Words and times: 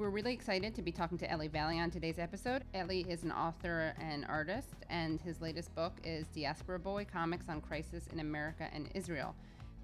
We're 0.00 0.08
really 0.08 0.32
excited 0.32 0.74
to 0.76 0.80
be 0.80 0.92
talking 0.92 1.18
to 1.18 1.30
Eli 1.30 1.48
Valley 1.48 1.78
on 1.78 1.90
today's 1.90 2.18
episode. 2.18 2.64
Eli 2.74 3.02
is 3.06 3.22
an 3.22 3.30
author 3.30 3.94
and 4.00 4.24
artist, 4.24 4.70
and 4.88 5.20
his 5.20 5.42
latest 5.42 5.74
book 5.74 5.92
is 6.02 6.26
Diaspora 6.28 6.78
Boy 6.78 7.04
Comics 7.04 7.50
on 7.50 7.60
Crisis 7.60 8.06
in 8.10 8.20
America 8.20 8.66
and 8.72 8.88
Israel. 8.94 9.34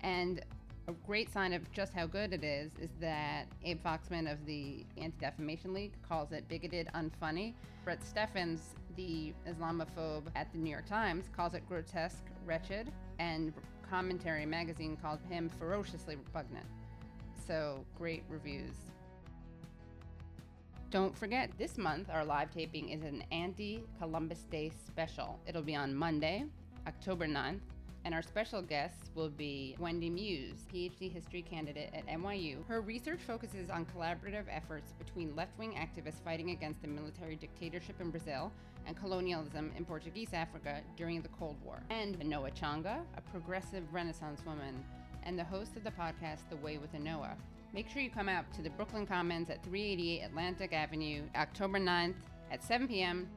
And 0.00 0.40
a 0.88 0.92
great 1.06 1.30
sign 1.30 1.52
of 1.52 1.70
just 1.70 1.92
how 1.92 2.06
good 2.06 2.32
it 2.32 2.42
is 2.42 2.72
is 2.80 2.88
that 2.98 3.44
Abe 3.62 3.78
Foxman 3.84 4.32
of 4.32 4.46
the 4.46 4.86
Anti 4.96 5.18
Defamation 5.20 5.74
League 5.74 5.92
calls 6.08 6.32
it 6.32 6.48
bigoted, 6.48 6.88
unfunny. 6.94 7.52
Bret 7.84 8.02
Stephens, 8.02 8.70
the 8.96 9.34
Islamophobe 9.46 10.28
at 10.34 10.50
the 10.50 10.56
New 10.56 10.70
York 10.70 10.86
Times, 10.86 11.28
calls 11.36 11.52
it 11.52 11.68
grotesque, 11.68 12.24
wretched, 12.46 12.90
and 13.18 13.52
Commentary 13.90 14.46
magazine 14.46 14.96
called 14.96 15.18
him 15.28 15.50
ferociously 15.58 16.16
repugnant. 16.16 16.64
So 17.46 17.84
great 17.98 18.22
reviews. 18.30 18.76
Don't 20.96 21.14
forget, 21.14 21.50
this 21.58 21.76
month 21.76 22.08
our 22.08 22.24
live 22.24 22.50
taping 22.50 22.88
is 22.88 23.02
an 23.02 23.22
anti 23.30 23.82
Columbus 23.98 24.46
Day 24.50 24.70
special. 24.86 25.38
It'll 25.46 25.60
be 25.60 25.76
on 25.76 25.94
Monday, 25.94 26.46
October 26.86 27.26
9th, 27.26 27.60
and 28.06 28.14
our 28.14 28.22
special 28.22 28.62
guest 28.62 29.10
will 29.14 29.28
be 29.28 29.76
Wendy 29.78 30.08
Muse, 30.08 30.64
PhD 30.72 31.12
history 31.12 31.42
candidate 31.42 31.90
at 31.92 32.06
NYU. 32.06 32.66
Her 32.66 32.80
research 32.80 33.20
focuses 33.26 33.68
on 33.68 33.84
collaborative 33.84 34.46
efforts 34.50 34.94
between 34.94 35.36
left 35.36 35.58
wing 35.58 35.74
activists 35.74 36.24
fighting 36.24 36.52
against 36.52 36.80
the 36.80 36.88
military 36.88 37.36
dictatorship 37.36 38.00
in 38.00 38.08
Brazil 38.10 38.50
and 38.86 38.96
colonialism 38.96 39.72
in 39.76 39.84
Portuguese 39.84 40.32
Africa 40.32 40.80
during 40.96 41.20
the 41.20 41.28
Cold 41.28 41.56
War. 41.62 41.82
And 41.90 42.18
Noah 42.24 42.52
Changa, 42.52 43.00
a 43.18 43.20
progressive 43.20 43.84
Renaissance 43.92 44.46
woman 44.46 44.82
and 45.24 45.38
the 45.38 45.44
host 45.44 45.76
of 45.76 45.84
the 45.84 45.90
podcast 45.90 46.48
The 46.48 46.56
Way 46.56 46.78
with 46.78 46.94
Anoa. 46.94 47.36
Make 47.76 47.90
sure 47.90 48.00
you 48.00 48.08
come 48.08 48.30
out 48.30 48.50
to 48.54 48.62
the 48.62 48.70
Brooklyn 48.70 49.06
Commons 49.06 49.50
at 49.50 49.62
388 49.62 50.22
Atlantic 50.22 50.72
Avenue, 50.72 51.24
October 51.36 51.78
9th 51.78 52.14
at 52.50 52.64
7 52.64 52.88
p.m. 52.88 53.28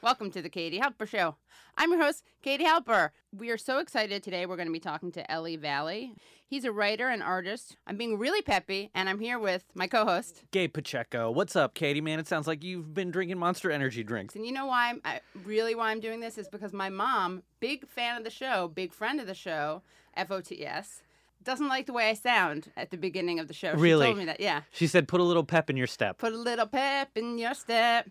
Welcome 0.00 0.30
to 0.30 0.40
the 0.40 0.48
Katie 0.48 0.78
Halper 0.78 1.08
Show. 1.08 1.34
I'm 1.76 1.90
your 1.90 2.00
host, 2.00 2.22
Katie 2.40 2.64
Halper. 2.64 3.10
We 3.36 3.50
are 3.50 3.58
so 3.58 3.80
excited 3.80 4.22
today. 4.22 4.46
We're 4.46 4.54
going 4.54 4.68
to 4.68 4.72
be 4.72 4.78
talking 4.78 5.10
to 5.10 5.26
Eli 5.28 5.56
Valley. 5.56 6.14
He's 6.46 6.64
a 6.64 6.70
writer 6.70 7.08
and 7.08 7.20
artist. 7.20 7.76
I'm 7.88 7.96
being 7.96 8.16
really 8.16 8.42
peppy, 8.42 8.92
and 8.94 9.08
I'm 9.08 9.18
here 9.18 9.40
with 9.40 9.64
my 9.74 9.88
co 9.88 10.04
host. 10.04 10.44
Gabe 10.52 10.72
Pacheco. 10.72 11.28
What's 11.32 11.56
up, 11.56 11.74
Katie? 11.74 12.00
Man, 12.00 12.20
it 12.20 12.28
sounds 12.28 12.46
like 12.46 12.62
you've 12.62 12.94
been 12.94 13.10
drinking 13.10 13.38
monster 13.40 13.72
energy 13.72 14.04
drinks. 14.04 14.36
And 14.36 14.46
you 14.46 14.52
know 14.52 14.66
why 14.66 14.90
I'm 14.90 15.00
I, 15.04 15.20
really 15.44 15.74
why 15.74 15.90
I'm 15.90 15.98
doing 15.98 16.20
this 16.20 16.38
is 16.38 16.46
because 16.46 16.72
my 16.72 16.90
mom, 16.90 17.42
big 17.58 17.88
fan 17.88 18.18
of 18.18 18.22
the 18.22 18.30
show, 18.30 18.70
big 18.72 18.92
friend 18.92 19.18
of 19.18 19.26
the 19.26 19.34
show, 19.34 19.82
FOTS, 20.16 21.02
doesn't 21.46 21.68
like 21.68 21.86
the 21.86 21.92
way 21.92 22.10
I 22.10 22.14
sound 22.14 22.70
at 22.76 22.90
the 22.90 22.98
beginning 22.98 23.38
of 23.38 23.46
the 23.46 23.54
show. 23.54 23.72
Really? 23.72 24.04
She 24.04 24.08
told 24.08 24.18
me 24.18 24.24
that. 24.26 24.40
Yeah. 24.40 24.62
She 24.72 24.86
said, 24.88 25.08
put 25.08 25.20
a 25.20 25.22
little 25.22 25.44
pep 25.44 25.70
in 25.70 25.76
your 25.76 25.86
step. 25.86 26.18
Put 26.18 26.32
a 26.32 26.36
little 26.36 26.66
pep 26.66 27.10
in 27.14 27.38
your 27.38 27.54
step. 27.54 28.10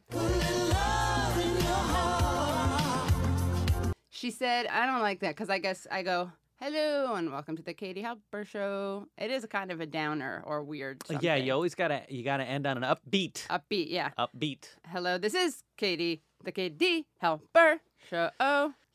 She 4.10 4.32
said, 4.32 4.68
I 4.68 4.86
don't 4.88 5.02
like 5.02 5.20
that 5.20 5.36
because 5.36 5.50
I 5.50 5.60
guess 5.60 5.86
I 5.92 6.02
go, 6.02 6.32
hello 6.62 7.16
and 7.16 7.30
welcome 7.30 7.58
to 7.58 7.62
the 7.62 7.74
Katie 7.74 8.02
Halper 8.02 8.48
Show. 8.48 9.08
It 9.18 9.30
is 9.30 9.44
a 9.44 9.48
kind 9.50 9.70
of 9.70 9.82
a 9.82 9.86
downer 9.86 10.42
or 10.46 10.64
weird. 10.64 11.04
Yeah, 11.20 11.36
you 11.36 11.52
always 11.52 11.76
gotta 11.76 12.04
you 12.08 12.24
gotta 12.24 12.46
end 12.46 12.66
on 12.66 12.82
an 12.82 12.84
upbeat. 12.84 13.46
Upbeat, 13.48 13.90
yeah. 13.90 14.12
Upbeat. 14.18 14.70
Hello, 14.88 15.18
this 15.18 15.34
is 15.34 15.62
Katie, 15.76 16.22
the 16.44 16.54
Katie 16.54 17.06
Halper 17.22 17.80
Show. 18.10 18.30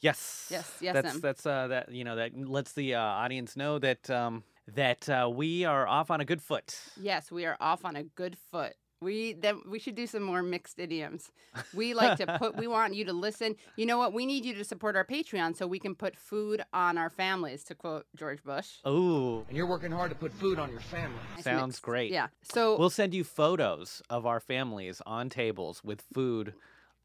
Yes. 0.00 0.48
Yes, 0.50 0.70
yes, 0.80 0.94
That's 0.94 1.14
em. 1.14 1.20
that's 1.20 1.46
uh 1.46 1.68
that 1.68 1.92
you 1.92 2.04
know 2.04 2.16
that 2.16 2.36
lets 2.36 2.72
the 2.72 2.94
uh, 2.94 3.00
audience 3.00 3.56
know 3.56 3.78
that 3.78 4.08
um 4.10 4.42
that 4.74 5.08
uh, 5.08 5.28
we 5.32 5.64
are 5.64 5.86
off 5.88 6.10
on 6.10 6.20
a 6.20 6.24
good 6.24 6.40
foot. 6.42 6.78
yes, 7.00 7.30
we 7.30 7.44
are 7.44 7.56
off 7.60 7.84
on 7.84 7.96
a 7.96 8.04
good 8.04 8.36
foot. 8.50 8.74
We 9.02 9.32
then 9.32 9.62
we 9.66 9.78
should 9.78 9.94
do 9.94 10.06
some 10.06 10.22
more 10.22 10.42
mixed 10.42 10.78
idioms. 10.78 11.32
We 11.74 11.94
like 11.94 12.18
to 12.18 12.26
put. 12.38 12.54
We 12.56 12.66
want 12.76 12.94
you 12.94 13.06
to 13.06 13.14
listen. 13.14 13.56
You 13.76 13.86
know 13.86 13.96
what? 13.96 14.12
We 14.12 14.26
need 14.26 14.44
you 14.44 14.54
to 14.54 14.62
support 14.64 14.94
our 14.94 15.06
Patreon 15.06 15.56
so 15.56 15.66
we 15.66 15.78
can 15.78 15.94
put 15.94 16.16
food 16.18 16.62
on 16.74 16.98
our 16.98 17.08
families. 17.08 17.64
To 17.64 17.74
quote 17.74 18.04
George 18.14 18.42
Bush. 18.44 18.68
Ooh. 18.86 19.44
And 19.48 19.56
you're 19.56 19.66
working 19.66 19.90
hard 19.90 20.10
to 20.10 20.16
put 20.16 20.32
food 20.34 20.58
on 20.58 20.70
your 20.70 20.80
family. 20.80 21.16
Nice 21.34 21.44
Sounds 21.44 21.68
mixed. 21.72 21.82
great. 21.82 22.12
Yeah. 22.12 22.26
So 22.42 22.78
We'll 22.78 22.90
send 22.90 23.14
you 23.14 23.24
photos 23.24 24.02
of 24.10 24.26
our 24.26 24.38
families 24.38 25.00
on 25.06 25.30
tables 25.30 25.82
with 25.82 26.02
food 26.12 26.52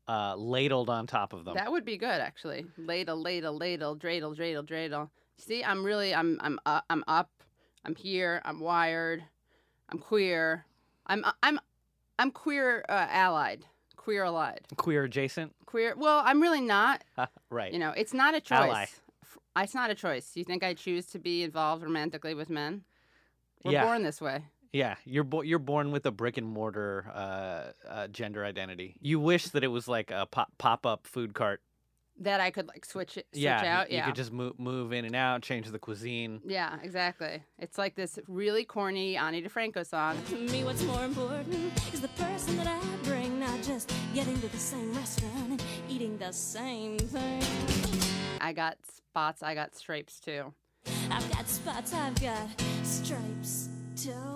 uh, 0.07 0.35
ladled 0.35 0.89
on 0.89 1.07
top 1.07 1.33
of 1.33 1.45
them. 1.45 1.55
That 1.55 1.71
would 1.71 1.85
be 1.85 1.97
good, 1.97 2.21
actually. 2.21 2.65
Ladle, 2.77 3.21
ladle, 3.21 3.57
ladle, 3.57 3.95
dreidel, 3.95 4.35
dreidel, 4.35 4.63
dreidel. 4.63 5.09
See, 5.37 5.63
I'm 5.63 5.83
really, 5.83 6.13
I'm, 6.13 6.39
I'm, 6.41 6.59
uh, 6.65 6.81
I'm 6.89 7.03
up. 7.07 7.29
I'm 7.83 7.95
here. 7.95 8.41
I'm 8.45 8.59
wired. 8.59 9.23
I'm 9.89 9.99
queer. 9.99 10.65
I'm, 11.07 11.23
uh, 11.23 11.31
I'm, 11.43 11.59
I'm 12.17 12.31
queer 12.31 12.85
uh, 12.89 13.07
allied. 13.09 13.65
Queer 13.97 14.23
allied. 14.23 14.61
Queer 14.77 15.03
adjacent. 15.03 15.53
Queer. 15.65 15.95
Well, 15.97 16.21
I'm 16.23 16.41
really 16.41 16.61
not. 16.61 17.03
right. 17.49 17.73
You 17.73 17.79
know, 17.79 17.91
it's 17.91 18.13
not 18.13 18.35
a 18.35 18.41
choice. 18.41 18.59
Ally. 18.59 18.85
It's 19.57 19.73
not 19.73 19.89
a 19.89 19.95
choice. 19.95 20.31
You 20.35 20.43
think 20.43 20.63
I 20.63 20.73
choose 20.73 21.05
to 21.07 21.19
be 21.19 21.43
involved 21.43 21.83
romantically 21.83 22.33
with 22.33 22.49
men? 22.49 22.83
We're 23.63 23.71
Yeah. 23.73 23.85
born 23.85 24.03
this 24.03 24.21
way. 24.21 24.43
Yeah, 24.75 24.95
you're 25.05 25.23
bo- 25.23 25.43
you're 25.43 25.57
born 25.57 25.91
with 25.91 26.05
a 26.05 26.11
brick 26.11 26.35
and 26.35 26.45
mortar 26.45 27.05
uh, 27.13 27.89
uh, 27.89 28.07
gender 28.09 28.43
identity. 28.43 28.97
You 28.99 29.21
wish 29.21 29.45
that 29.49 29.63
it 29.63 29.69
was 29.69 29.87
like 29.87 30.11
a 30.11 30.25
pop 30.25 30.51
pop 30.57 30.85
up 30.85 31.07
food 31.07 31.33
cart. 31.33 31.61
That 32.19 32.41
I 32.41 32.51
could 32.51 32.67
like 32.67 32.83
switch 32.83 33.15
it, 33.15 33.25
switch 33.31 33.41
yeah, 33.41 33.61
y- 33.61 33.69
out. 33.69 33.89
you 33.89 33.97
yeah. 33.97 34.05
could 34.05 34.15
just 34.15 34.33
move 34.33 34.59
move 34.59 34.91
in 34.91 35.05
and 35.05 35.15
out, 35.15 35.43
change 35.43 35.71
the 35.71 35.79
cuisine. 35.79 36.41
Yeah, 36.45 36.75
exactly. 36.83 37.41
It's 37.57 37.77
like 37.77 37.95
this 37.95 38.19
really 38.27 38.65
corny 38.65 39.15
Ani 39.15 39.41
DiFranco 39.41 39.87
song. 39.87 40.17
To 40.27 40.35
me, 40.35 40.65
what's 40.65 40.83
more 40.83 41.05
important 41.05 41.71
is 41.93 42.01
the 42.01 42.09
person 42.09 42.57
that 42.57 42.67
I 42.67 42.81
bring, 43.05 43.39
not 43.39 43.63
just 43.63 43.93
getting 44.13 44.37
to 44.41 44.49
the 44.49 44.57
same 44.57 44.93
restaurant 44.93 45.51
and 45.51 45.63
eating 45.87 46.17
the 46.17 46.33
same 46.33 46.99
thing. 46.99 47.43
I 48.41 48.51
got 48.51 48.75
spots, 48.93 49.41
I 49.41 49.55
got 49.55 49.73
stripes 49.73 50.19
too. 50.19 50.53
I've 51.09 51.31
got 51.31 51.47
spots, 51.47 51.93
I've 51.93 52.21
got 52.21 52.49
stripes 52.83 53.69
too. 53.95 54.34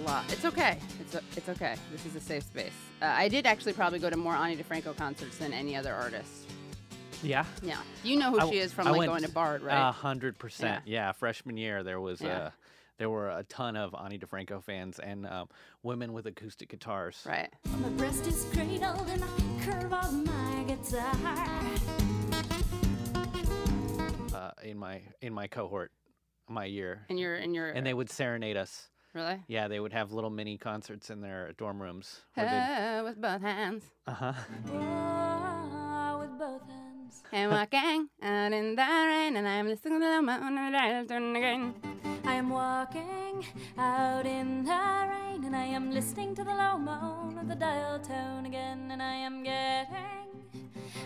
A 0.00 0.06
lot. 0.06 0.24
It's 0.32 0.44
okay. 0.46 0.78
It's 1.00 1.14
it's 1.36 1.48
okay. 1.50 1.74
This 1.92 2.06
is 2.06 2.16
a 2.16 2.20
safe 2.20 2.44
space. 2.44 2.72
Uh, 3.02 3.06
I 3.06 3.28
did 3.28 3.44
actually 3.44 3.74
probably 3.74 3.98
go 3.98 4.08
to 4.08 4.16
more 4.16 4.34
Ani 4.34 4.56
DiFranco 4.56 4.96
concerts 4.96 5.36
than 5.36 5.52
any 5.52 5.76
other 5.76 5.92
artist. 5.92 6.30
Yeah, 7.22 7.44
Yeah, 7.62 7.76
you 8.02 8.16
know 8.18 8.30
who 8.30 8.40
I 8.40 8.48
she 8.48 8.56
is 8.56 8.72
from 8.72 8.86
I 8.86 8.90
like 8.92 8.98
went 9.00 9.10
going 9.10 9.22
to 9.24 9.28
Bard, 9.30 9.60
right? 9.62 9.88
A 9.88 9.92
hundred 9.92 10.38
percent. 10.38 10.84
Yeah, 10.86 11.12
freshman 11.12 11.58
year 11.58 11.82
there 11.82 12.00
was 12.00 12.22
Yeah. 12.22 12.28
uh, 12.38 12.50
there 12.96 13.10
were 13.10 13.28
a 13.28 13.42
ton 13.44 13.76
of 13.76 13.94
Ani 13.94 14.18
DiFranco 14.18 14.62
fans 14.64 14.98
and 14.98 15.26
um, 15.26 15.48
women 15.82 16.14
with 16.14 16.26
acoustic 16.26 16.70
guitars. 16.70 17.22
right. 17.26 17.50
My 17.82 17.88
breast 17.90 18.26
is 18.26 18.46
cradled 18.54 19.06
in 19.10 19.20
the 19.20 19.26
curve 19.64 19.92
of 19.92 20.12
my 20.26 20.64
guitar. 20.66 21.12
Uh, 24.34 24.50
in 24.62 24.78
my 24.78 25.02
in 25.20 25.34
my 25.34 25.46
cohort, 25.46 25.92
my 26.48 26.64
year, 26.64 27.04
In 27.10 27.18
your 27.18 27.36
in 27.36 27.52
your 27.52 27.68
and 27.68 27.86
they 27.86 27.92
would 27.92 28.08
serenade 28.08 28.56
us. 28.56 28.86
Really 29.14 29.40
Yeah, 29.48 29.68
they 29.68 29.80
would 29.80 29.92
have 29.92 30.12
little 30.12 30.30
mini 30.30 30.56
concerts 30.58 31.10
in 31.10 31.20
their 31.20 31.52
dorm 31.58 31.80
rooms. 31.82 32.20
where 32.34 32.46
uh, 33.00 33.04
with 33.04 33.20
both 33.20 33.42
hands 33.42 33.84
Uh-huh. 34.06 34.32
Whoa, 34.66 36.18
with 36.20 36.38
both 36.38 36.62
hands. 36.68 37.22
and 37.32 37.50
walking 37.56 38.08
out 38.22 38.52
in 38.52 38.76
the 38.76 38.82
rain, 38.82 39.36
and 39.36 39.46
I'm 39.48 39.66
listening 39.68 40.00
to 40.00 40.06
the 40.06 40.22
moon 40.22 40.58
and 40.58 40.76
I 40.76 41.04
turn 41.06 41.34
again. 41.36 41.74
I 42.24 42.34
am 42.34 42.50
walking 42.50 43.44
out 43.78 44.26
in 44.26 44.64
the 44.64 45.08
rain, 45.10 45.44
and 45.44 45.56
I 45.56 45.64
am 45.64 45.90
listening 45.90 46.34
to 46.36 46.44
the 46.44 46.54
low 46.54 46.78
moan 46.78 47.38
of 47.38 47.48
the 47.48 47.54
dial 47.56 47.98
tone 47.98 48.46
again, 48.46 48.90
and 48.92 49.02
I 49.02 49.14
am 49.14 49.42
getting. 49.42 50.28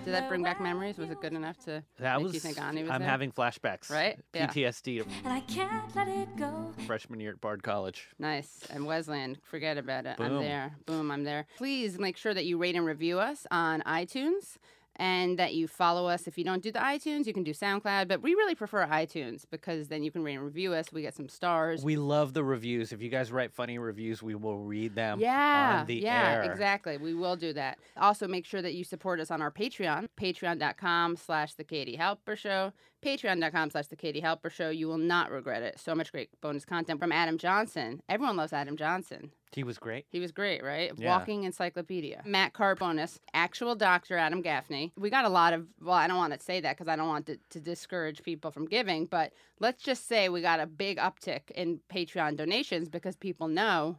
Did 0.04 0.14
that 0.14 0.28
bring 0.28 0.42
back 0.42 0.60
memories? 0.60 0.98
Was 0.98 1.10
it 1.10 1.20
good 1.20 1.32
enough 1.32 1.58
to 1.64 1.82
That 1.98 2.20
was. 2.22 2.34
you 2.34 2.40
think 2.40 2.60
Ani 2.60 2.82
was 2.82 2.90
I'm 2.90 3.00
there? 3.00 3.08
having 3.08 3.32
flashbacks. 3.32 3.90
Right? 3.90 4.18
Yeah. 4.34 4.46
PTSD 4.48 5.04
And 5.24 5.32
I 5.32 5.40
can't 5.40 5.94
let 5.96 6.08
it 6.08 6.36
go. 6.36 6.72
freshman 6.86 7.20
year 7.20 7.30
at 7.32 7.40
Bard 7.40 7.62
College. 7.62 8.08
Nice. 8.18 8.60
And 8.70 8.86
Wesleyan, 8.86 9.36
forget 9.42 9.78
about 9.78 10.06
it. 10.06 10.16
I'm 10.20 10.38
there. 10.38 10.72
Boom, 10.86 11.10
I'm 11.10 11.24
there. 11.24 11.46
Please 11.56 11.98
make 11.98 12.16
sure 12.16 12.34
that 12.34 12.44
you 12.44 12.58
rate 12.58 12.74
and 12.76 12.84
review 12.86 13.18
us 13.18 13.46
on 13.50 13.82
iTunes 13.82 14.56
and 14.96 15.38
that 15.38 15.54
you 15.54 15.66
follow 15.66 16.06
us. 16.06 16.26
If 16.26 16.38
you 16.38 16.44
don't 16.44 16.62
do 16.62 16.70
the 16.70 16.78
iTunes, 16.78 17.26
you 17.26 17.32
can 17.32 17.42
do 17.42 17.52
SoundCloud, 17.52 18.08
but 18.08 18.22
we 18.22 18.34
really 18.34 18.54
prefer 18.54 18.86
iTunes 18.86 19.44
because 19.50 19.88
then 19.88 20.02
you 20.02 20.10
can 20.10 20.22
rate 20.22 20.34
and 20.34 20.44
review 20.44 20.72
us. 20.72 20.92
We 20.92 21.02
get 21.02 21.14
some 21.14 21.28
stars. 21.28 21.84
We 21.84 21.96
love 21.96 22.32
the 22.32 22.44
reviews. 22.44 22.92
If 22.92 23.02
you 23.02 23.08
guys 23.08 23.32
write 23.32 23.52
funny 23.52 23.78
reviews, 23.78 24.22
we 24.22 24.34
will 24.34 24.58
read 24.58 24.94
them 24.94 25.20
yeah, 25.20 25.80
on 25.80 25.86
the 25.86 25.96
yeah, 25.96 26.42
air. 26.42 26.50
exactly. 26.50 26.96
We 26.96 27.14
will 27.14 27.36
do 27.36 27.52
that. 27.54 27.78
Also, 27.96 28.28
make 28.28 28.46
sure 28.46 28.62
that 28.62 28.74
you 28.74 28.84
support 28.84 29.20
us 29.20 29.30
on 29.30 29.42
our 29.42 29.50
Patreon, 29.50 30.08
patreon.com 30.16 31.16
slash 31.16 31.54
the 31.54 31.64
Katie 31.64 31.96
Halper 31.96 32.36
Show, 32.36 32.72
patreon.com 33.04 33.70
slash 33.70 33.88
the 33.88 33.96
Katie 33.96 34.22
Halper 34.22 34.50
Show. 34.50 34.70
You 34.70 34.88
will 34.88 34.98
not 34.98 35.30
regret 35.30 35.62
it. 35.62 35.78
So 35.78 35.94
much 35.94 36.12
great 36.12 36.28
bonus 36.40 36.64
content 36.64 37.00
from 37.00 37.12
Adam 37.12 37.38
Johnson. 37.38 38.00
Everyone 38.08 38.36
loves 38.36 38.52
Adam 38.52 38.76
Johnson. 38.76 39.30
He 39.54 39.64
was 39.64 39.78
great. 39.78 40.06
He 40.08 40.20
was 40.20 40.32
great, 40.32 40.64
right? 40.64 40.92
Yeah. 40.96 41.08
Walking 41.08 41.44
encyclopedia. 41.44 42.22
Matt 42.26 42.52
Carbonis, 42.52 43.18
actual 43.32 43.74
doctor 43.74 44.16
Adam 44.16 44.42
Gaffney. 44.42 44.92
We 44.98 45.10
got 45.10 45.24
a 45.24 45.28
lot 45.28 45.52
of, 45.52 45.66
well, 45.80 45.94
I 45.94 46.08
don't 46.08 46.16
want 46.16 46.32
to 46.32 46.40
say 46.40 46.60
that 46.60 46.76
because 46.76 46.88
I 46.88 46.96
don't 46.96 47.08
want 47.08 47.26
to, 47.26 47.38
to 47.50 47.60
discourage 47.60 48.22
people 48.22 48.50
from 48.50 48.66
giving, 48.66 49.06
but 49.06 49.32
let's 49.60 49.82
just 49.82 50.08
say 50.08 50.28
we 50.28 50.42
got 50.42 50.60
a 50.60 50.66
big 50.66 50.98
uptick 50.98 51.50
in 51.52 51.80
Patreon 51.92 52.36
donations 52.36 52.88
because 52.88 53.16
people 53.16 53.48
know 53.48 53.98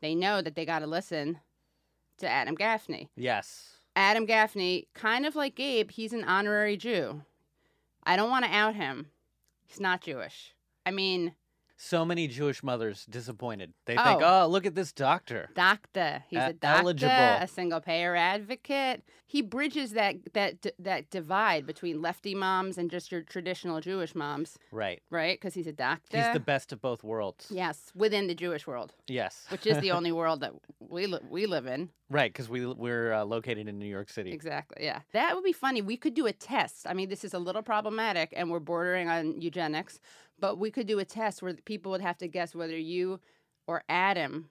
they 0.00 0.14
know 0.14 0.42
that 0.42 0.56
they 0.56 0.66
got 0.66 0.80
to 0.80 0.86
listen 0.86 1.38
to 2.18 2.28
Adam 2.28 2.54
Gaffney. 2.54 3.08
Yes. 3.16 3.78
Adam 3.94 4.26
Gaffney, 4.26 4.88
kind 4.94 5.24
of 5.24 5.36
like 5.36 5.54
Gabe, 5.54 5.90
he's 5.90 6.12
an 6.12 6.24
honorary 6.24 6.76
Jew. 6.76 7.22
I 8.04 8.16
don't 8.16 8.30
want 8.30 8.44
to 8.44 8.50
out 8.50 8.74
him. 8.74 9.06
He's 9.64 9.80
not 9.80 10.02
Jewish. 10.02 10.54
I 10.84 10.90
mean, 10.90 11.34
So 11.78 12.04
many 12.06 12.26
Jewish 12.26 12.62
mothers 12.62 13.04
disappointed. 13.04 13.74
They 13.84 13.96
Oh. 13.98 14.02
think, 14.04 14.22
oh, 14.24 14.46
look 14.48 14.64
at 14.64 14.74
this 14.74 14.92
doctor. 14.92 15.50
doctor. 15.54 16.24
He's 16.28 16.38
Uh, 16.38 16.46
a 16.50 16.52
doctor, 16.54 16.80
eligible. 16.80 17.12
a 17.12 17.46
single 17.46 17.80
payer 17.80 18.16
advocate. 18.16 19.02
He 19.26 19.42
bridges 19.42 19.90
that 19.92 20.32
that 20.32 20.60
d- 20.62 20.70
that 20.78 21.10
divide 21.10 21.66
between 21.66 22.00
lefty 22.00 22.34
moms 22.34 22.78
and 22.78 22.90
just 22.90 23.12
your 23.12 23.20
traditional 23.22 23.80
Jewish 23.80 24.14
moms, 24.14 24.56
Right. 24.70 25.02
right? 25.10 25.38
Because 25.38 25.52
he's 25.54 25.66
a 25.66 25.72
doctor. 25.72 26.16
He's 26.16 26.32
the 26.32 26.40
best 26.40 26.72
of 26.72 26.80
both 26.80 27.02
worlds. 27.04 27.48
yes, 27.50 27.92
within 27.94 28.26
the 28.28 28.34
Jewish 28.34 28.66
world, 28.66 28.94
Yes. 29.08 29.44
which 29.50 29.66
is 29.66 29.78
the 29.80 29.90
only 29.98 30.12
world 30.12 30.40
that 30.40 30.52
we 30.78 31.06
li- 31.06 31.20
we 31.28 31.44
live 31.46 31.66
in. 31.66 31.90
right, 32.08 32.32
because 32.32 32.48
we 32.48 32.64
we're 32.64 33.12
uh, 33.12 33.24
located 33.24 33.68
in 33.68 33.78
New 33.78 33.86
York 33.88 34.08
City. 34.08 34.32
Exactly. 34.32 34.84
Yeah. 34.84 35.00
That 35.12 35.34
would 35.34 35.44
be 35.44 35.52
funny. 35.52 35.82
We 35.82 35.96
could 35.96 36.14
do 36.14 36.26
a 36.26 36.32
test. 36.32 36.86
I 36.86 36.94
mean, 36.94 37.08
this 37.08 37.24
is 37.24 37.34
a 37.34 37.38
little 37.40 37.62
problematic 37.62 38.32
and 38.36 38.48
we're 38.50 38.60
bordering 38.60 39.08
on 39.08 39.40
eugenics, 39.40 40.00
but 40.38 40.58
we 40.58 40.70
could 40.70 40.86
do 40.86 40.98
a 40.98 41.04
test 41.04 41.42
where 41.42 41.54
people 41.54 41.92
would 41.92 42.00
have 42.00 42.18
to 42.18 42.28
guess 42.28 42.54
whether 42.54 42.76
you 42.76 43.20
or 43.66 43.82
Adam 43.88 44.48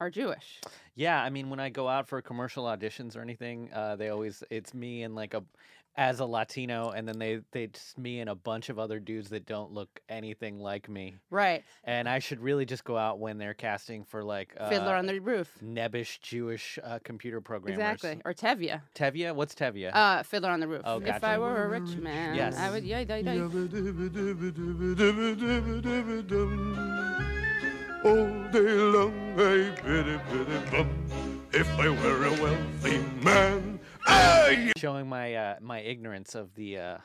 are 0.00 0.10
Jewish. 0.10 0.60
Yeah, 0.94 1.22
I 1.22 1.30
mean, 1.30 1.50
when 1.50 1.60
I 1.60 1.68
go 1.68 1.88
out 1.88 2.08
for 2.08 2.20
commercial 2.22 2.64
auditions 2.64 3.16
or 3.16 3.20
anything, 3.20 3.70
uh, 3.72 3.96
they 3.96 4.08
always 4.08 4.42
it's 4.50 4.74
me 4.74 5.02
and 5.02 5.14
like 5.14 5.34
a 5.34 5.42
as 5.96 6.20
a 6.20 6.24
Latino, 6.24 6.90
and 6.90 7.06
then 7.06 7.18
they 7.18 7.40
they 7.52 7.66
just 7.66 7.98
me 7.98 8.20
and 8.20 8.30
a 8.30 8.34
bunch 8.34 8.68
of 8.68 8.78
other 8.78 8.98
dudes 9.00 9.30
that 9.30 9.44
don't 9.46 9.72
look 9.72 10.00
anything 10.08 10.58
like 10.58 10.88
me. 10.88 11.16
Right. 11.30 11.62
And 11.84 12.08
I 12.08 12.20
should 12.20 12.40
really 12.40 12.64
just 12.64 12.84
go 12.84 12.96
out 12.96 13.18
when 13.18 13.38
they're 13.38 13.54
casting 13.54 14.04
for 14.04 14.22
like 14.22 14.54
uh, 14.58 14.68
Fiddler 14.68 14.94
on 14.94 15.06
the 15.06 15.18
Roof. 15.18 15.50
nebbish 15.62 16.20
Jewish 16.20 16.78
uh, 16.82 16.98
computer 17.04 17.40
programmers. 17.40 17.74
Exactly. 17.78 18.22
Or 18.24 18.32
Tevye. 18.32 18.80
Tevye, 18.94 19.34
what's 19.34 19.54
Tevye? 19.54 19.90
Uh, 19.92 20.22
Fiddler 20.22 20.50
on 20.50 20.60
the 20.60 20.68
Roof. 20.68 20.82
Oh, 20.84 21.00
If. 21.00 21.22
I 21.22 21.38
were 21.38 21.64
a 21.64 21.68
rich 21.68 21.96
man, 21.96 22.34
Yes. 22.34 22.56
I 22.56 22.70
would. 22.70 22.84
Yeah, 22.84 23.00
yeah, 23.00 23.16
yeah. 23.16 23.48
All 28.02 28.26
day 28.50 28.74
long 28.94 29.12
I 29.38 29.70
pity, 29.82 30.18
pity, 30.30 30.58
bum. 30.70 30.88
If 31.52 31.68
I 31.78 31.88
were 31.90 32.24
a 32.26 32.30
wealthy 32.42 32.98
man, 33.22 33.60
I 33.69 33.69
Showing 34.76 35.08
my 35.08 35.34
uh, 35.34 35.56
my 35.60 35.80
ignorance 35.80 36.34
of 36.34 36.54
the 36.54 36.78
uh, 36.78 36.98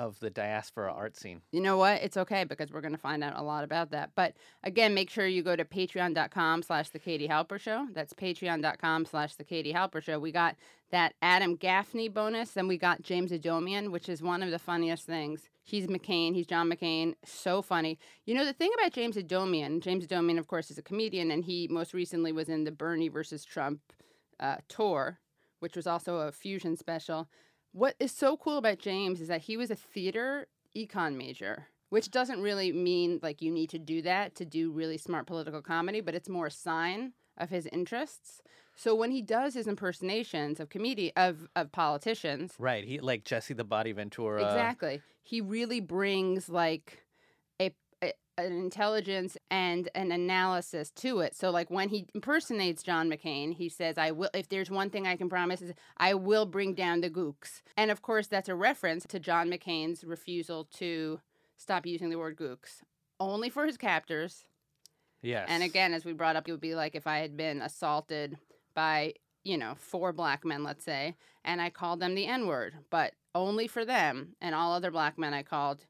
of 0.00 0.18
the 0.20 0.30
diaspora 0.30 0.92
art 0.92 1.14
scene. 1.14 1.42
You 1.52 1.60
know 1.60 1.76
what? 1.76 2.02
It's 2.02 2.16
okay 2.16 2.44
because 2.44 2.72
we're 2.72 2.80
going 2.80 2.94
to 2.94 2.98
find 2.98 3.22
out 3.22 3.38
a 3.38 3.42
lot 3.42 3.64
about 3.64 3.90
that. 3.90 4.10
But 4.14 4.34
again, 4.62 4.94
make 4.94 5.10
sure 5.10 5.26
you 5.26 5.42
go 5.42 5.56
to 5.56 5.64
patreon.com 5.64 6.62
slash 6.62 6.88
the 6.88 6.98
Katie 6.98 7.28
Halper 7.28 7.60
Show. 7.60 7.86
That's 7.92 8.14
patreon.com 8.14 9.04
slash 9.04 9.34
the 9.34 9.44
Katie 9.44 9.74
Halper 9.74 10.02
Show. 10.02 10.18
We 10.18 10.32
got 10.32 10.56
that 10.90 11.14
Adam 11.20 11.54
Gaffney 11.54 12.08
bonus, 12.08 12.56
and 12.56 12.66
we 12.66 12.78
got 12.78 13.02
James 13.02 13.30
Adomian, 13.30 13.90
which 13.90 14.08
is 14.08 14.22
one 14.22 14.42
of 14.42 14.50
the 14.50 14.58
funniest 14.58 15.04
things. 15.04 15.50
He's 15.62 15.86
McCain. 15.86 16.34
He's 16.34 16.46
John 16.46 16.70
McCain. 16.70 17.14
So 17.24 17.60
funny. 17.60 17.98
You 18.24 18.34
know, 18.34 18.46
the 18.46 18.54
thing 18.54 18.70
about 18.78 18.92
James 18.92 19.16
Adomian, 19.16 19.80
James 19.80 20.06
Adomian, 20.06 20.38
of 20.38 20.48
course, 20.48 20.70
is 20.70 20.78
a 20.78 20.82
comedian, 20.82 21.30
and 21.30 21.44
he 21.44 21.68
most 21.70 21.92
recently 21.92 22.32
was 22.32 22.48
in 22.48 22.64
the 22.64 22.72
Bernie 22.72 23.08
versus 23.08 23.44
Trump 23.44 23.80
uh, 24.40 24.56
tour, 24.68 25.20
which 25.60 25.76
was 25.76 25.86
also 25.86 26.16
a 26.18 26.32
fusion 26.32 26.76
special. 26.76 27.28
What 27.72 27.94
is 28.00 28.10
so 28.12 28.36
cool 28.36 28.58
about 28.58 28.78
James 28.78 29.20
is 29.20 29.28
that 29.28 29.42
he 29.42 29.56
was 29.56 29.70
a 29.70 29.76
theater 29.76 30.48
econ 30.76 31.16
major, 31.16 31.68
which 31.88 32.10
doesn't 32.10 32.42
really 32.42 32.72
mean 32.72 33.20
like 33.22 33.40
you 33.40 33.50
need 33.50 33.70
to 33.70 33.78
do 33.78 34.02
that 34.02 34.34
to 34.36 34.44
do 34.44 34.72
really 34.72 34.98
smart 34.98 35.26
political 35.26 35.62
comedy, 35.62 36.00
but 36.00 36.14
it's 36.14 36.28
more 36.28 36.46
a 36.46 36.50
sign 36.50 37.12
of 37.38 37.50
his 37.50 37.66
interests. 37.66 38.42
So 38.76 38.94
when 38.94 39.10
he 39.10 39.22
does 39.22 39.54
his 39.54 39.66
impersonations 39.66 40.58
of 40.58 40.68
comedi 40.68 41.12
of 41.16 41.48
of 41.54 41.70
politicians, 41.70 42.54
Right. 42.58 42.84
He 42.84 42.98
like 42.98 43.24
Jesse 43.24 43.54
the 43.54 43.64
Body 43.64 43.92
Ventura. 43.92 44.42
exactly, 44.44 45.02
he 45.22 45.40
really 45.40 45.80
brings 45.80 46.48
like 46.48 47.04
an 48.44 48.52
intelligence 48.52 49.36
and 49.50 49.88
an 49.94 50.12
analysis 50.12 50.90
to 50.92 51.20
it. 51.20 51.34
So 51.34 51.50
like 51.50 51.70
when 51.70 51.88
he 51.88 52.06
impersonates 52.14 52.82
John 52.82 53.10
McCain, 53.10 53.54
he 53.54 53.68
says, 53.68 53.98
"I 53.98 54.10
will. 54.10 54.30
If 54.34 54.48
there's 54.48 54.70
one 54.70 54.90
thing 54.90 55.06
I 55.06 55.16
can 55.16 55.28
promise, 55.28 55.62
is 55.62 55.72
I 55.96 56.14
will 56.14 56.46
bring 56.46 56.74
down 56.74 57.00
the 57.00 57.10
gooks." 57.10 57.62
And 57.76 57.90
of 57.90 58.02
course, 58.02 58.26
that's 58.26 58.48
a 58.48 58.54
reference 58.54 59.06
to 59.08 59.18
John 59.18 59.50
McCain's 59.50 60.04
refusal 60.04 60.64
to 60.76 61.20
stop 61.56 61.86
using 61.86 62.10
the 62.10 62.16
word 62.16 62.36
gooks 62.36 62.82
only 63.20 63.50
for 63.50 63.66
his 63.66 63.76
captors. 63.76 64.44
Yes. 65.22 65.46
And 65.50 65.62
again, 65.62 65.92
as 65.92 66.04
we 66.04 66.12
brought 66.12 66.36
up, 66.36 66.48
it 66.48 66.52
would 66.52 66.60
be 66.60 66.74
like 66.74 66.94
if 66.94 67.06
I 67.06 67.18
had 67.18 67.36
been 67.36 67.60
assaulted 67.60 68.38
by, 68.74 69.14
you 69.44 69.58
know, 69.58 69.74
four 69.76 70.12
black 70.12 70.44
men, 70.44 70.64
let's 70.64 70.84
say, 70.84 71.14
and 71.44 71.60
I 71.60 71.68
called 71.68 72.00
them 72.00 72.14
the 72.14 72.26
N 72.26 72.46
word, 72.46 72.78
but 72.88 73.12
only 73.34 73.66
for 73.66 73.84
them 73.84 74.34
and 74.40 74.54
all 74.54 74.72
other 74.72 74.90
black 74.90 75.18
men 75.18 75.34
I 75.34 75.42
called. 75.42 75.86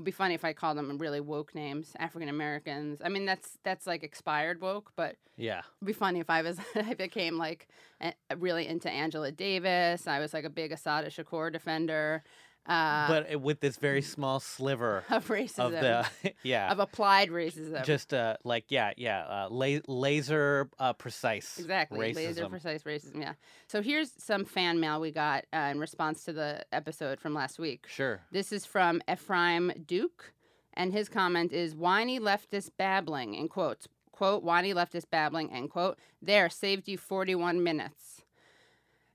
Would 0.00 0.06
be 0.06 0.12
funny 0.12 0.32
if 0.32 0.46
I 0.46 0.54
called 0.54 0.78
them 0.78 0.96
really 0.96 1.20
woke 1.20 1.54
names, 1.54 1.92
African 1.98 2.30
Americans. 2.30 3.02
I 3.04 3.10
mean, 3.10 3.26
that's 3.26 3.58
that's 3.64 3.86
like 3.86 4.02
expired 4.02 4.62
woke, 4.62 4.92
but 4.96 5.16
Yeah. 5.36 5.58
it'd 5.76 5.86
be 5.86 5.92
funny 5.92 6.20
if 6.20 6.30
I 6.30 6.40
was 6.40 6.58
I 6.74 6.94
became 6.94 7.36
like 7.36 7.68
a- 8.00 8.14
really 8.38 8.66
into 8.66 8.88
Angela 8.88 9.30
Davis. 9.30 10.06
I 10.06 10.18
was 10.18 10.32
like 10.32 10.44
a 10.44 10.48
big 10.48 10.72
Assata 10.72 11.08
Shakur 11.08 11.52
defender. 11.52 12.22
Uh, 12.70 13.08
but 13.08 13.40
with 13.40 13.60
this 13.60 13.76
very 13.76 14.00
small 14.16 14.38
sliver 14.40 15.02
of 15.10 15.26
racism, 15.28 15.58
of 15.66 15.72
the 15.72 16.06
yeah 16.42 16.70
of 16.70 16.78
applied 16.78 17.28
racism. 17.30 17.84
just 17.84 18.14
uh 18.14 18.36
like 18.44 18.64
yeah 18.68 18.92
yeah 18.96 19.24
uh, 19.24 19.48
la- 19.50 19.80
laser 19.88 20.68
uh, 20.78 20.92
precise 20.92 21.58
Exactly. 21.58 21.98
racism 21.98 22.14
Laser 22.14 22.48
precise 22.48 22.82
racism. 22.84 23.20
Yeah. 23.20 23.32
So 23.66 23.82
here's 23.82 24.12
some 24.22 24.44
fan 24.44 24.78
mail 24.80 25.00
we 25.00 25.10
got 25.10 25.44
uh, 25.52 25.68
in 25.72 25.80
response 25.80 26.24
to 26.24 26.32
the 26.32 26.64
episode 26.72 27.20
from 27.20 27.34
last 27.34 27.58
week. 27.58 27.86
sure 27.88 28.20
This 28.30 28.52
is 28.52 28.64
from 28.64 29.02
Ephraim 29.10 29.72
Duke, 29.86 30.32
and 30.74 30.92
his 30.92 31.08
comment 31.08 31.52
is 31.52 31.74
whiny 31.74 32.20
leftist 32.20 32.70
babbling, 32.78 33.34
in 33.34 33.48
quotes. 33.48 33.88
Quote, 34.12 34.42
whiny 34.42 34.74
leftist 34.74 35.10
babbling, 35.10 35.50
end 35.50 35.70
quote. 35.70 35.98
There, 36.20 36.50
saved 36.50 36.88
you 36.88 36.98
41 36.98 37.62
minutes. 37.64 38.19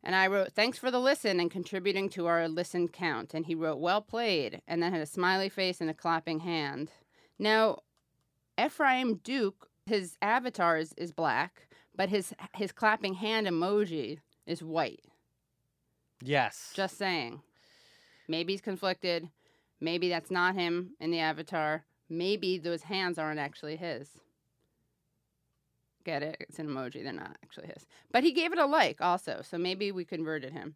And 0.05 0.15
I 0.15 0.27
wrote, 0.27 0.51
thanks 0.51 0.77
for 0.77 0.91
the 0.91 0.99
listen 0.99 1.39
and 1.39 1.49
contributing 1.49 2.09
to 2.09 2.27
our 2.27 2.47
listen 2.47 2.87
count. 2.87 3.33
And 3.33 3.47
he 3.47 3.55
wrote, 3.55 3.79
well 3.79 4.01
played, 4.01 4.61
and 4.67 4.81
then 4.81 4.93
had 4.93 5.01
a 5.01 5.07
smiley 5.07 5.49
face 5.49 5.81
and 5.81 5.89
a 5.89 5.95
clapping 5.95 6.41
hand. 6.41 6.91
Now, 7.39 7.79
Ephraim 8.63 9.15
Duke, 9.23 9.67
his 9.87 10.15
avatar 10.21 10.77
is, 10.77 10.93
is 10.95 11.11
black, 11.11 11.67
but 11.95 12.09
his 12.09 12.33
his 12.53 12.71
clapping 12.71 13.15
hand 13.15 13.47
emoji 13.47 14.19
is 14.45 14.61
white. 14.61 15.01
yes 16.21 16.71
Just 16.73 16.97
saying. 16.97 17.41
Maybe 18.27 18.53
he's 18.53 18.61
conflicted. 18.61 19.29
Maybe 19.79 20.09
that's 20.09 20.31
not 20.31 20.55
him 20.55 20.91
in 20.99 21.11
the 21.11 21.19
avatar. 21.19 21.85
Maybe 22.09 22.57
those 22.57 22.83
hands 22.83 23.17
aren't 23.17 23.39
actually 23.39 23.75
his. 23.75 24.09
Get 26.05 26.23
it? 26.23 26.37
It's 26.39 26.59
an 26.59 26.67
emoji. 26.67 27.03
They're 27.03 27.11
not 27.11 27.35
actually 27.43 27.67
his. 27.67 27.85
But 28.11 28.23
he 28.23 28.31
gave 28.31 28.53
it 28.53 28.59
a 28.59 28.65
like 28.65 29.01
also, 29.01 29.41
so 29.43 29.57
maybe 29.57 29.91
we 29.91 30.05
converted 30.05 30.53
him. 30.53 30.75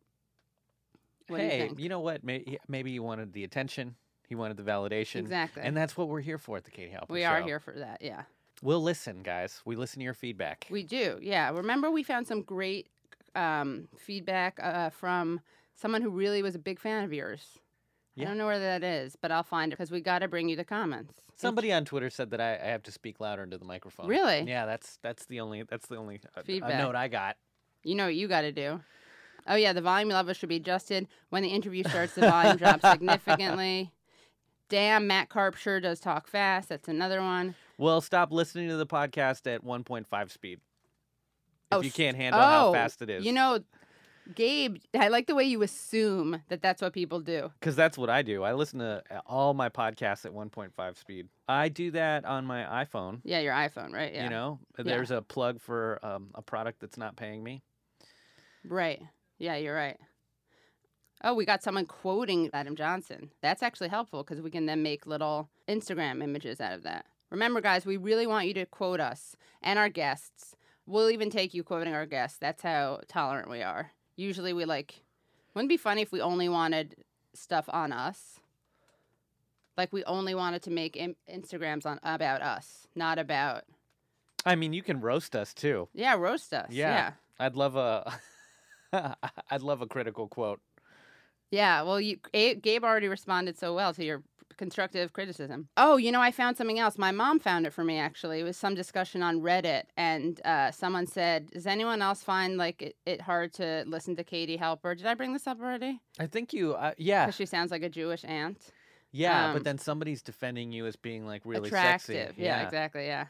What 1.27 1.37
do 1.37 1.43
you 1.43 1.49
hey 1.49 1.67
think? 1.67 1.79
know 1.89 1.99
what 1.99 2.23
maybe, 2.23 2.57
maybe 2.67 2.91
he 2.91 2.99
wanted 2.99 3.33
the 3.33 3.43
attention 3.43 3.95
he 4.27 4.33
wanted 4.33 4.57
the 4.57 4.63
validation 4.63 5.17
Exactly. 5.17 5.61
and 5.63 5.77
that's 5.77 5.95
what 5.95 6.07
we're 6.07 6.21
here 6.21 6.39
for 6.39 6.57
at 6.57 6.63
the 6.63 6.71
katie 6.71 6.91
Halper 6.91 7.09
we 7.09 7.23
are 7.23 7.41
here 7.43 7.59
for 7.59 7.73
that. 7.77 7.99
Yeah. 8.01 8.23
we'll 8.63 8.81
listen 8.81 9.21
guys 9.21 9.61
we 9.63 9.75
listen 9.75 9.99
to 9.99 10.03
your 10.03 10.15
feedback 10.15 10.65
We 10.71 10.81
do, 10.83 11.19
yeah. 11.21 11.51
Remember, 11.51 11.91
we 11.91 12.01
found 12.01 12.25
some 12.25 12.41
great 12.41 12.87
um, 13.35 13.87
feedback 13.95 14.59
uh, 14.61 14.89
from 14.89 15.41
someone 15.75 16.01
who 16.01 16.09
really 16.09 16.41
was 16.41 16.55
a 16.55 16.59
big 16.59 16.79
fan 16.79 17.03
of 17.03 17.13
yours. 17.13 17.59
Yeah. 18.15 18.25
I 18.25 18.27
don't 18.29 18.37
know 18.37 18.47
where 18.47 18.59
that 18.59 18.83
is, 18.83 19.15
but 19.15 19.31
I'll 19.31 19.43
find 19.43 19.71
it 19.71 19.77
because 19.77 19.91
we 19.91 20.01
got 20.01 20.19
to 20.19 20.27
bring 20.27 20.49
you 20.49 20.55
the 20.55 20.65
comments. 20.65 21.13
somebody 21.35 21.71
on 21.71 21.85
twitter 21.85 22.09
said 22.09 22.31
that 22.31 22.41
I, 22.41 22.53
I 22.55 22.67
have 22.67 22.83
to 22.83 22.91
speak 22.91 23.19
louder 23.21 23.43
into 23.43 23.57
the 23.57 23.63
microphone 23.65 24.07
Really? 24.07 24.41
yeah 24.47 24.65
that's 24.65 24.97
that's 25.01 25.25
the 25.27 25.39
only 25.39 25.63
that's 25.63 25.87
the 25.87 25.95
only 25.95 26.19
uh, 26.35 26.41
Feedback. 26.43 26.77
note 26.79 26.95
i 26.95 27.07
got 27.07 27.37
You 27.83 27.95
know 27.95 28.05
what 28.05 28.15
you 28.15 28.27
got 28.27 28.41
to 28.41 28.51
do. 28.51 28.81
Oh 29.47 29.55
yeah, 29.55 29.71
the 29.73 29.81
volume 29.81 30.09
level 30.09 30.33
should 30.33 30.49
be 30.49 30.57
adjusted 30.57 31.07
when 31.29 31.43
the 31.43 31.49
interview 31.49 31.83
starts. 31.85 32.13
The 32.13 32.21
volume 32.21 32.57
drops 32.57 32.87
significantly. 32.91 33.91
Damn, 34.67 35.07
Matt 35.07 35.29
Karp 35.29 35.55
sure 35.55 35.79
does 35.79 35.99
talk 35.99 36.27
fast. 36.27 36.69
That's 36.69 36.87
another 36.89 37.21
one. 37.21 37.55
well 37.77 38.01
stop 38.01 38.31
listening 38.33 38.67
to 38.67 38.75
the 38.75 38.85
podcast 38.85 39.47
at 39.53 39.63
1.5 39.63 40.31
speed 40.31 40.59
if 41.71 41.77
Oh, 41.77 41.81
you 41.81 41.91
can't 41.91 42.17
handle 42.17 42.41
how 42.41 42.67
oh, 42.69 42.73
fast 42.73 43.01
it 43.01 43.09
is 43.09 43.23
You 43.25 43.31
know, 43.31 43.59
Gabe, 44.35 44.77
I 44.97 45.07
like 45.07 45.27
the 45.27 45.35
way 45.35 45.43
you 45.43 45.61
assume 45.63 46.41
that 46.49 46.61
that's 46.61 46.81
what 46.81 46.93
people 46.93 47.19
do. 47.19 47.51
Because 47.59 47.75
that's 47.75 47.97
what 47.97 48.09
I 48.09 48.21
do. 48.21 48.43
I 48.43 48.53
listen 48.53 48.79
to 48.79 49.03
uh, 49.09 49.21
all 49.25 49.53
my 49.53 49.69
podcasts 49.69 50.25
at 50.25 50.31
1.5 50.33 50.97
speed. 50.97 51.27
I 51.47 51.69
do 51.69 51.91
that 51.91 52.25
on 52.25 52.45
my 52.45 52.85
iPhone. 52.85 53.21
Yeah, 53.23 53.39
your 53.39 53.53
iPhone, 53.53 53.93
right? 53.93 54.13
Yeah. 54.13 54.25
You 54.25 54.29
know, 54.29 54.59
Yeah. 54.77 54.83
there's 54.85 55.11
a 55.11 55.21
plug 55.21 55.59
for 55.59 55.99
um, 56.03 56.29
a 56.35 56.41
product 56.41 56.79
that's 56.79 56.97
not 56.97 57.15
paying 57.15 57.43
me. 57.43 57.61
Right. 58.67 59.01
Yeah, 59.37 59.55
you're 59.55 59.75
right. 59.75 59.97
Oh, 61.23 61.33
we 61.33 61.45
got 61.45 61.63
someone 61.63 61.85
quoting 61.85 62.49
Adam 62.53 62.75
Johnson. 62.75 63.31
That's 63.41 63.63
actually 63.63 63.89
helpful 63.89 64.23
because 64.23 64.41
we 64.41 64.51
can 64.51 64.65
then 64.67 64.83
make 64.83 65.05
little 65.05 65.49
Instagram 65.67 66.23
images 66.23 66.61
out 66.61 66.73
of 66.73 66.83
that. 66.83 67.05
Remember, 67.29 67.61
guys, 67.61 67.85
we 67.85 67.97
really 67.97 68.25
want 68.25 68.47
you 68.47 68.53
to 68.55 68.65
quote 68.65 68.99
us 68.99 69.35
and 69.61 69.77
our 69.77 69.89
guests 69.89 70.55
we'll 70.89 71.11
even 71.11 71.29
take 71.29 71.53
you 71.53 71.63
quoting 71.63 71.93
our 71.93 72.05
guests. 72.05 72.37
That's 72.39 72.63
how 72.63 73.01
tolerant 73.07 73.49
we 73.49 73.61
are. 73.61 73.91
Usually 74.19 74.51
we 74.53 74.65
like 74.65 75.01
wouldn't 75.53 75.69
it 75.71 75.73
be 75.73 75.77
funny 75.77 76.01
if 76.01 76.11
we 76.11 76.19
only 76.21 76.49
wanted 76.49 76.95
stuff 77.33 77.65
on 77.69 77.91
us. 77.93 78.39
Like 79.77 79.93
we 79.93 80.03
only 80.03 80.35
wanted 80.35 80.61
to 80.63 80.71
make 80.71 80.97
Im- 80.97 81.15
Instagrams 81.33 81.85
on 81.85 81.99
about 82.03 82.41
us, 82.41 82.87
not 82.95 83.17
about 83.17 83.63
I 84.45 84.55
mean, 84.55 84.73
you 84.73 84.83
can 84.83 84.99
roast 85.01 85.35
us 85.35 85.53
too. 85.53 85.87
yeah, 85.93 86.15
roast 86.15 86.53
us. 86.53 86.69
Yeah. 86.71 86.89
Yeah. 86.91 87.11
I'd 87.39 87.55
love 87.55 87.75
a 87.77 88.19
I'd 89.49 89.61
love 89.61 89.81
a 89.81 89.87
critical 89.87 90.27
quote. 90.27 90.59
Yeah, 91.51 91.81
well, 91.83 91.99
you, 91.99 92.19
A- 92.33 92.55
Gabe 92.55 92.83
already 92.83 93.07
responded 93.07 93.57
so 93.57 93.73
well 93.73 93.93
to 93.93 94.03
your 94.03 94.21
constructive 94.57 95.13
criticism. 95.13 95.69
Oh, 95.77 95.97
you 95.97 96.11
know, 96.11 96.21
I 96.21 96.31
found 96.31 96.57
something 96.57 96.79
else. 96.79 96.97
My 96.97 97.11
mom 97.11 97.39
found 97.39 97.65
it 97.65 97.73
for 97.73 97.83
me 97.83 97.97
actually. 97.97 98.39
It 98.39 98.43
was 98.43 98.57
some 98.57 98.75
discussion 98.75 99.21
on 99.23 99.41
Reddit, 99.41 99.83
and 99.97 100.39
uh, 100.45 100.71
someone 100.71 101.07
said, 101.07 101.51
"Does 101.51 101.67
anyone 101.67 102.01
else 102.01 102.23
find 102.23 102.57
like 102.57 102.81
it, 102.81 102.95
it 103.05 103.21
hard 103.21 103.53
to 103.53 103.83
listen 103.87 104.15
to 104.17 104.23
Katie 104.23 104.57
Halper?" 104.57 104.97
Did 104.97 105.05
I 105.05 105.13
bring 105.13 105.33
this 105.33 105.47
up 105.47 105.59
already? 105.59 105.99
I 106.19 106.27
think 106.27 106.53
you 106.53 106.73
uh, 106.73 106.93
yeah. 106.97 107.25
Because 107.25 107.35
she 107.35 107.45
sounds 107.45 107.71
like 107.71 107.83
a 107.83 107.89
Jewish 107.89 108.23
aunt. 108.25 108.71
Yeah, 109.11 109.47
um, 109.47 109.53
but 109.53 109.63
then 109.63 109.77
somebody's 109.77 110.21
defending 110.21 110.71
you 110.71 110.85
as 110.85 110.95
being 110.95 111.25
like 111.25 111.41
really 111.45 111.69
Attractive. 111.69 112.15
sexy. 112.15 112.43
Yeah. 112.43 112.63
exactly. 112.63 113.07
Yeah. 113.07 113.25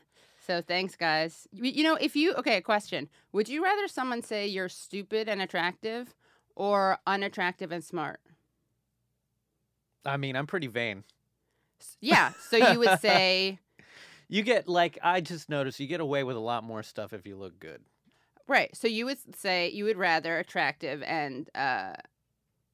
So 0.45 0.61
thanks, 0.61 0.95
guys. 0.95 1.47
You 1.51 1.71
you 1.71 1.83
know, 1.83 1.95
if 1.95 2.15
you 2.15 2.33
okay, 2.35 2.57
a 2.57 2.61
question: 2.61 3.09
Would 3.31 3.49
you 3.49 3.63
rather 3.63 3.87
someone 3.87 4.21
say 4.21 4.47
you're 4.47 4.69
stupid 4.69 5.29
and 5.29 5.41
attractive, 5.41 6.15
or 6.55 6.97
unattractive 7.05 7.71
and 7.71 7.83
smart? 7.83 8.19
I 10.05 10.17
mean, 10.17 10.35
I'm 10.35 10.47
pretty 10.47 10.67
vain. 10.67 11.03
Yeah. 12.01 12.31
So 12.49 12.57
you 12.57 12.79
would 12.79 12.99
say. 12.99 13.59
You 14.31 14.43
get 14.43 14.67
like 14.67 14.99
I 15.01 15.21
just 15.21 15.49
noticed 15.49 15.79
you 15.79 15.87
get 15.87 16.01
away 16.01 16.23
with 16.23 16.35
a 16.35 16.39
lot 16.39 16.63
more 16.63 16.83
stuff 16.83 17.13
if 17.13 17.25
you 17.25 17.35
look 17.35 17.57
good. 17.59 17.81
Right. 18.47 18.69
So 18.77 18.87
you 18.87 19.05
would 19.07 19.17
say 19.35 19.69
you 19.71 19.85
would 19.85 19.97
rather 19.97 20.37
attractive 20.37 21.01
and 21.01 21.49
uh 21.55 21.93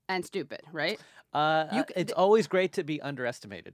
and 0.10 0.26
stupid, 0.26 0.64
right? 0.74 1.00
Uh, 1.32 1.68
You 1.72 1.80
uh, 1.80 1.84
it's 1.96 2.12
th- 2.12 2.18
always 2.18 2.48
great 2.48 2.74
to 2.74 2.84
be 2.84 3.02
underestimated. 3.02 3.74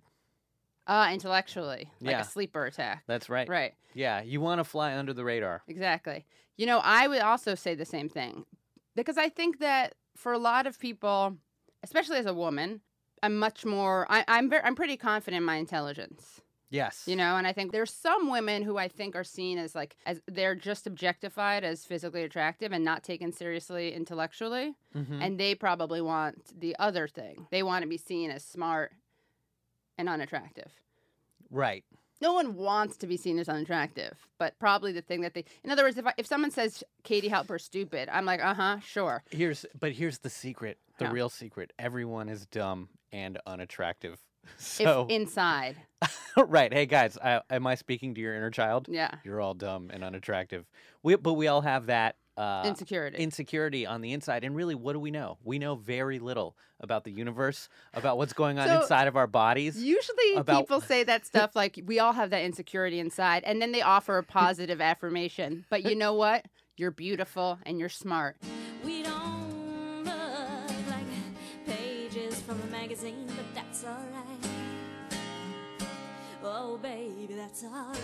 Uh 0.85 1.09
intellectually, 1.11 1.89
like 2.01 2.11
Yeah. 2.11 2.21
a 2.21 2.23
sleeper 2.23 2.65
attack. 2.67 3.01
That's 3.07 3.29
right. 3.31 3.49
Right. 3.49 3.73
Yeah, 3.95 4.21
you 4.21 4.41
want 4.41 4.59
to 4.59 4.63
fly 4.63 4.95
under 4.95 5.11
the 5.13 5.23
radar. 5.25 5.63
Exactly. 5.67 6.27
You 6.57 6.67
know, 6.67 6.81
I 6.83 7.07
would 7.07 7.21
also 7.23 7.55
say 7.55 7.73
the 7.73 7.83
same 7.85 8.09
thing 8.09 8.45
because 8.95 9.17
I 9.17 9.29
think 9.29 9.57
that 9.57 9.95
for 10.15 10.33
a 10.33 10.37
lot 10.37 10.67
of 10.67 10.77
people, 10.77 11.35
especially 11.81 12.17
as 12.17 12.27
a 12.27 12.33
woman, 12.35 12.81
I'm 13.23 13.37
much 13.37 13.65
more. 13.65 14.05
I, 14.09 14.23
I'm 14.27 14.49
very. 14.49 14.63
I'm 14.63 14.75
pretty 14.75 14.97
confident 14.97 15.39
in 15.41 15.45
my 15.45 15.55
intelligence. 15.55 16.41
Yes. 16.69 17.03
You 17.05 17.17
know, 17.17 17.35
and 17.35 17.45
I 17.45 17.51
think 17.51 17.73
there's 17.73 17.93
some 17.93 18.31
women 18.31 18.63
who 18.63 18.77
I 18.77 18.87
think 18.87 19.13
are 19.15 19.25
seen 19.25 19.57
as 19.57 19.75
like 19.75 19.97
as 20.05 20.21
they're 20.25 20.55
just 20.55 20.87
objectified 20.87 21.65
as 21.65 21.83
physically 21.83 22.23
attractive 22.23 22.71
and 22.71 22.85
not 22.85 23.03
taken 23.03 23.33
seriously 23.33 23.93
intellectually. 23.93 24.75
Mhm. 24.95 25.21
and 25.21 25.37
they 25.39 25.53
probably 25.55 26.01
want 26.01 26.57
the 26.59 26.75
other 26.79 27.07
thing. 27.07 27.47
They 27.51 27.61
want 27.63 27.83
to 27.83 27.89
be 27.89 27.97
seen 27.97 28.31
as 28.31 28.43
smart 28.43 28.93
and 29.97 30.07
unattractive. 30.09 30.71
Right. 31.49 31.83
No 32.21 32.33
one 32.33 32.55
wants 32.55 32.97
to 32.97 33.07
be 33.07 33.17
seen 33.17 33.39
as 33.39 33.49
unattractive, 33.49 34.27
but 34.37 34.57
probably 34.59 34.91
the 34.91 35.01
thing 35.01 35.21
that 35.21 35.33
they. 35.33 35.43
In 35.63 35.71
other 35.71 35.83
words, 35.83 35.97
if 35.97 36.05
I, 36.05 36.13
if 36.17 36.27
someone 36.27 36.51
says 36.51 36.83
Katie 37.03 37.29
Halper's 37.29 37.63
stupid, 37.63 38.09
I'm 38.11 38.25
like, 38.25 38.41
uh 38.43 38.53
huh, 38.53 38.79
sure. 38.79 39.23
Here's 39.31 39.65
but 39.79 39.91
here's 39.93 40.19
the 40.19 40.29
secret. 40.29 40.77
The 41.01 41.07
Yeah. 41.07 41.13
real 41.13 41.29
secret. 41.29 41.73
Everyone 41.79 42.29
is 42.29 42.45
dumb 42.45 42.89
and 43.11 43.39
unattractive. 43.47 44.19
So 44.57 45.03
if 45.03 45.09
inside, 45.15 45.77
right. 46.37 46.71
Hey 46.73 46.85
guys, 46.85 47.17
I, 47.23 47.41
am 47.49 47.65
I 47.67 47.75
speaking 47.75 48.13
to 48.15 48.21
your 48.21 48.35
inner 48.35 48.49
child? 48.51 48.87
yeah, 48.89 49.09
You're 49.23 49.39
all 49.41 49.53
dumb 49.55 49.89
and 49.93 50.03
unattractive. 50.03 50.65
We 51.03 51.15
but 51.15 51.33
we 51.33 51.47
all 51.47 51.61
have 51.61 51.87
that 51.87 52.17
uh, 52.37 52.63
insecurity. 52.65 53.17
insecurity 53.17 53.85
on 53.85 54.01
the 54.01 54.13
inside. 54.13 54.43
And 54.43 54.55
really, 54.55 54.73
what 54.75 54.93
do 54.93 54.99
we 54.99 55.11
know? 55.11 55.37
We 55.43 55.57
know 55.59 55.75
very 55.75 56.17
little 56.19 56.55
about 56.79 57.03
the 57.03 57.11
universe, 57.11 57.67
about 57.93 58.17
what's 58.17 58.33
going 58.33 58.57
on 58.59 58.67
So, 58.67 58.81
inside 58.81 59.07
of 59.07 59.15
our 59.15 59.27
bodies. 59.27 59.77
Usually, 59.81 60.35
about- 60.35 60.61
people 60.61 60.81
say 60.81 61.03
that 61.03 61.25
stuff 61.31 61.55
like 61.55 61.79
we 61.85 61.99
all 61.99 62.13
have 62.13 62.29
that 62.31 62.43
insecurity 62.43 62.99
inside, 62.99 63.43
and 63.43 63.59
then 63.61 63.71
they 63.71 63.81
offer 63.81 64.17
a 64.17 64.23
positive 64.23 64.81
affirmation. 64.81 65.65
But 65.69 65.83
you 65.83 65.95
know 65.95 66.13
what? 66.13 66.45
You're 66.77 66.91
beautiful 66.91 67.59
and 67.63 67.79
you're 67.79 67.89
smart. 67.89 68.37
We 68.83 69.03
don't 69.03 69.20
Oh, 76.73 76.77
baby, 76.77 77.33
that's 77.33 77.65
alright. 77.65 77.97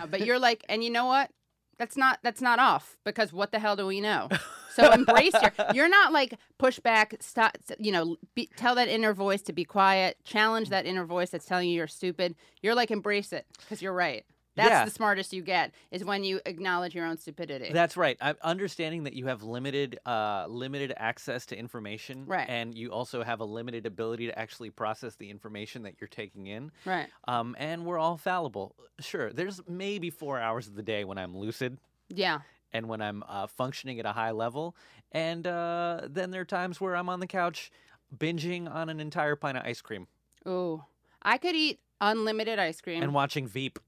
Uh, 0.00 0.06
But 0.06 0.24
you're 0.24 0.38
like, 0.38 0.64
and 0.70 0.82
you 0.82 0.88
know 0.88 1.04
what? 1.04 1.30
That's 1.78 1.98
not 1.98 2.18
that's 2.22 2.40
not 2.40 2.58
off 2.58 2.96
because 3.04 3.30
what 3.30 3.52
the 3.52 3.58
hell 3.58 3.76
do 3.76 3.86
we 3.86 4.00
know? 4.00 4.28
So 4.74 4.90
embrace 4.90 5.34
your. 5.34 5.52
You're 5.74 5.90
not 5.90 6.14
like 6.14 6.38
push 6.56 6.78
back. 6.78 7.16
Stop. 7.20 7.58
You 7.78 7.92
know, 7.92 8.16
be, 8.34 8.48
tell 8.56 8.74
that 8.76 8.88
inner 8.88 9.12
voice 9.12 9.42
to 9.42 9.52
be 9.52 9.66
quiet. 9.66 10.16
Challenge 10.24 10.70
that 10.70 10.86
inner 10.86 11.04
voice 11.04 11.28
that's 11.28 11.44
telling 11.44 11.68
you 11.68 11.76
you're 11.76 11.86
stupid. 11.86 12.34
You're 12.62 12.74
like 12.74 12.90
embrace 12.90 13.34
it 13.34 13.44
because 13.58 13.82
you're 13.82 13.92
right. 13.92 14.24
That's 14.54 14.68
Yeah. 14.68 14.84
the 14.84 14.90
smartest 14.90 15.32
you 15.32 15.42
get 15.42 15.72
is 15.90 16.04
when 16.04 16.24
you 16.24 16.40
acknowledge 16.44 16.94
your 16.94 17.06
own 17.06 17.16
stupidity. 17.16 17.72
That's 17.72 17.96
right. 17.96 18.18
I'm 18.20 18.36
understanding 18.42 19.04
that 19.04 19.14
you 19.14 19.26
have 19.26 19.42
limited, 19.42 19.98
uh, 20.04 20.46
limited 20.48 20.92
access 20.96 21.46
to 21.46 21.56
information, 21.58 22.26
Right. 22.26 22.48
And 22.48 22.76
you 22.76 22.92
also 22.92 23.22
have 23.22 23.40
a 23.40 23.44
limited 23.46 23.86
ability 23.86 24.26
to 24.26 24.38
actually 24.38 24.70
process 24.70 25.16
the 25.16 25.30
information 25.30 25.84
that 25.84 25.94
you're 26.00 26.08
taking 26.08 26.48
in. 26.48 26.70
right. 26.84 27.08
Um, 27.26 27.56
and 27.58 27.86
we're 27.86 27.98
all 27.98 28.18
fallible. 28.18 28.76
Sure, 29.00 29.32
there's 29.32 29.60
maybe 29.66 30.10
four 30.10 30.38
hours 30.38 30.66
of 30.68 30.74
the 30.74 30.82
day 30.82 31.04
when 31.04 31.16
I'm 31.16 31.34
lucid 31.36 31.78
Yeah. 32.08 32.40
and 32.74 32.88
when 32.88 33.00
I'm 33.00 33.22
uh, 33.26 33.46
functioning 33.46 33.98
at 34.00 34.06
a 34.06 34.12
high 34.12 34.32
level, 34.32 34.76
and 35.12 35.46
uh, 35.46 36.02
then 36.10 36.30
there 36.30 36.42
are 36.42 36.44
times 36.46 36.78
where 36.80 36.94
I'm 36.94 37.08
on 37.08 37.20
the 37.20 37.26
couch 37.26 37.70
binging 38.14 38.70
on 38.70 38.90
an 38.90 39.00
entire 39.00 39.36
pint 39.36 39.56
of 39.56 39.64
ice 39.64 39.80
cream 39.80 40.06
Oh, 40.44 40.84
I 41.22 41.38
could 41.38 41.54
eat 41.54 41.80
unlimited 42.00 42.58
ice 42.58 42.80
cream. 42.82 43.02
and 43.02 43.14
watching 43.14 43.46
Veep, 43.46 43.78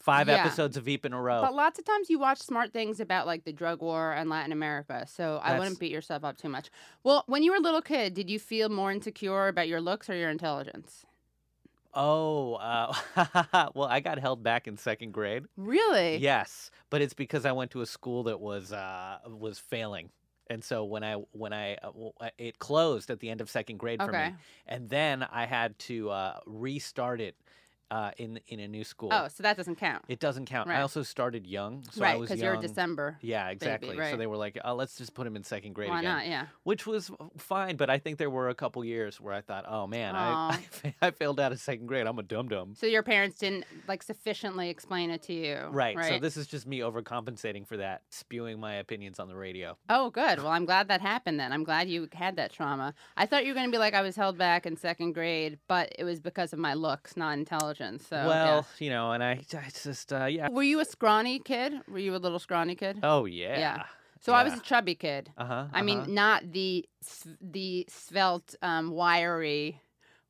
five 0.00 0.26
Yeah. 0.28 0.36
episodes 0.44 0.76
of 0.76 0.84
Veep 0.84 1.04
in 1.06 1.12
a 1.12 1.20
row. 1.20 1.40
But 1.42 1.54
lots 1.54 1.78
of 1.78 1.84
times 1.84 2.10
you 2.10 2.18
watch 2.18 2.38
smart 2.38 2.72
things 2.72 2.98
about 3.00 3.26
like 3.26 3.44
the 3.44 3.52
drug 3.52 3.80
war 3.82 4.12
and 4.12 4.28
Latin 4.28 4.50
America, 4.50 5.06
so 5.06 5.38
I 5.42 5.50
That's- 5.50 5.58
wouldn't 5.60 5.78
beat 5.78 5.92
yourself 5.92 6.24
up 6.24 6.36
too 6.38 6.48
much. 6.48 6.70
Well, 7.04 7.22
when 7.26 7.42
you 7.42 7.52
were 7.52 7.58
a 7.58 7.60
little 7.60 7.82
kid, 7.82 8.14
did 8.14 8.28
you 8.28 8.38
feel 8.38 8.68
more 8.68 8.90
insecure 8.90 9.46
about 9.48 9.68
your 9.68 9.80
looks 9.80 10.10
or 10.10 10.14
your 10.16 10.30
intelligence? 10.30 11.04
Oh, 11.92 12.54
uh, 12.54 12.92
well, 13.74 13.88
I 13.88 14.00
got 14.00 14.18
held 14.18 14.42
back 14.42 14.68
in 14.68 14.76
second 14.76 15.12
grade. 15.12 15.44
Really? 15.56 16.16
Yes, 16.18 16.70
but 16.88 17.02
it's 17.02 17.14
because 17.14 17.44
I 17.44 17.52
went 17.52 17.72
to 17.72 17.80
a 17.80 17.86
school 17.86 18.22
that 18.24 18.40
was 18.40 18.72
uh, 18.72 19.18
was 19.26 19.58
failing, 19.58 20.10
and 20.48 20.62
so 20.62 20.84
when 20.84 21.02
I 21.02 21.14
when 21.32 21.52
I 21.52 21.74
uh, 21.82 21.90
uh, 22.20 22.30
it 22.38 22.60
closed 22.60 23.10
at 23.10 23.18
the 23.18 23.28
end 23.28 23.40
of 23.40 23.50
second 23.50 23.78
grade 23.78 24.00
for 24.00 24.12
me, 24.12 24.34
and 24.66 24.88
then 24.88 25.26
I 25.32 25.46
had 25.46 25.76
to 25.80 26.10
uh, 26.10 26.38
restart 26.46 27.20
it 27.20 27.34
uh, 27.90 28.10
in 28.18 28.40
in 28.48 28.60
a 28.60 28.68
new 28.68 28.84
school. 28.84 29.10
Oh, 29.12 29.28
so 29.28 29.42
that 29.42 29.56
doesn't 29.56 29.76
count. 29.76 30.04
It 30.08 30.20
doesn't 30.20 30.46
count. 30.46 30.68
I 30.68 30.80
also 30.80 31.02
started 31.02 31.46
young, 31.46 31.84
so 31.90 32.02
I 32.02 32.10
right, 32.10 32.18
was 32.18 32.28
because 32.28 32.42
you're 32.42 32.54
a 32.54 32.60
December. 32.60 33.18
Yeah, 33.20 33.48
exactly. 33.48 33.96
So 33.96 34.00
right. 34.00 34.18
they 34.18 34.26
were 34.26 34.36
like, 34.36 34.58
"Oh, 34.64 34.74
let's 34.74 34.96
just 34.96 35.14
put 35.14 35.26
him 35.26 35.36
in 35.36 35.44
second 35.44 35.74
grade 35.74 35.90
Why 35.90 36.00
again," 36.00 36.12
not? 36.12 36.26
Yeah. 36.26 36.46
which 36.64 36.86
was 36.86 37.10
fine. 37.36 37.76
But 37.76 37.90
I 37.90 37.98
think 37.98 38.18
there 38.18 38.30
were 38.30 38.48
a 38.48 38.54
couple 38.54 38.84
years 38.84 39.20
where 39.20 39.34
I 39.34 39.40
thought, 39.40 39.64
"Oh 39.68 39.86
man, 39.86 40.14
I, 40.14 40.58
I, 40.84 40.94
I 41.08 41.10
failed 41.10 41.40
out 41.40 41.52
of 41.52 41.60
second 41.60 41.86
grade. 41.86 42.06
I'm 42.06 42.18
a 42.18 42.22
dum 42.22 42.48
dum." 42.48 42.74
So 42.76 42.86
your 42.86 43.02
parents 43.02 43.38
didn't 43.38 43.64
like 43.88 44.02
sufficiently 44.02 44.70
explain 44.70 45.10
it 45.10 45.22
to 45.24 45.32
you. 45.32 45.56
Right. 45.70 45.96
Right. 45.96 46.14
So 46.14 46.18
this 46.18 46.36
is 46.36 46.46
just 46.46 46.66
me 46.66 46.80
overcompensating 46.80 47.66
for 47.66 47.76
that, 47.78 48.02
spewing 48.10 48.60
my 48.60 48.74
opinions 48.74 49.18
on 49.18 49.28
the 49.28 49.36
radio. 49.36 49.76
Oh, 49.88 50.10
good. 50.10 50.38
Well, 50.38 50.48
I'm 50.48 50.64
glad 50.64 50.88
that 50.88 51.00
happened 51.00 51.40
then. 51.40 51.52
I'm 51.52 51.64
glad 51.64 51.88
you 51.88 52.08
had 52.12 52.36
that 52.36 52.52
trauma. 52.52 52.94
I 53.16 53.26
thought 53.26 53.44
you 53.44 53.50
were 53.50 53.54
going 53.54 53.66
to 53.66 53.72
be 53.72 53.78
like, 53.78 53.94
I 53.94 54.02
was 54.02 54.16
held 54.16 54.38
back 54.38 54.66
in 54.66 54.76
second 54.76 55.12
grade, 55.12 55.58
but 55.68 55.92
it 55.98 56.04
was 56.04 56.20
because 56.20 56.52
of 56.52 56.58
my 56.58 56.74
looks, 56.74 57.16
not 57.16 57.38
intelligence. 57.38 57.79
So, 57.80 58.16
yeah. 58.16 58.26
well, 58.26 58.66
you 58.78 58.90
know, 58.90 59.12
and 59.12 59.22
I, 59.24 59.40
I 59.54 59.68
just, 59.82 60.12
uh, 60.12 60.26
yeah. 60.26 60.48
Were 60.48 60.62
you 60.62 60.80
a 60.80 60.84
scrawny 60.84 61.38
kid? 61.38 61.72
Were 61.88 61.98
you 61.98 62.14
a 62.14 62.18
little 62.18 62.38
scrawny 62.38 62.74
kid? 62.74 62.98
Oh 63.02 63.24
yeah. 63.24 63.58
Yeah. 63.58 63.82
So 64.20 64.34
I 64.34 64.44
was 64.44 64.52
a 64.54 64.60
chubby 64.60 64.94
kid. 64.94 65.32
Uh 65.38 65.44
huh. 65.44 65.64
I 65.72 65.82
mean, 65.82 66.14
not 66.14 66.52
the 66.52 66.86
the 67.40 67.86
svelte, 67.88 68.54
um, 68.62 68.90
wiry, 68.90 69.80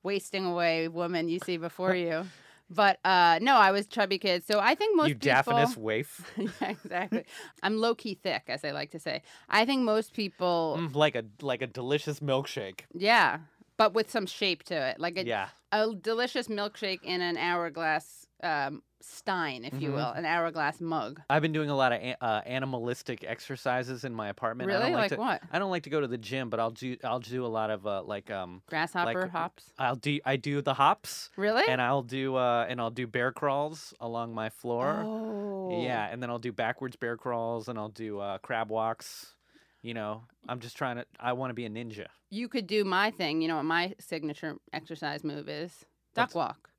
wasting 0.02 0.44
away 0.46 0.88
woman 0.88 1.28
you 1.28 1.40
see 1.44 1.56
before 1.56 1.94
you. 1.94 2.24
But 2.72 3.00
uh, 3.04 3.40
no, 3.42 3.56
I 3.56 3.72
was 3.72 3.88
chubby 3.88 4.18
kid. 4.18 4.46
So 4.46 4.60
I 4.60 4.76
think 4.76 4.96
most 4.96 5.08
you 5.08 5.16
people. 5.16 5.74
waif, 5.76 6.24
yeah, 6.36 6.70
exactly. 6.70 7.24
I'm 7.64 7.78
low 7.78 7.96
key 7.96 8.14
thick, 8.14 8.44
as 8.46 8.64
I 8.64 8.70
like 8.70 8.92
to 8.92 9.00
say. 9.00 9.22
I 9.48 9.64
think 9.64 9.82
most 9.82 10.12
people, 10.14 10.78
Mm, 10.78 10.94
like 10.94 11.16
a 11.16 11.24
like 11.42 11.62
a 11.62 11.66
delicious 11.66 12.20
milkshake. 12.20 12.82
yeah, 12.94 13.38
but 13.76 13.92
with 13.92 14.08
some 14.08 14.24
shape 14.26 14.62
to 14.70 14.74
it, 14.76 15.00
like 15.00 15.18
a, 15.18 15.24
Yeah. 15.24 15.48
A 15.72 15.94
delicious 15.94 16.48
milkshake 16.48 17.02
in 17.02 17.20
an 17.20 17.36
hourglass 17.36 18.26
um, 18.42 18.82
stein, 19.02 19.64
if 19.66 19.74
you 19.82 19.90
Mhm. 19.90 19.94
will, 19.96 20.10
an 20.12 20.24
hourglass 20.24 20.80
mug. 20.80 21.20
I've 21.28 21.42
been 21.42 21.52
doing 21.52 21.68
a 21.68 21.76
lot 21.76 21.92
of 21.92 22.00
a- 22.00 22.16
uh, 22.24 22.40
animalistic 22.46 23.22
exercises 23.22 24.04
in 24.04 24.14
my 24.14 24.28
apartment. 24.28 24.70
I 24.70 24.74
Really? 24.74 24.84
don't 24.86 24.92
like, 24.94 25.10
Like 25.10 25.10
to, 25.10 25.16
what? 25.20 25.42
I 25.52 25.58
don't 25.58 25.70
like 25.70 25.82
to 25.82 25.90
go 25.90 26.00
to 26.00 26.06
the 26.06 26.16
gym, 26.16 26.48
but 26.48 26.58
I'll 26.58 26.70
do 26.70 26.96
I'll 27.04 27.20
do 27.20 27.44
a 27.44 27.48
lot 27.48 27.70
of 27.70 27.86
uh, 27.86 28.02
like 28.02 28.30
um 28.30 28.62
Grasshopper 28.66 29.22
Like- 29.22 29.30
hops. 29.30 29.72
I'll 29.78 29.96
do 29.96 30.20
I 30.24 30.36
do 30.36 30.62
the 30.62 30.72
hops 30.74 31.30
Really? 31.36 31.64
and 31.68 31.82
I'll 31.82 32.02
do 32.02 32.36
uh 32.36 32.64
and 32.68 32.80
I'll 32.80 32.90
do 32.90 33.06
bear 33.06 33.30
crawls 33.30 33.92
along 34.00 34.34
my 34.34 34.48
floor. 34.48 35.02
oh. 35.04 35.46
Oh. 35.72 35.82
Yeah, 35.84 36.08
and 36.10 36.20
then 36.22 36.30
I'll 36.30 36.38
do 36.40 36.50
backwards 36.52 36.96
bear 36.96 37.16
crawls 37.16 37.68
and 37.68 37.78
I'll 37.78 37.90
do 37.90 38.18
uh, 38.20 38.38
crab 38.38 38.70
walks. 38.70 39.36
You 39.82 39.94
know, 39.94 40.24
I'm 40.48 40.60
just 40.60 40.76
trying 40.76 40.96
to. 40.96 41.06
I 41.18 41.32
want 41.32 41.50
to 41.50 41.54
be 41.54 41.64
a 41.64 41.70
ninja. 41.70 42.06
You 42.30 42.48
could 42.48 42.66
do 42.66 42.84
my 42.84 43.10
thing. 43.10 43.40
You 43.40 43.48
know 43.48 43.56
what 43.56 43.64
my 43.64 43.94
signature 43.98 44.56
exercise 44.72 45.24
move 45.24 45.48
is? 45.48 45.72
Duck 46.14 46.34
What's- 46.34 46.34
walk. 46.34 46.70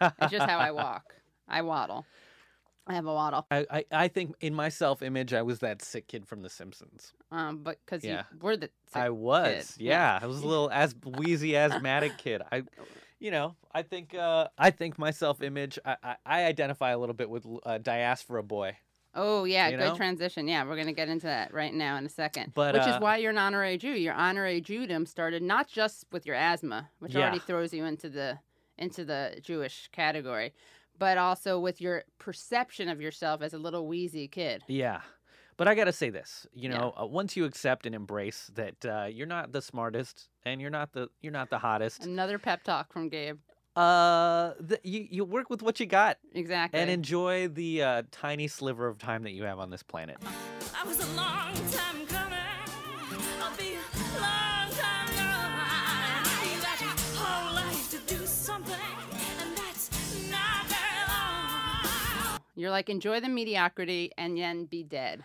It's 0.00 0.30
just 0.30 0.48
how 0.48 0.58
I 0.58 0.70
walk. 0.70 1.14
I 1.48 1.62
waddle. 1.62 2.06
I 2.86 2.94
have 2.94 3.06
a 3.06 3.12
waddle. 3.14 3.46
I, 3.50 3.66
I, 3.70 3.84
I 3.90 4.08
think 4.08 4.34
in 4.40 4.54
my 4.54 4.68
self 4.68 5.02
image, 5.02 5.32
I 5.32 5.42
was 5.42 5.58
that 5.60 5.82
sick 5.82 6.06
kid 6.06 6.26
from 6.26 6.42
The 6.42 6.50
Simpsons. 6.50 7.12
Um, 7.32 7.58
but 7.64 7.78
because 7.84 8.04
Yeah. 8.04 8.24
you 8.32 8.38
were 8.40 8.56
the 8.56 8.66
sick 8.86 8.96
I 9.02 9.10
was, 9.10 9.72
kid. 9.78 9.86
yeah. 9.86 10.18
I 10.22 10.26
was 10.26 10.40
a 10.42 10.46
little 10.46 10.70
as 10.70 10.94
wheezy 11.16 11.56
asthmatic 11.56 12.18
kid. 12.18 12.42
I, 12.52 12.62
you 13.18 13.30
know, 13.30 13.56
I 13.74 13.82
think 13.82 14.14
uh, 14.14 14.48
I 14.58 14.70
think 14.70 14.98
my 14.98 15.10
self 15.10 15.42
image. 15.42 15.78
I, 15.84 15.96
I, 16.04 16.16
I 16.26 16.44
identify 16.44 16.90
a 16.90 16.98
little 16.98 17.14
bit 17.14 17.28
with 17.30 17.44
uh, 17.64 17.78
diaspora 17.78 18.42
boy. 18.44 18.76
Oh 19.14 19.44
yeah, 19.44 19.68
You 19.68 19.76
good 19.76 19.84
know? 19.90 19.96
transition. 19.96 20.48
Yeah, 20.48 20.64
we're 20.66 20.76
gonna 20.76 20.92
get 20.92 21.08
into 21.08 21.26
that 21.26 21.52
right 21.54 21.72
now 21.72 21.96
in 21.96 22.04
a 22.06 22.08
second. 22.08 22.52
But, 22.54 22.74
which 22.74 22.82
is 22.82 22.88
uh, 22.96 22.98
why 23.00 23.18
you're 23.18 23.30
an 23.30 23.38
honorary 23.38 23.78
Jew. 23.78 23.92
Your 23.92 24.14
honorary 24.14 24.60
Jewdom 24.60 25.06
started 25.06 25.42
not 25.42 25.68
just 25.68 26.06
with 26.12 26.26
your 26.26 26.34
asthma, 26.36 26.90
which 26.98 27.14
already 27.16 27.38
throws 27.38 27.72
you 27.72 27.84
into 27.84 28.08
the 28.08 28.38
into 28.76 29.04
the 29.04 29.38
Jewish 29.42 29.88
category, 29.92 30.52
but 30.98 31.16
also 31.16 31.60
with 31.60 31.80
your 31.80 32.02
perception 32.18 32.88
of 32.88 33.00
yourself 33.00 33.40
as 33.40 33.54
a 33.54 33.58
little 33.58 33.86
wheezy 33.86 34.26
kid. 34.26 34.64
Yeah. 34.66 35.00
But 35.56 35.68
I 35.68 35.76
got 35.76 35.84
to 35.84 35.92
say 35.92 36.10
this, 36.10 36.48
you 36.52 36.68
Yeah. 36.68 36.78
know, 36.78 36.94
uh, 37.00 37.06
once 37.06 37.36
you 37.36 37.44
accept 37.44 37.86
and 37.86 37.94
embrace 37.94 38.50
that 38.54 38.84
uh, 38.84 39.04
you're 39.08 39.28
not 39.28 39.52
the 39.52 39.62
smartest 39.62 40.28
and 40.44 40.60
you're 40.60 40.70
not 40.70 40.92
the 40.92 41.08
you're 41.20 41.32
not 41.32 41.50
the 41.50 41.58
hottest, 41.58 42.04
Another 42.04 42.38
pep 42.40 42.64
talk 42.64 42.92
from 42.92 43.08
Gabe. 43.08 43.38
Uh, 43.76 44.52
the, 44.60 44.78
you 44.82 45.06
you 45.10 45.24
work 45.24 45.50
with 45.50 45.62
what 45.62 45.80
you 45.80 45.86
got 45.86 46.18
Exactly. 46.32 46.78
and 46.80 46.90
enjoy 46.90 47.48
the 47.48 47.82
uh, 47.82 48.02
tiny 48.12 48.46
sliver 48.48 48.86
of 48.86 48.98
time 48.98 49.22
that 49.24 49.32
you 49.32 49.42
have 49.44 49.58
on 49.58 49.70
this 49.70 49.82
planet. 49.82 50.16
I 50.80 50.86
was 50.86 50.98
a 51.02 51.06
long 51.16 51.52
time 51.72 52.06
coming. 52.06 52.38
I'll 53.40 53.56
be 53.56 53.74
a 53.74 54.20
long 54.20 54.70
time 54.70 55.08
coming. 55.16 56.54
You 56.54 56.62
got 56.62 56.80
your 56.80 56.90
whole 57.16 57.54
life 57.54 57.90
to 57.90 57.98
do 58.14 58.24
something, 58.26 58.74
and 59.40 59.56
that's 59.56 59.90
not 60.30 60.66
very 60.66 61.08
long. 61.08 62.40
You're 62.54 62.70
like 62.70 62.88
enjoy 62.88 63.20
the 63.20 63.28
mediocrity 63.28 64.12
and 64.16 64.36
then 64.38 64.66
be 64.66 64.82
dead. 64.84 65.22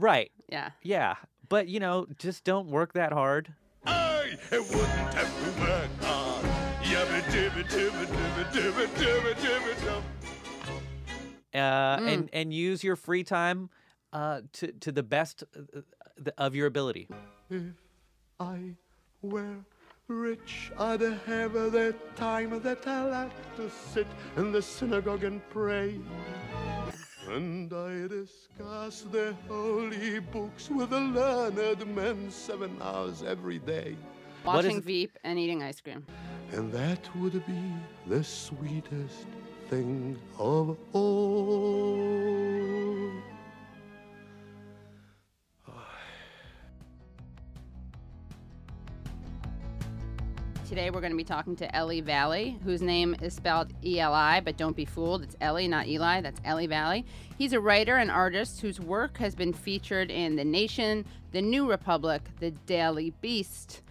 Right. 0.00 0.10
Right. 0.10 0.30
Yeah. 0.48 0.70
Yeah. 0.82 1.14
But 1.48 1.68
you 1.68 1.80
know, 1.80 2.06
just 2.18 2.44
don't 2.44 2.68
work 2.68 2.92
that 2.94 3.12
hard. 3.12 3.52
I 3.86 4.36
wouldn't 4.50 5.14
have 5.14 5.54
to 5.54 5.60
work 5.60 5.90
hard. 6.02 6.44
Uh, 11.52 11.96
Mm. 11.98 12.06
and 12.12 12.30
and 12.32 12.54
use 12.54 12.84
your 12.84 12.96
free 12.96 13.24
time 13.24 13.70
uh, 14.12 14.40
to 14.52 14.72
to 14.80 14.92
the 14.92 15.02
best 15.02 15.42
uh, 15.56 15.80
uh, 16.26 16.30
of 16.38 16.54
your 16.54 16.66
ability. 16.66 17.08
If 17.50 17.62
I 18.38 18.76
were 19.22 19.56
rich, 20.06 20.70
I'd 20.78 21.00
have 21.26 21.52
the 21.72 21.94
time 22.16 22.60
that 22.62 22.86
I 22.86 23.04
like 23.04 23.56
to 23.56 23.68
sit 23.92 24.06
in 24.36 24.52
the 24.52 24.62
synagogue 24.62 25.24
and 25.24 25.40
pray. 25.50 25.98
And 27.28 27.72
I 27.72 28.08
discuss 28.08 29.02
the 29.12 29.34
holy 29.48 30.20
books 30.20 30.70
with 30.70 30.90
the 30.90 31.00
learned 31.00 31.86
men 31.94 32.30
seven 32.30 32.76
hours 32.80 33.22
every 33.22 33.58
day. 33.58 33.96
What 34.44 34.60
is 34.60 34.64
Watching 34.64 34.78
it- 34.78 34.84
Veep 34.84 35.18
and 35.22 35.38
eating 35.38 35.62
ice 35.62 35.80
cream. 35.80 36.06
And 36.52 36.72
that 36.72 37.14
would 37.16 37.44
be 37.46 37.62
the 38.06 38.24
sweetest 38.24 39.26
thing 39.68 40.18
of 40.38 40.76
all. 40.92 42.29
Today 50.70 50.90
we're 50.90 51.00
going 51.00 51.10
to 51.10 51.16
be 51.16 51.24
talking 51.24 51.56
to 51.56 51.74
Ellie 51.74 52.00
Valley, 52.00 52.56
whose 52.62 52.80
name 52.80 53.16
is 53.20 53.34
spelled 53.34 53.72
E 53.84 53.98
L 53.98 54.14
I, 54.14 54.38
but 54.38 54.56
don't 54.56 54.76
be 54.76 54.84
fooled. 54.84 55.24
It's 55.24 55.34
Ellie, 55.40 55.66
not 55.66 55.88
Eli. 55.88 56.20
That's 56.20 56.40
Ellie 56.44 56.68
Valley. 56.68 57.04
He's 57.36 57.52
a 57.52 57.58
writer 57.58 57.96
and 57.96 58.08
artist 58.08 58.60
whose 58.60 58.78
work 58.78 59.16
has 59.18 59.34
been 59.34 59.52
featured 59.52 60.12
in 60.12 60.36
The 60.36 60.44
Nation, 60.44 61.04
The 61.32 61.42
New 61.42 61.68
Republic, 61.68 62.22
The 62.38 62.52
Daily 62.52 63.12
Beast, 63.20 63.82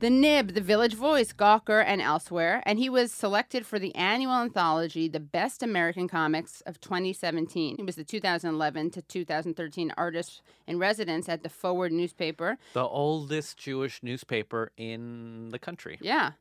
The 0.00 0.10
Nib, 0.10 0.54
The 0.54 0.60
Village 0.60 0.94
Voice, 0.94 1.32
Gawker, 1.32 1.82
and 1.84 2.00
elsewhere. 2.00 2.62
And 2.64 2.78
he 2.78 2.88
was 2.88 3.10
selected 3.10 3.66
for 3.66 3.80
the 3.80 3.92
annual 3.96 4.32
anthology, 4.32 5.08
The 5.08 5.18
Best 5.18 5.60
American 5.60 6.06
Comics 6.06 6.60
of 6.60 6.80
2017. 6.80 7.76
He 7.76 7.82
was 7.82 7.96
the 7.96 8.04
2011 8.04 8.90
to 8.92 9.02
2013 9.02 9.92
artist 9.96 10.40
in 10.68 10.78
residence 10.78 11.28
at 11.28 11.42
the 11.42 11.48
Forward 11.48 11.90
newspaper. 11.90 12.58
The 12.74 12.84
oldest 12.84 13.56
Jewish 13.58 14.00
newspaper 14.00 14.70
in 14.76 15.48
the 15.50 15.58
country. 15.58 15.98
Yeah. 16.00 16.32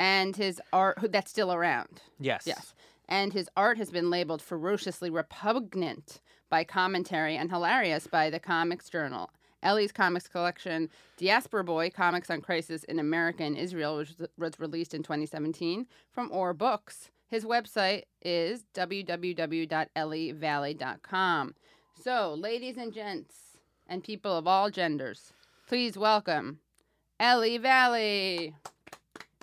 And 0.00 0.34
his 0.34 0.60
art, 0.72 0.98
that's 1.12 1.30
still 1.30 1.52
around. 1.52 2.02
Yes. 2.18 2.42
Yes. 2.44 2.74
And 3.08 3.32
his 3.32 3.48
art 3.56 3.78
has 3.78 3.90
been 3.90 4.10
labeled 4.10 4.42
ferociously 4.42 5.10
repugnant 5.10 6.20
by 6.50 6.64
commentary 6.64 7.36
and 7.36 7.50
hilarious 7.50 8.08
by 8.08 8.30
the 8.30 8.40
Comics 8.40 8.88
Journal. 8.88 9.30
Ellie's 9.62 9.92
comics 9.92 10.28
collection, 10.28 10.90
Diaspora 11.16 11.64
Boy 11.64 11.90
Comics 11.90 12.30
on 12.30 12.40
Crisis 12.40 12.84
in 12.84 12.98
America 12.98 13.42
and 13.42 13.56
Israel, 13.56 13.98
which 13.98 14.14
was 14.38 14.60
released 14.60 14.94
in 14.94 15.02
2017 15.02 15.86
from 16.10 16.30
Or 16.30 16.54
Books. 16.54 17.10
His 17.28 17.44
website 17.44 18.04
is 18.22 18.64
www.ellievalley.com. 18.74 21.54
So, 22.02 22.34
ladies 22.34 22.76
and 22.76 22.92
gents, 22.92 23.34
and 23.88 24.04
people 24.04 24.36
of 24.36 24.46
all 24.46 24.70
genders, 24.70 25.32
please 25.66 25.96
welcome 25.96 26.60
Ellie 27.18 27.58
Valley. 27.58 28.54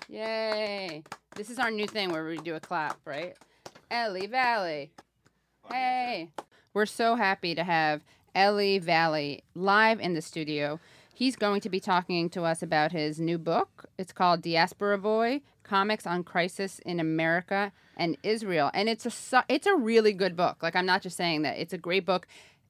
Yay. 0.08 1.04
This 1.36 1.50
is 1.50 1.60
our 1.60 1.72
new 1.72 1.88
thing 1.88 2.12
where 2.12 2.26
we 2.26 2.38
do 2.38 2.56
a 2.56 2.60
clap, 2.60 3.00
right? 3.06 3.36
Ellie 3.90 4.28
Valley. 4.28 4.92
Hey. 5.70 6.30
We're 6.74 6.86
so 6.86 7.16
happy 7.16 7.56
to 7.56 7.64
have 7.64 8.04
Ellie 8.36 8.80
Valley 8.80 9.44
live 9.56 10.00
in 10.00 10.14
the 10.14 10.22
studio. 10.22 10.80
He's 11.14 11.36
going 11.36 11.62
to 11.62 11.70
be 11.70 11.80
talking 11.80 12.30
to 12.32 12.44
us 12.44 12.64
about 12.64 12.92
his 12.92 13.20
new 13.20 13.38
book. 13.38 13.86
It's 13.98 14.12
called 14.12 14.42
Diaspora 14.42 14.98
Boy: 14.98 15.42
Comics 15.64 16.08
on 16.08 16.24
Crisis 16.24 16.80
in 16.80 17.00
America 17.00 17.72
and 17.96 18.18
Israel. 18.24 18.72
And 18.74 18.90
it's 18.90 19.06
a 19.06 19.46
it's 19.48 19.68
a 19.68 19.76
really 19.76 20.14
good 20.14 20.36
book. 20.36 20.64
Like 20.64 20.76
I'm 20.76 20.86
not 20.86 21.02
just 21.02 21.18
saying 21.18 21.44
that. 21.44 21.60
It's 21.60 21.74
a 21.74 21.78
great 21.78 22.06
book. 22.06 22.28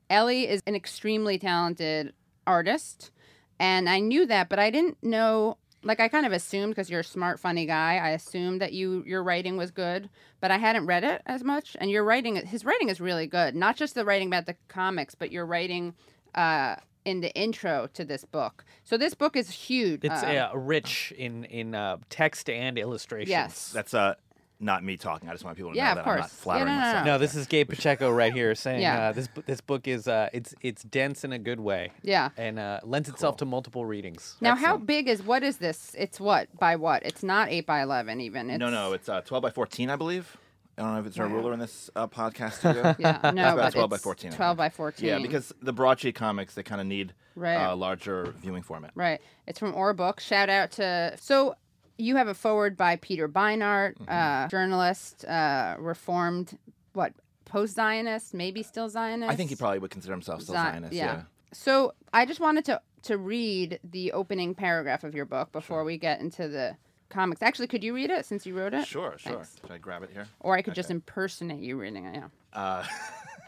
Ellie 0.09 0.47
is 0.47 0.61
an 0.67 0.75
extremely 0.75 1.39
talented 1.39 2.13
artist, 2.45 3.11
and 3.59 3.89
I 3.89 3.99
knew 3.99 4.25
that, 4.25 4.49
but 4.49 4.59
I 4.59 4.69
didn't 4.69 5.01
know 5.01 5.57
like 5.83 5.99
I 5.99 6.07
kind 6.07 6.25
of 6.25 6.31
assumed 6.31 6.71
because 6.71 6.89
you're 6.89 7.01
a 7.01 7.03
smart, 7.03 7.39
funny 7.39 7.65
guy. 7.65 7.97
I 7.97 8.09
assumed 8.09 8.61
that 8.61 8.73
you 8.73 9.03
your 9.05 9.23
writing 9.23 9.57
was 9.57 9.71
good, 9.71 10.09
but 10.39 10.51
I 10.51 10.57
hadn't 10.57 10.85
read 10.85 11.03
it 11.03 11.21
as 11.25 11.43
much. 11.43 11.75
And 11.79 11.91
your 11.91 12.03
writing, 12.03 12.35
his 12.35 12.65
writing 12.65 12.89
is 12.89 12.99
really 13.01 13.27
good. 13.27 13.55
Not 13.55 13.75
just 13.75 13.95
the 13.95 14.05
writing 14.05 14.27
about 14.27 14.45
the 14.45 14.55
comics, 14.67 15.15
but 15.15 15.31
your 15.31 15.45
writing 15.45 15.93
uh, 16.35 16.75
in 17.05 17.21
the 17.21 17.33
intro 17.33 17.87
to 17.93 18.05
this 18.05 18.25
book. 18.25 18.63
So 18.83 18.97
this 18.97 19.13
book 19.13 19.35
is 19.35 19.49
huge. 19.49 20.03
It's 20.03 20.23
uh, 20.23 20.49
uh, 20.53 20.57
rich 20.57 21.13
in 21.17 21.45
in 21.45 21.75
uh, 21.75 21.97
text 22.09 22.49
and 22.49 22.77
illustrations. 22.77 23.29
yes. 23.29 23.71
That's 23.73 23.93
uh 23.93 24.15
not 24.59 24.83
me 24.83 24.95
talking. 24.97 25.27
I 25.29 25.33
just 25.33 25.43
want 25.43 25.57
people 25.57 25.71
to 25.71 25.77
Yeah, 25.77 25.85
know 25.85 25.89
of 25.91 25.95
that 25.97 26.01
I'm 26.01 26.05
course. 26.05 26.19
not 26.21 26.29
flattering 26.31 26.67
Yeah, 26.67 26.73
no, 26.75 26.79
no, 26.81 26.87
myself. 26.87 27.05
No, 27.05 27.17
this 27.17 27.35
is 27.35 27.47
Gabe 27.47 27.69
Pacheco 27.69 28.11
right 28.11 28.31
here 28.33 28.55
saying 28.55 28.81
Yeah. 28.81 29.09
uh, 29.09 29.11
this 29.11 29.27
this 29.45 29.61
book 29.61 29.87
is 29.87 30.07
uh, 30.07 30.29
it's 30.33 30.55
it's 30.61 30.83
dense 30.83 31.23
in 31.23 31.33
a 31.33 31.39
good 31.39 31.59
way 31.59 31.91
yeah. 32.01 32.29
and 32.37 32.59
uh, 32.59 32.79
lends 32.83 33.09
itself 33.09 33.37
to 33.37 33.45
multiple 33.45 33.85
readings. 33.85 34.35
Now, 34.41 34.55
how 34.55 34.77
big 34.77 35.07
is 35.07 35.21
what 35.23 35.43
is 35.43 35.57
this? 35.57 35.95
It's 35.97 36.19
what 36.19 36.47
by 36.57 36.75
what? 36.75 37.03
It's 37.05 37.23
not 37.23 37.49
eight 37.49 37.65
by 37.65 37.81
eleven 37.81 38.21
even. 38.21 38.49
It's, 38.49 38.59
No, 38.59 38.69
no, 38.69 38.93
it's 38.93 39.09
uh, 39.09 39.21
12 39.21 39.41
by 39.41 39.49
14, 39.49 39.89
I 39.89 39.95
believe. 39.95 40.37
I 40.77 40.81
don't 40.81 40.93
know 40.95 40.99
if 41.01 41.05
it's 41.05 41.17
a 41.17 41.21
Wow. 41.21 41.27
ruler 41.27 41.53
in 41.53 41.59
this 41.59 41.91
uh, 41.95 42.07
podcast 42.07 42.53
studio. 42.53 42.95
Yeah, 42.99 43.19
no, 43.33 43.53
about 43.53 43.57
but 43.57 43.73
12 43.73 43.89
by 43.91 43.95
it's 43.95 44.03
14, 44.03 44.31
Twelve 44.31 44.57
by 44.57 44.69
fourteen. 44.69 45.07
Yeah, 45.07 45.19
because 45.19 45.53
the 45.61 45.71
broadsheet 45.73 46.15
comics 46.15 46.55
they 46.55 46.63
kind 46.63 46.81
of 46.81 46.87
need 46.87 47.13
Right. 47.35 47.57
uh, 47.57 47.75
larger 47.75 48.33
viewing 48.41 48.63
format. 48.63 48.91
Right. 48.95 49.19
It's 49.47 49.59
from 49.59 49.73
Or 49.75 49.93
Book. 49.93 50.19
Shout 50.19 50.49
out 50.49 50.71
to 50.73 51.15
so 51.19 51.55
you 51.97 52.15
have 52.15 52.27
a 52.27 52.33
forward 52.33 52.75
by 52.77 52.95
Peter 52.97 53.27
Beinart, 53.29 53.95
Mm-hmm. 53.97 54.09
uh, 54.09 54.47
journalist, 54.47 55.25
uh, 55.25 55.75
reformed, 55.79 56.57
what 56.93 57.13
post 57.45 57.75
Zionist, 57.75 58.33
maybe 58.33 58.63
still 58.63 58.89
Zionist. 58.89 59.31
I 59.31 59.35
think 59.35 59.49
he 59.49 59.55
probably 59.55 59.79
would 59.79 59.91
consider 59.91 60.13
himself 60.13 60.41
still 60.41 60.55
Zi- 60.55 60.61
Zionist. 60.61 60.93
Yeah. 60.93 61.21
So 61.53 61.93
I 62.13 62.25
just 62.25 62.39
wanted 62.39 62.65
to 62.65 62.81
to 63.03 63.17
read 63.17 63.79
the 63.83 64.11
opening 64.13 64.55
paragraph 64.55 65.03
of 65.03 65.13
your 65.13 65.25
book 65.25 65.51
before 65.51 65.83
we 65.83 65.97
get 65.97 66.21
into 66.21 66.47
the 66.47 66.75
comics. 67.09 67.41
Actually, 67.43 67.67
could 67.67 67.83
you 67.83 67.93
read 67.93 68.09
it 68.09 68.25
since 68.25 68.45
you 68.45 68.57
wrote 68.57 68.73
it? 68.73 68.87
Sure, 68.87 69.15
sure. 69.17 69.33
Thanks. 69.33 69.57
Should 69.61 69.71
I 69.71 69.77
grab 69.77 70.03
it 70.03 70.09
here? 70.11 70.25
Or 70.39 70.55
I 70.55 70.61
could 70.61 70.73
just 70.73 70.89
impersonate 70.89 71.59
you 71.59 71.77
reading 71.77 72.05
it. 72.05 72.15
Yeah. 72.15 72.27
Uh, 72.53 72.83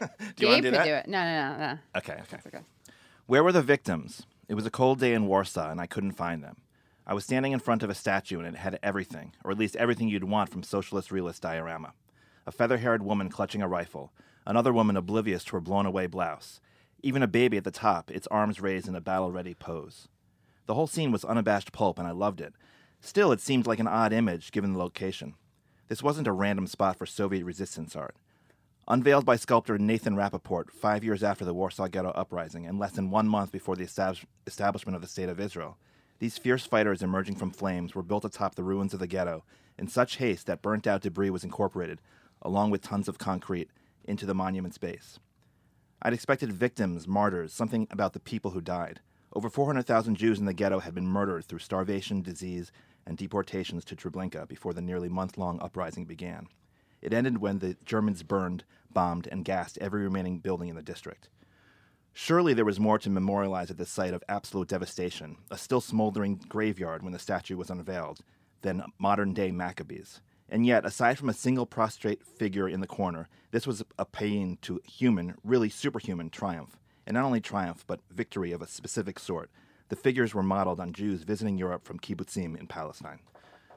do 0.36 0.46
you 0.46 0.52
Gabe 0.56 0.62
do 0.62 0.70
could 0.70 0.74
that? 0.78 0.84
do 0.84 0.92
it. 0.92 1.08
No, 1.08 1.22
no, 1.24 1.52
no, 1.52 1.58
no. 1.58 1.78
Okay, 1.96 2.12
okay. 2.12 2.22
That's 2.30 2.46
okay. 2.46 2.60
Where 3.26 3.42
were 3.42 3.50
the 3.52 3.62
victims? 3.62 4.26
It 4.46 4.54
was 4.54 4.66
a 4.66 4.70
cold 4.70 5.00
day 5.00 5.14
in 5.14 5.26
Warsaw, 5.26 5.70
and 5.70 5.80
I 5.80 5.86
couldn't 5.86 6.12
find 6.12 6.44
them. 6.44 6.58
I 7.06 7.14
was 7.14 7.24
standing 7.24 7.52
in 7.52 7.60
front 7.60 7.82
of 7.82 7.90
a 7.90 7.94
statue, 7.94 8.40
and 8.40 8.48
it 8.48 8.58
had 8.58 8.80
everything, 8.82 9.34
or 9.44 9.52
at 9.52 9.58
least 9.58 9.76
everything 9.76 10.08
you'd 10.08 10.24
want 10.24 10.50
from 10.50 10.64
socialist 10.64 11.12
realist 11.12 11.42
diorama. 11.42 11.92
A 12.46 12.52
feather 12.52 12.78
haired 12.78 13.02
woman 13.02 13.28
clutching 13.28 13.62
a 13.62 13.68
rifle, 13.68 14.12
another 14.44 14.72
woman 14.72 14.96
oblivious 14.96 15.44
to 15.44 15.52
her 15.52 15.60
blown 15.60 15.86
away 15.86 16.06
blouse, 16.06 16.60
even 17.02 17.22
a 17.22 17.28
baby 17.28 17.56
at 17.56 17.64
the 17.64 17.70
top, 17.70 18.10
its 18.10 18.26
arms 18.28 18.60
raised 18.60 18.88
in 18.88 18.96
a 18.96 19.00
battle 19.00 19.30
ready 19.30 19.54
pose. 19.54 20.08
The 20.66 20.74
whole 20.74 20.88
scene 20.88 21.12
was 21.12 21.24
unabashed 21.24 21.70
pulp, 21.70 21.98
and 21.98 22.08
I 22.08 22.10
loved 22.10 22.40
it. 22.40 22.54
Still, 23.00 23.30
it 23.30 23.40
seemed 23.40 23.66
like 23.66 23.78
an 23.78 23.86
odd 23.86 24.12
image 24.12 24.50
given 24.50 24.72
the 24.72 24.78
location. 24.80 25.34
This 25.88 26.02
wasn't 26.02 26.26
a 26.26 26.32
random 26.32 26.66
spot 26.66 26.96
for 26.96 27.06
Soviet 27.06 27.44
resistance 27.44 27.94
art. 27.94 28.16
Unveiled 28.88 29.24
by 29.24 29.36
sculptor 29.36 29.78
Nathan 29.78 30.16
Rapoport 30.16 30.72
five 30.72 31.04
years 31.04 31.22
after 31.22 31.44
the 31.44 31.54
Warsaw 31.54 31.86
Ghetto 31.86 32.10
Uprising 32.10 32.66
and 32.66 32.78
less 32.80 32.92
than 32.92 33.10
one 33.10 33.28
month 33.28 33.52
before 33.52 33.76
the 33.76 33.84
establish- 33.84 34.26
establishment 34.46 34.96
of 34.96 35.02
the 35.02 35.08
State 35.08 35.28
of 35.28 35.38
Israel, 35.38 35.76
these 36.18 36.38
fierce 36.38 36.66
fighters 36.66 37.02
emerging 37.02 37.36
from 37.36 37.50
flames 37.50 37.94
were 37.94 38.02
built 38.02 38.24
atop 38.24 38.54
the 38.54 38.62
ruins 38.62 38.94
of 38.94 39.00
the 39.00 39.06
ghetto 39.06 39.44
in 39.78 39.88
such 39.88 40.16
haste 40.16 40.46
that 40.46 40.62
burnt 40.62 40.86
out 40.86 41.02
debris 41.02 41.30
was 41.30 41.44
incorporated, 41.44 42.00
along 42.40 42.70
with 42.70 42.82
tons 42.82 43.08
of 43.08 43.18
concrete, 43.18 43.70
into 44.04 44.24
the 44.24 44.34
monument's 44.34 44.78
base. 44.78 45.18
I'd 46.00 46.12
expected 46.12 46.52
victims, 46.52 47.08
martyrs, 47.08 47.52
something 47.52 47.86
about 47.90 48.12
the 48.12 48.20
people 48.20 48.52
who 48.52 48.60
died. 48.60 49.00
Over 49.34 49.50
400,000 49.50 50.14
Jews 50.14 50.38
in 50.38 50.46
the 50.46 50.54
ghetto 50.54 50.78
had 50.78 50.94
been 50.94 51.06
murdered 51.06 51.44
through 51.44 51.58
starvation, 51.58 52.22
disease, 52.22 52.72
and 53.06 53.18
deportations 53.18 53.84
to 53.86 53.96
Treblinka 53.96 54.48
before 54.48 54.72
the 54.72 54.80
nearly 54.80 55.08
month 55.08 55.36
long 55.36 55.60
uprising 55.60 56.04
began. 56.04 56.48
It 57.02 57.12
ended 57.12 57.38
when 57.38 57.58
the 57.58 57.76
Germans 57.84 58.22
burned, 58.22 58.64
bombed, 58.90 59.28
and 59.30 59.44
gassed 59.44 59.78
every 59.78 60.02
remaining 60.02 60.38
building 60.38 60.68
in 60.68 60.76
the 60.76 60.82
district. 60.82 61.28
Surely 62.18 62.54
there 62.54 62.64
was 62.64 62.80
more 62.80 62.98
to 62.98 63.10
memorialize 63.10 63.70
at 63.70 63.76
this 63.76 63.90
site 63.90 64.14
of 64.14 64.24
absolute 64.26 64.68
devastation, 64.68 65.36
a 65.50 65.58
still 65.58 65.82
smoldering 65.82 66.40
graveyard 66.48 67.02
when 67.02 67.12
the 67.12 67.18
statue 67.18 67.58
was 67.58 67.68
unveiled, 67.68 68.20
than 68.62 68.82
modern 68.98 69.34
day 69.34 69.50
Maccabees. 69.50 70.22
And 70.48 70.64
yet, 70.64 70.86
aside 70.86 71.18
from 71.18 71.28
a 71.28 71.34
single 71.34 71.66
prostrate 71.66 72.24
figure 72.24 72.70
in 72.70 72.80
the 72.80 72.86
corner, 72.86 73.28
this 73.50 73.66
was 73.66 73.84
a 73.98 74.06
pain 74.06 74.56
to 74.62 74.80
human, 74.86 75.34
really 75.44 75.68
superhuman 75.68 76.30
triumph. 76.30 76.78
And 77.06 77.16
not 77.16 77.24
only 77.26 77.42
triumph, 77.42 77.84
but 77.86 78.00
victory 78.10 78.50
of 78.50 78.62
a 78.62 78.66
specific 78.66 79.18
sort. 79.18 79.50
The 79.90 79.94
figures 79.94 80.34
were 80.34 80.42
modeled 80.42 80.80
on 80.80 80.94
Jews 80.94 81.22
visiting 81.22 81.58
Europe 81.58 81.84
from 81.84 82.00
kibbutzim 82.00 82.58
in 82.58 82.66
Palestine. 82.66 83.20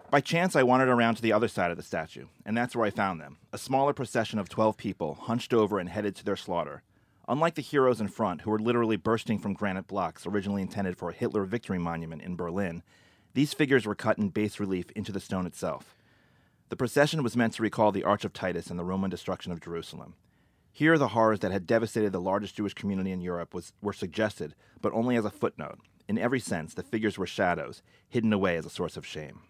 By 0.09 0.21
chance, 0.21 0.55
I 0.55 0.63
wandered 0.63 0.87
around 0.87 1.15
to 1.15 1.21
the 1.21 1.33
other 1.33 1.49
side 1.49 1.71
of 1.71 1.77
the 1.77 1.83
statue, 1.83 2.27
and 2.45 2.55
that's 2.55 2.73
where 2.73 2.85
I 2.85 2.89
found 2.89 3.19
them 3.19 3.39
a 3.51 3.57
smaller 3.57 3.91
procession 3.91 4.39
of 4.39 4.47
12 4.47 4.77
people, 4.77 5.15
hunched 5.15 5.53
over 5.53 5.77
and 5.77 5.89
headed 5.89 6.15
to 6.15 6.23
their 6.23 6.37
slaughter. 6.37 6.83
Unlike 7.29 7.55
the 7.55 7.61
heroes 7.61 8.01
in 8.01 8.07
front, 8.07 8.41
who 8.41 8.49
were 8.49 8.57
literally 8.57 8.97
bursting 8.97 9.37
from 9.37 9.53
granite 9.53 9.85
blocks 9.85 10.25
originally 10.25 10.63
intended 10.63 10.97
for 10.97 11.11
a 11.11 11.13
Hitler 11.13 11.45
Victory 11.45 11.77
Monument 11.77 12.23
in 12.23 12.35
Berlin, 12.35 12.81
these 13.35 13.53
figures 13.53 13.85
were 13.85 13.93
cut 13.93 14.17
in 14.17 14.29
bas 14.29 14.59
relief 14.59 14.89
into 14.95 15.11
the 15.11 15.19
stone 15.19 15.45
itself. 15.45 15.95
The 16.69 16.75
procession 16.75 17.21
was 17.21 17.37
meant 17.37 17.53
to 17.53 17.61
recall 17.61 17.91
the 17.91 18.03
Arch 18.03 18.25
of 18.25 18.33
Titus 18.33 18.71
and 18.71 18.79
the 18.79 18.83
Roman 18.83 19.11
destruction 19.11 19.51
of 19.51 19.61
Jerusalem. 19.61 20.15
Here, 20.71 20.97
the 20.97 21.09
horrors 21.09 21.41
that 21.41 21.51
had 21.51 21.67
devastated 21.67 22.13
the 22.13 22.19
largest 22.19 22.55
Jewish 22.55 22.73
community 22.73 23.11
in 23.11 23.21
Europe 23.21 23.53
was, 23.53 23.73
were 23.79 23.93
suggested, 23.93 24.55
but 24.81 24.93
only 24.93 25.15
as 25.15 25.25
a 25.25 25.29
footnote. 25.29 25.77
In 26.07 26.17
every 26.17 26.39
sense, 26.39 26.73
the 26.73 26.81
figures 26.81 27.19
were 27.19 27.27
shadows, 27.27 27.83
hidden 28.07 28.33
away 28.33 28.57
as 28.57 28.65
a 28.65 28.71
source 28.71 28.97
of 28.97 29.05
shame. 29.05 29.41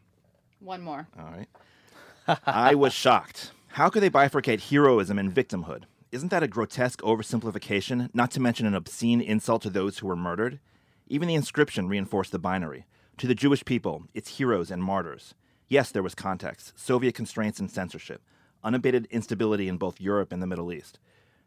One 0.60 0.82
more. 0.82 1.08
All 1.18 1.32
right. 1.32 2.40
I 2.46 2.76
was 2.76 2.92
shocked. 2.92 3.52
How 3.68 3.88
could 3.88 4.04
they 4.04 4.10
bifurcate 4.10 4.70
heroism 4.70 5.18
and 5.18 5.34
victimhood? 5.34 5.84
Isn't 6.12 6.30
that 6.30 6.42
a 6.42 6.48
grotesque 6.48 7.02
oversimplification, 7.02 8.10
not 8.16 8.32
to 8.32 8.40
mention 8.40 8.66
an 8.66 8.74
obscene 8.74 9.22
insult 9.22 9.62
to 9.62 9.70
those 9.70 10.00
who 10.00 10.08
were 10.08 10.16
murdered? 10.16 10.60
Even 11.08 11.28
the 11.28 11.36
inscription 11.36 11.88
reinforced 11.88 12.32
the 12.32 12.40
binary. 12.40 12.88
To 13.18 13.28
the 13.28 13.36
Jewish 13.36 13.64
people, 13.64 14.06
its 14.16 14.38
heroes 14.38 14.72
and 14.72 14.84
martyrs. 14.84 15.36
Yes, 15.68 15.92
there 15.92 16.02
was 16.02 16.16
context, 16.16 16.74
Soviet 16.76 17.14
constraints 17.14 17.60
and 17.60 17.70
censorship, 17.70 18.24
unabated 18.64 19.08
instability 19.12 19.68
in 19.68 19.78
both 19.78 20.02
Europe 20.02 20.32
and 20.32 20.42
the 20.42 20.48
Middle 20.48 20.74
East, 20.74 20.98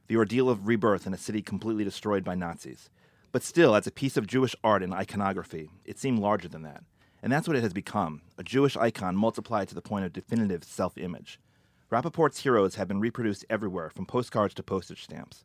the 0.06 0.16
ordeal 0.16 0.48
of 0.48 0.68
rebirth 0.68 1.08
in 1.08 1.14
a 1.14 1.18
city 1.18 1.42
completely 1.42 1.82
destroyed 1.82 2.22
by 2.22 2.36
Nazis. 2.36 2.88
But 3.32 3.42
still, 3.42 3.74
as 3.74 3.88
a 3.88 3.90
piece 3.90 4.16
of 4.16 4.28
Jewish 4.28 4.54
art 4.62 4.84
and 4.84 4.94
iconography, 4.94 5.70
it 5.84 5.98
seemed 5.98 6.20
larger 6.20 6.46
than 6.46 6.62
that. 6.62 6.84
And 7.20 7.32
that's 7.32 7.48
what 7.48 7.56
it 7.56 7.64
has 7.64 7.72
become 7.72 8.22
a 8.38 8.44
Jewish 8.44 8.76
icon 8.76 9.16
multiplied 9.16 9.66
to 9.70 9.74
the 9.74 9.82
point 9.82 10.04
of 10.04 10.12
definitive 10.12 10.62
self 10.62 10.96
image. 10.96 11.40
Rapoport's 11.92 12.40
heroes 12.40 12.76
have 12.76 12.88
been 12.88 13.00
reproduced 13.00 13.44
everywhere, 13.50 13.90
from 13.90 14.06
postcards 14.06 14.54
to 14.54 14.62
postage 14.62 15.04
stamps. 15.04 15.44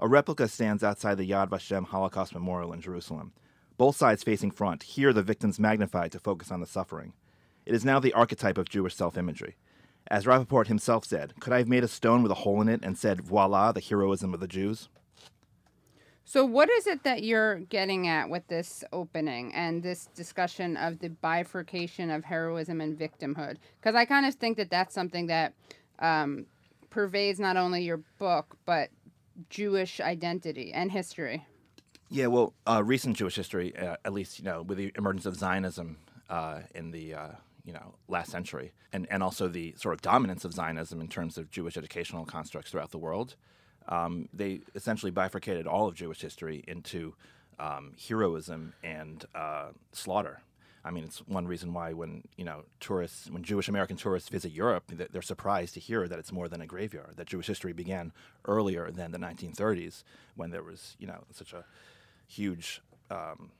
A 0.00 0.08
replica 0.08 0.48
stands 0.48 0.82
outside 0.82 1.16
the 1.16 1.30
Yad 1.30 1.48
Vashem 1.48 1.86
Holocaust 1.86 2.34
Memorial 2.34 2.72
in 2.72 2.80
Jerusalem. 2.80 3.32
Both 3.78 3.94
sides 3.94 4.24
facing 4.24 4.50
front, 4.50 4.82
here 4.82 5.12
the 5.12 5.22
victims 5.22 5.60
magnified 5.60 6.10
to 6.10 6.18
focus 6.18 6.50
on 6.50 6.58
the 6.58 6.66
suffering. 6.66 7.12
It 7.64 7.72
is 7.72 7.84
now 7.84 8.00
the 8.00 8.12
archetype 8.14 8.58
of 8.58 8.68
Jewish 8.68 8.96
self 8.96 9.16
imagery. 9.16 9.54
As 10.08 10.26
Rappaport 10.26 10.66
himself 10.66 11.04
said, 11.04 11.34
could 11.38 11.52
I 11.52 11.58
have 11.58 11.68
made 11.68 11.84
a 11.84 11.88
stone 11.88 12.24
with 12.24 12.32
a 12.32 12.42
hole 12.42 12.60
in 12.60 12.68
it 12.68 12.80
and 12.82 12.98
said, 12.98 13.20
voila, 13.20 13.70
the 13.70 13.80
heroism 13.80 14.34
of 14.34 14.40
the 14.40 14.48
Jews? 14.48 14.88
So, 16.28 16.44
what 16.44 16.68
is 16.68 16.88
it 16.88 17.04
that 17.04 17.22
you're 17.22 17.60
getting 17.60 18.08
at 18.08 18.28
with 18.28 18.48
this 18.48 18.82
opening 18.92 19.54
and 19.54 19.80
this 19.80 20.06
discussion 20.06 20.76
of 20.76 20.98
the 20.98 21.08
bifurcation 21.08 22.10
of 22.10 22.24
heroism 22.24 22.80
and 22.80 22.98
victimhood? 22.98 23.58
Because 23.80 23.94
I 23.94 24.06
kind 24.06 24.26
of 24.26 24.34
think 24.34 24.56
that 24.56 24.68
that's 24.68 24.92
something 24.92 25.28
that 25.28 25.52
um, 26.00 26.46
pervades 26.90 27.38
not 27.38 27.56
only 27.56 27.84
your 27.84 27.98
book, 28.18 28.56
but 28.66 28.90
Jewish 29.50 30.00
identity 30.00 30.72
and 30.72 30.90
history. 30.90 31.46
Yeah, 32.08 32.26
well, 32.26 32.54
uh, 32.66 32.82
recent 32.84 33.16
Jewish 33.16 33.36
history, 33.36 33.76
uh, 33.76 33.94
at 34.04 34.12
least 34.12 34.40
you 34.40 34.44
know, 34.44 34.62
with 34.62 34.78
the 34.78 34.90
emergence 34.98 35.26
of 35.26 35.36
Zionism 35.36 35.96
uh, 36.28 36.62
in 36.74 36.90
the 36.90 37.14
uh, 37.14 37.28
you 37.64 37.72
know 37.72 37.94
last 38.08 38.32
century, 38.32 38.72
and 38.92 39.06
and 39.12 39.22
also 39.22 39.46
the 39.46 39.76
sort 39.76 39.94
of 39.94 40.02
dominance 40.02 40.44
of 40.44 40.52
Zionism 40.52 41.00
in 41.00 41.06
terms 41.06 41.38
of 41.38 41.52
Jewish 41.52 41.76
educational 41.76 42.24
constructs 42.24 42.72
throughout 42.72 42.90
the 42.90 42.98
world, 42.98 43.36
um, 43.88 44.28
they 44.32 44.60
essentially 44.74 45.12
bifurcated 45.12 45.66
all 45.66 45.86
of 45.88 45.94
Jewish 45.94 46.20
history 46.20 46.64
into 46.66 47.14
um, 47.58 47.94
heroism 48.08 48.74
and 48.82 49.24
uh, 49.34 49.68
slaughter. 49.92 50.42
I 50.84 50.92
mean, 50.92 51.02
it's 51.02 51.18
one 51.26 51.48
reason 51.48 51.72
why 51.72 51.92
when 51.94 52.22
you 52.36 52.44
know 52.44 52.62
tourists, 52.78 53.28
when 53.28 53.42
Jewish 53.42 53.68
American 53.68 53.96
tourists 53.96 54.28
visit 54.28 54.52
Europe, 54.52 54.84
they're 55.10 55.20
surprised 55.20 55.74
to 55.74 55.80
hear 55.80 56.06
that 56.06 56.18
it's 56.18 56.30
more 56.30 56.48
than 56.48 56.60
a 56.60 56.66
graveyard. 56.66 57.14
That 57.16 57.26
Jewish 57.26 57.48
history 57.48 57.72
began 57.72 58.12
earlier 58.44 58.92
than 58.92 59.10
the 59.10 59.18
1930s, 59.18 60.04
when 60.36 60.50
there 60.50 60.62
was 60.62 60.96
you 61.00 61.08
know 61.08 61.24
such 61.32 61.52
a 61.52 61.64
huge 62.28 62.82
um, 63.10 63.50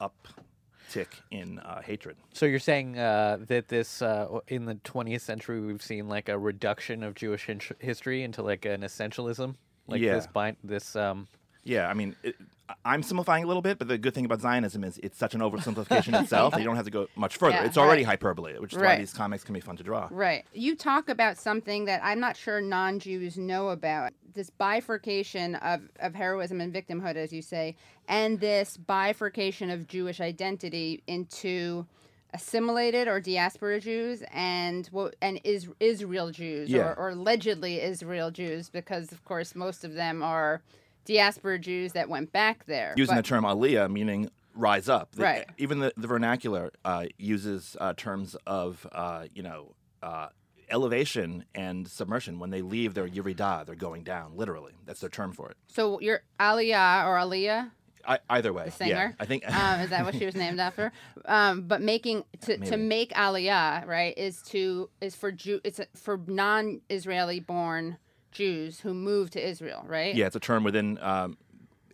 uptick 0.00 1.08
in 1.30 1.60
uh, 1.60 1.80
hatred. 1.80 2.16
So 2.34 2.44
you're 2.44 2.58
saying 2.58 2.98
uh, 2.98 3.38
that 3.46 3.68
this 3.68 4.02
uh, 4.02 4.40
in 4.46 4.66
the 4.66 4.74
20th 4.74 5.22
century 5.22 5.60
we've 5.60 5.82
seen 5.82 6.08
like 6.08 6.28
a 6.28 6.38
reduction 6.38 7.02
of 7.02 7.14
Jewish 7.14 7.48
history 7.78 8.22
into 8.22 8.42
like 8.42 8.66
an 8.66 8.82
essentialism, 8.82 9.54
like 9.86 10.00
Yeah. 10.00 10.14
this 10.14 10.26
bind 10.26 10.56
this 10.64 10.96
um 10.96 11.28
Yeah, 11.64 11.88
I 11.88 11.94
mean, 11.94 12.14
it, 12.22 12.36
I'm 12.84 13.02
simplifying 13.02 13.44
a 13.44 13.46
little 13.46 13.62
bit, 13.62 13.78
but 13.78 13.88
the 13.88 13.98
good 13.98 14.14
thing 14.14 14.24
about 14.24 14.40
Zionism 14.40 14.82
is 14.84 14.98
it's 14.98 15.18
such 15.18 15.34
an 15.34 15.40
oversimplification 15.40 16.20
itself 16.22 16.52
that 16.52 16.60
you 16.60 16.64
don't 16.64 16.76
have 16.76 16.84
to 16.84 16.90
go 16.90 17.06
much 17.16 17.36
further. 17.36 17.56
Yeah, 17.56 17.64
it's 17.64 17.78
already 17.78 18.02
right. 18.02 18.10
hyperbole, 18.10 18.58
which 18.58 18.72
is 18.72 18.78
why 18.78 18.96
these 18.96 19.12
comics 19.12 19.44
can 19.44 19.54
be 19.54 19.60
fun 19.60 19.76
to 19.76 19.82
draw. 19.82 20.08
Right. 20.10 20.44
You 20.52 20.74
talk 20.74 21.08
about 21.08 21.38
something 21.38 21.84
that 21.84 22.00
I'm 22.02 22.20
not 22.20 22.36
sure 22.36 22.60
non 22.60 22.98
Jews 22.98 23.36
know 23.36 23.68
about 23.70 24.12
this 24.34 24.50
bifurcation 24.50 25.54
of, 25.56 25.82
of 26.00 26.14
heroism 26.14 26.60
and 26.60 26.72
victimhood, 26.72 27.16
as 27.16 27.32
you 27.32 27.40
say, 27.42 27.76
and 28.08 28.38
this 28.40 28.76
bifurcation 28.76 29.70
of 29.70 29.86
Jewish 29.86 30.20
identity 30.20 31.02
into 31.06 31.86
assimilated 32.34 33.08
or 33.08 33.20
diaspora 33.20 33.80
Jews 33.80 34.22
and 34.32 34.86
what 34.88 35.16
and 35.22 35.40
is 35.44 35.68
Israel 35.80 36.30
Jews 36.30 36.68
Yeah. 36.70 36.88
or, 36.88 36.94
or 36.98 37.08
allegedly 37.10 37.80
Israel 37.80 38.30
Jews 38.30 38.68
because 38.68 39.12
of 39.12 39.24
course 39.24 39.54
most 39.54 39.84
of 39.84 39.94
them 39.94 40.22
are 40.22 40.62
diaspora 41.04 41.58
Jews 41.58 41.92
that 41.92 42.08
went 42.08 42.32
back 42.32 42.66
there. 42.66 42.94
Using 42.96 43.14
But- 43.14 43.24
the 43.24 43.28
term 43.28 43.44
aliyah, 43.44 43.90
meaning 43.90 44.30
rise 44.54 44.88
up. 44.88 45.12
The- 45.12 45.22
Right. 45.22 45.46
Even 45.58 45.78
the, 45.80 45.92
the 45.96 46.06
vernacular 46.06 46.70
uh, 46.84 47.06
uses 47.18 47.76
uh, 47.80 47.92
terms 47.96 48.36
of, 48.46 48.86
uh, 48.92 49.26
you 49.34 49.42
know, 49.42 49.74
uh, 50.02 50.28
elevation 50.68 51.44
and 51.54 51.86
submersion. 51.86 52.38
When 52.40 52.50
they 52.50 52.60
leave 52.62 52.94
their 52.94 53.06
yeridah, 53.08 53.66
they're 53.66 53.74
going 53.76 54.02
down, 54.02 54.36
literally. 54.36 54.72
That's 54.84 54.98
their 55.00 55.10
term 55.10 55.32
for 55.32 55.48
it. 55.50 55.56
so 55.68 56.00
you're 56.00 56.22
Aliyah 56.40 57.06
or 57.06 57.16
Aliyah 57.16 57.70
I, 58.06 58.18
either 58.30 58.52
way. 58.52 58.66
the 58.66 58.70
singer. 58.70 58.90
Yeah, 58.90 59.12
I 59.18 59.24
think. 59.26 59.48
um, 59.52 59.80
is 59.80 59.90
that 59.90 60.04
what 60.04 60.14
she 60.14 60.24
was 60.26 60.34
named 60.44 60.60
after? 60.60 60.92
Um, 61.24 61.62
but 61.62 61.80
making 61.82 62.24
to, 62.42 62.56
to 62.58 62.76
make 62.76 63.12
Aliyah 63.12 63.86
right 63.86 64.16
is 64.16 64.42
to 64.42 64.88
is 65.00 65.14
for 65.14 65.32
Jew 65.32 65.60
it's 65.64 65.78
a- 65.80 65.86
for 65.94 66.20
non-Israeli 66.26 67.40
born 67.40 67.98
Jews 68.32 68.80
who 68.80 68.92
move 68.94 69.30
to 69.30 69.44
Israel, 69.46 69.84
right? 69.86 70.14
Yeah, 70.14 70.26
it's 70.26 70.36
a 70.36 70.40
term 70.40 70.62
within 70.64 70.98
um, 71.02 71.38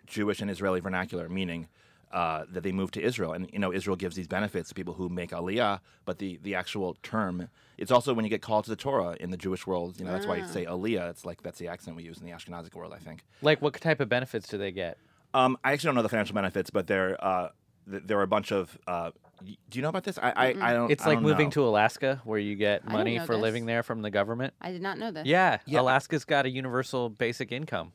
Jewish 0.06 0.40
and 0.40 0.50
Israeli 0.50 0.80
vernacular, 0.80 1.28
meaning 1.28 1.68
uh, 2.12 2.44
that 2.50 2.62
they 2.62 2.72
move 2.72 2.90
to 2.92 3.00
Israel. 3.00 3.32
And, 3.32 3.48
you 3.52 3.58
know, 3.58 3.72
Israel 3.72 3.96
gives 3.96 4.16
these 4.16 4.26
benefits 4.26 4.68
to 4.68 4.74
people 4.74 4.94
who 4.94 5.08
make 5.08 5.30
aliyah, 5.30 5.80
but 6.04 6.18
the, 6.18 6.38
the 6.42 6.54
actual 6.54 6.96
term, 7.02 7.48
it's 7.78 7.90
also 7.90 8.12
when 8.12 8.24
you 8.24 8.28
get 8.28 8.42
called 8.42 8.64
to 8.64 8.70
the 8.70 8.76
Torah 8.76 9.16
in 9.18 9.30
the 9.30 9.36
Jewish 9.36 9.66
world, 9.66 9.98
you 9.98 10.04
know, 10.04 10.12
that's 10.12 10.26
why 10.26 10.36
you 10.36 10.44
say 10.44 10.66
aliyah. 10.66 11.08
It's 11.10 11.24
like 11.24 11.42
that's 11.42 11.58
the 11.58 11.68
accent 11.68 11.96
we 11.96 12.02
use 12.02 12.18
in 12.18 12.26
the 12.26 12.32
Ashkenazic 12.32 12.74
world, 12.74 12.92
I 12.92 12.98
think. 12.98 13.24
like 13.40 13.62
what 13.62 13.72
type 13.74 14.00
of 14.00 14.08
benefits 14.08 14.46
do 14.48 14.58
they 14.58 14.72
get? 14.72 14.98
Um, 15.34 15.56
I 15.64 15.72
actually 15.72 15.88
don't 15.88 15.94
know 15.96 16.02
the 16.02 16.08
financial 16.08 16.34
benefits, 16.34 16.70
but 16.70 16.86
there 16.86 17.16
uh, 17.24 17.48
th- 17.90 18.02
there 18.06 18.18
are 18.18 18.22
a 18.22 18.26
bunch 18.28 18.52
of. 18.52 18.76
Uh, 18.86 19.10
y- 19.44 19.56
do 19.70 19.78
you 19.78 19.82
know 19.82 19.88
about 19.88 20.04
this? 20.04 20.18
I 20.18 20.30
I, 20.30 20.46
I 20.60 20.72
don't. 20.74 20.90
It's 20.90 21.04
I 21.04 21.08
like 21.08 21.16
don't 21.16 21.22
moving 21.24 21.46
know. 21.46 21.52
to 21.52 21.64
Alaska, 21.66 22.20
where 22.24 22.38
you 22.38 22.54
get 22.56 22.82
didn't 22.82 22.92
money 22.92 23.18
know 23.18 23.24
for 23.26 23.34
this. 23.34 23.42
living 23.42 23.66
there 23.66 23.82
from 23.82 24.02
the 24.02 24.10
government. 24.10 24.54
I 24.60 24.70
did 24.72 24.82
not 24.82 24.98
know 24.98 25.10
this. 25.10 25.26
Yeah, 25.26 25.58
Yeah. 25.66 25.80
Alaska's 25.80 26.24
got 26.24 26.44
a 26.46 26.50
universal 26.50 27.08
basic 27.08 27.50
income. 27.52 27.92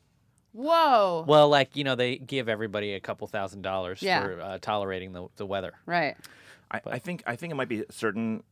Whoa. 0.54 1.24
Well, 1.28 1.50
like 1.50 1.76
you 1.76 1.84
know, 1.84 1.96
they 1.96 2.18
give 2.18 2.50
everybody 2.50 2.94
a 2.94 3.00
couple 3.00 3.28
thousand 3.28 3.62
dollars 3.62 4.02
Yeah. 4.02 4.24
for 4.24 4.42
uh, 4.42 4.58
tolerating 4.60 5.14
the, 5.14 5.28
the 5.36 5.46
weather. 5.46 5.74
right. 5.86 6.16
I, 6.72 6.82
I 6.86 7.00
think 7.00 7.24
I 7.26 7.36
think 7.38 7.52
it 7.52 7.56
might 7.56 7.70
be 7.70 7.82
a 7.88 7.92
certain 7.92 8.44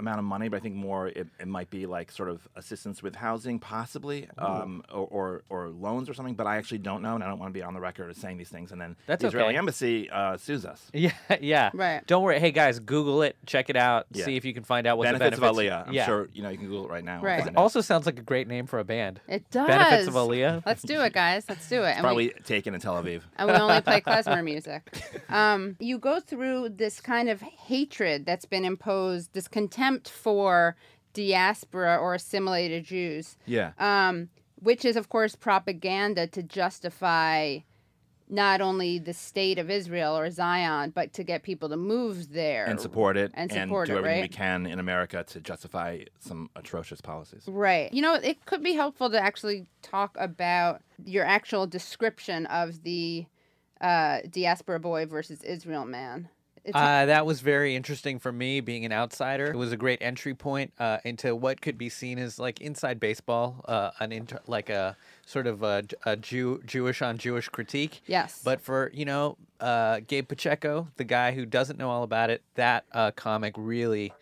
amount 0.00 0.18
of 0.18 0.24
money, 0.24 0.48
but 0.48 0.56
I 0.56 0.60
think 0.60 0.74
more 0.74 1.08
it, 1.08 1.28
it 1.38 1.46
might 1.46 1.70
be 1.70 1.86
like 1.86 2.10
sort 2.10 2.28
of 2.28 2.48
assistance 2.56 3.02
with 3.02 3.14
housing, 3.14 3.58
possibly, 3.58 4.28
um, 4.38 4.82
or, 4.92 5.06
or 5.10 5.42
or 5.48 5.68
loans 5.68 6.08
or 6.08 6.14
something. 6.14 6.34
But 6.34 6.46
I 6.46 6.56
actually 6.56 6.78
don't 6.78 7.02
know, 7.02 7.14
and 7.14 7.22
I 7.22 7.28
don't 7.28 7.38
want 7.38 7.52
to 7.52 7.58
be 7.58 7.62
on 7.62 7.74
the 7.74 7.80
record 7.80 8.10
as 8.10 8.16
saying 8.16 8.38
these 8.38 8.48
things, 8.48 8.72
and 8.72 8.80
then 8.80 8.96
That's 9.06 9.22
the 9.22 9.28
Israeli 9.28 9.50
okay. 9.50 9.58
embassy 9.58 10.10
uh, 10.10 10.36
sues 10.36 10.64
us. 10.64 10.90
Yeah, 11.00 11.12
yeah. 11.40 11.70
Right. 11.72 12.06
Don't 12.06 12.22
worry. 12.22 12.40
Hey 12.40 12.50
guys, 12.50 12.78
Google 12.80 13.22
it, 13.22 13.36
check 13.46 13.70
it 13.70 13.76
out, 13.76 14.06
Yeah. 14.12 14.24
see 14.24 14.36
if 14.36 14.44
you 14.44 14.52
can 14.52 14.64
find 14.64 14.86
out 14.86 14.98
what 14.98 15.04
benefits, 15.04 15.36
the 15.36 15.40
benefits 15.40 15.58
of 15.58 15.64
Aliyah. 15.64 15.88
I'm 15.88 15.94
yeah. 15.94 16.06
sure 16.06 16.28
you 16.32 16.42
know 16.42 16.48
you 16.50 16.58
can 16.58 16.66
Google 16.66 16.86
it 16.86 16.90
right 16.90 17.04
now. 17.04 17.22
Right. 17.22 17.42
find 17.44 17.56
out. 17.56 17.60
Also 17.60 17.80
sounds 17.80 18.06
like 18.06 18.18
a 18.18 18.22
great 18.22 18.48
name 18.48 18.66
for 18.66 18.78
a 18.78 18.84
band. 18.84 19.20
It 19.28 19.50
does. 19.50 19.68
Benefits 19.68 20.08
of 20.08 20.14
Aliyah. 20.14 20.62
Let's 20.66 20.82
do 20.82 21.00
it, 21.02 21.12
guys. 21.12 21.44
Let's 21.48 21.68
do 21.68 21.82
it. 21.84 21.96
And 21.96 21.98
we- 21.98 22.02
probably 22.02 22.28
taken 22.44 22.74
in 22.74 22.80
Tel 22.80 22.94
Aviv. 23.02 23.22
and 23.36 23.48
we 23.48 23.54
only 23.54 23.80
play 23.80 24.00
klezmer 24.06 24.42
music. 24.44 24.82
Um, 25.28 25.76
you 25.78 25.98
go 25.98 26.20
through 26.20 26.70
this 26.70 27.00
kind 27.00 27.28
of 27.28 27.40
hatred 27.40 28.26
that's 28.26 28.44
been 28.44 28.64
imposed, 28.64 29.32
this 29.32 29.48
contempt 29.48 29.89
for 29.98 30.76
diaspora 31.12 31.96
or 31.96 32.14
assimilated 32.14 32.84
Jews, 32.84 33.36
Yeah. 33.46 33.72
um, 33.78 34.28
which 34.56 34.84
is, 34.84 34.96
of 34.96 35.08
course, 35.08 35.34
propaganda 35.34 36.26
to 36.28 36.42
justify 36.42 37.58
not 38.32 38.60
only 38.60 38.98
the 39.00 39.12
state 39.12 39.58
of 39.58 39.68
Israel 39.68 40.16
or 40.16 40.30
Zion, 40.30 40.90
but 40.94 41.12
to 41.14 41.24
get 41.24 41.42
people 41.42 41.68
to 41.68 41.76
move 41.76 42.32
there 42.32 42.64
and 42.64 42.80
support 42.80 43.16
it 43.16 43.32
and 43.34 43.50
support 43.50 43.88
do 43.88 43.94
it, 43.94 43.98
everything 43.98 44.22
we 44.22 44.28
can 44.28 44.66
in 44.66 44.78
America 44.78 45.24
to 45.24 45.40
justify 45.40 45.98
some 46.20 46.48
atrocious 46.54 47.00
policies. 47.00 47.42
Right. 47.48 47.92
You 47.92 48.02
know, 48.02 48.14
it 48.14 48.46
could 48.46 48.62
be 48.62 48.74
helpful 48.74 49.10
to 49.10 49.20
actually 49.20 49.66
talk 49.82 50.16
about 50.16 50.82
your 51.04 51.24
actual 51.24 51.66
description 51.66 52.46
of 52.46 52.84
the 52.84 53.26
uh, 53.80 54.20
diaspora 54.30 54.78
boy 54.78 55.06
versus 55.06 55.42
Israel 55.42 55.84
man. 55.84 56.28
It's 56.64 56.76
Uh, 56.76 57.06
that 57.06 57.24
was 57.26 57.40
very 57.40 57.74
interesting 57.74 58.18
for 58.18 58.32
me 58.32 58.60
being 58.60 58.84
an 58.84 58.92
outsider. 58.92 59.46
It 59.46 59.56
was 59.56 59.72
a 59.72 59.76
great 59.76 60.00
entry 60.02 60.34
point 60.34 60.72
uh, 60.78 60.98
into 61.04 61.34
what 61.34 61.60
could 61.60 61.78
be 61.78 61.88
seen 61.88 62.18
as 62.18 62.38
like 62.38 62.60
inside 62.60 63.00
baseball, 63.00 63.64
uh, 63.66 63.90
an 64.00 64.12
inter- 64.12 64.40
like 64.46 64.68
a 64.68 64.96
sort 65.26 65.46
of 65.46 65.62
a, 65.62 65.84
a 66.04 66.16
Jew 66.16 66.60
Jewish 66.66 67.00
on 67.02 67.16
Jewish 67.18 67.48
critique. 67.48 68.02
yes. 68.06 68.42
But 68.44 68.60
for 68.60 68.90
you 68.92 69.04
know 69.04 69.36
uh, 69.60 70.00
Gabe 70.06 70.28
Pacheco, 70.28 70.88
the 70.96 71.04
guy 71.04 71.32
who 71.32 71.46
doesn't 71.46 71.78
know 71.78 71.90
all 71.90 72.02
about 72.02 72.30
it, 72.30 72.42
that 72.54 72.84
uh, 72.92 73.10
comic 73.12 73.54
really 73.56 74.12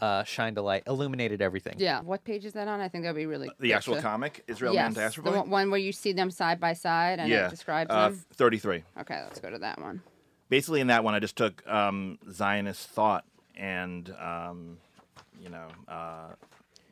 uh, 0.00 0.22
shined 0.22 0.56
a 0.58 0.62
light, 0.62 0.84
illuminated 0.86 1.42
everything. 1.42 1.74
yeah. 1.78 2.00
What 2.00 2.22
page 2.22 2.44
is 2.44 2.52
that 2.52 2.68
on? 2.68 2.78
I 2.80 2.88
think 2.88 3.02
that'd 3.02 3.16
be 3.16 3.26
really 3.26 3.50
The 3.58 3.72
actual 3.72 3.96
to- 3.96 4.00
comic, 4.02 4.44
Israel 4.46 4.72
Yes, 4.72 4.84
Man 4.84 4.92
Diaspora 5.02 5.24
the 5.24 5.30
Boy? 5.32 5.36
one- 5.38 5.50
one 5.50 5.70
where 5.72 5.80
you 5.80 5.90
see 5.90 6.12
them 6.12 6.30
side 6.30 6.60
by 6.60 6.72
side 6.74 7.18
and 7.18 7.28
yeah. 7.28 7.46
it 7.46 7.50
describes 7.50 7.90
uh, 7.90 8.10
them. 8.10 8.24
33. 8.34 8.84
Okay, 9.00 9.20
let's 9.24 9.40
go 9.40 9.50
to 9.50 9.58
that 9.58 9.80
one. 9.80 10.00
Basically 10.48 10.80
in 10.80 10.86
that 10.88 11.04
one 11.04 11.14
i 11.14 11.18
just 11.18 11.36
took 11.36 11.66
um, 11.66 12.18
zionist 12.30 12.88
thought 12.88 13.24
and 13.56 14.14
um, 14.20 14.78
you 15.40 15.48
know 15.48 15.66
uh, 15.88 16.28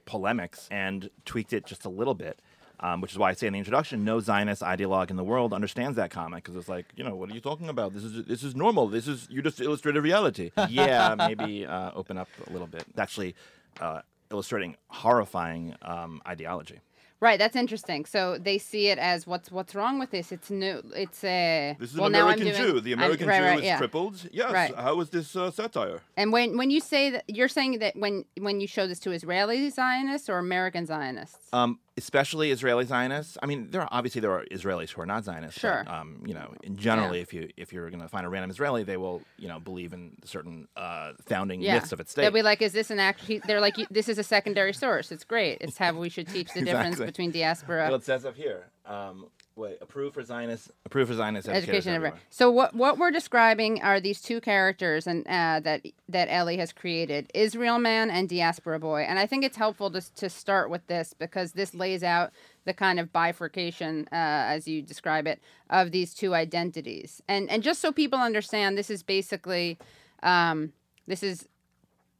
polemics 0.05 0.69
and 0.71 1.11
tweaked 1.25 1.53
it 1.53 1.67
just 1.67 1.85
a 1.85 1.89
little 1.89 2.15
bit 2.15 2.39
um, 2.81 3.01
which 3.01 3.13
is 3.13 3.19
why 3.19 3.31
I 3.31 3.33
say 3.33 3.47
in 3.47 3.53
the 3.55 3.59
introduction, 3.59 4.05
no 4.05 4.21
Zionist 4.21 4.63
ideologue 4.63 5.11
in 5.11 5.17
the 5.17 5.25
world 5.25 5.53
understands 5.53 5.97
that 5.97 6.11
comic 6.11 6.45
because 6.45 6.57
it's 6.57 6.69
like, 6.69 6.87
you 6.95 7.05
know, 7.05 7.15
what 7.15 7.31
are 7.31 7.35
you 7.35 7.41
talking 7.41 7.69
about? 7.69 7.95
This 7.95 8.05
is 8.05 8.25
this 8.27 8.43
is 8.43 8.55
normal. 8.55 8.87
This 8.87 9.09
is 9.09 9.29
you 9.31 9.41
just 9.41 9.61
illustrated 9.61 10.03
reality. 10.03 10.51
yeah, 10.69 11.15
maybe 11.17 11.65
uh, 11.65 11.93
open 11.95 12.19
up 12.19 12.29
a 12.47 12.53
little 12.53 12.67
bit. 12.67 12.85
It's 12.91 12.99
actually 12.99 13.35
uh, 13.81 14.03
illustrating 14.31 14.77
horrifying 14.89 15.75
um, 15.83 16.21
ideology. 16.27 16.81
Right, 17.19 17.39
that's 17.39 17.57
interesting. 17.57 18.05
So 18.05 18.37
they 18.37 18.59
see 18.59 18.89
it 18.89 18.99
as 18.99 19.27
what's 19.27 19.51
what's 19.51 19.75
wrong 19.75 19.99
with 19.99 20.11
this? 20.11 20.33
It's 20.33 20.51
new. 20.51 20.83
It's 20.95 21.25
a. 21.25 21.75
This 21.79 21.93
is 21.93 21.97
well, 21.97 22.09
an 22.09 22.15
American 22.15 22.49
doing, 22.49 22.57
Jew. 22.57 22.81
The 22.81 22.93
American 22.93 23.27
right, 23.27 23.39
Jew 23.39 23.45
right, 23.45 23.59
is 23.59 23.65
yeah. 23.65 23.79
crippled. 23.79 24.29
Yes. 24.33 24.53
Right. 24.53 24.75
How 24.75 25.01
is 25.01 25.09
this 25.09 25.35
uh, 25.35 25.51
satire? 25.51 26.03
And 26.19 26.31
when 26.31 26.59
when 26.59 26.71
you 26.71 26.81
say 26.81 27.11
that, 27.11 27.25
you're 27.27 27.49
saying 27.49 27.79
that 27.79 27.97
when 27.97 28.27
when 28.39 28.61
you 28.61 28.67
show 28.67 28.87
this 28.87 28.99
to 29.01 29.13
Israeli 29.13 29.71
Zionists 29.71 30.29
or 30.29 30.39
American 30.39 30.85
Zionists. 30.85 31.49
Um, 31.55 31.81
especially 31.97 32.51
Israeli 32.51 32.85
Zionists. 32.85 33.39
I 33.43 33.47
mean, 33.47 33.71
there 33.71 33.81
are 33.83 33.89
obviously 33.91 34.21
there 34.21 34.33
are 34.33 34.45
Israelis 34.51 34.91
who 34.91 35.01
are 35.01 35.07
not 35.07 35.25
Zionists. 35.25 35.61
Sure. 35.61 35.83
But, 35.85 35.93
um, 35.93 36.23
you 36.27 36.35
know, 36.35 36.55
in 36.63 36.77
generally, 36.77 37.21
if 37.21 37.33
you 37.33 37.49
if 37.57 37.73
you're 37.73 37.89
going 37.91 38.03
to 38.03 38.09
find 38.09 38.27
a 38.27 38.29
random 38.29 38.51
Israeli, 38.51 38.83
they 38.83 38.97
will 38.97 39.23
you 39.39 39.49
know 39.49 39.59
believe 39.59 39.93
in 39.93 40.17
certain 40.25 40.69
uh, 40.77 41.13
founding 41.25 41.61
yeah, 41.61 41.75
myths 41.75 41.93
of 41.93 42.01
its 42.01 42.13
state. 42.13 42.23
they'll 42.23 42.31
be 42.31 42.43
like, 42.43 42.63
"Is 42.63 42.73
this 42.73 42.91
an 42.91 42.99
actually?" 42.99 43.41
They're 43.47 43.61
like, 43.61 43.77
"This 43.91 44.09
is 44.09 44.19
a 44.19 44.25
secondary 44.25 44.73
source. 44.73 45.11
It's 45.11 45.25
great. 45.25 45.59
It's 45.61 45.79
how 45.79 45.93
we 45.95 46.09
should 46.09 46.29
teach 46.29 46.53
the 46.53 46.63
difference 46.65 46.99
between 46.99 47.31
diaspora 47.31 47.87
well, 47.87 47.95
it 47.97 48.05
says 48.05 48.25
up 48.25 48.37
here. 48.37 48.67
Um, 48.85 49.27
wait, 49.57 49.79
approved 49.81 50.15
for 50.15 50.23
Zionists. 50.23 50.71
Approved 50.85 51.09
for. 51.15 51.55
Educators 51.55 51.87
education 51.87 51.95
everywhere. 51.95 52.21
So 52.31 52.51
what 52.51 52.75
what 52.75 52.99
we're 52.99 53.11
describing 53.11 53.83
are 53.83 54.01
these 54.01 54.21
two 54.21 54.41
characters 54.41 55.07
and 55.07 55.27
uh, 55.27 55.61
that 55.61 55.85
that 56.09 56.29
Ellie 56.31 56.59
has 56.59 56.73
created, 56.73 57.31
Israel 57.35 57.79
man 57.79 58.11
and 58.11 58.29
diaspora 58.29 58.79
boy. 58.79 59.03
And 59.03 59.19
I 59.19 59.27
think 59.27 59.45
it's 59.45 59.57
helpful 59.57 59.91
to 59.91 60.15
to 60.15 60.29
start 60.29 60.71
with 60.71 60.87
this 60.87 61.15
because 61.15 61.53
this 61.53 61.75
lays 61.75 62.03
out 62.03 62.33
the 62.65 62.75
kind 62.75 63.01
of 63.01 63.13
bifurcation, 63.13 64.09
uh, 64.13 64.55
as 64.55 64.69
you 64.69 64.83
describe 64.83 65.27
it, 65.27 65.41
of 65.71 65.91
these 65.91 66.15
two 66.15 66.35
identities. 66.35 67.23
And 67.27 67.51
and 67.51 67.63
just 67.63 67.81
so 67.81 67.93
people 67.93 68.19
understand, 68.19 68.77
this 68.77 68.91
is 68.91 69.03
basically 69.03 69.79
um, 70.23 70.73
this 71.07 71.23
is 71.23 71.49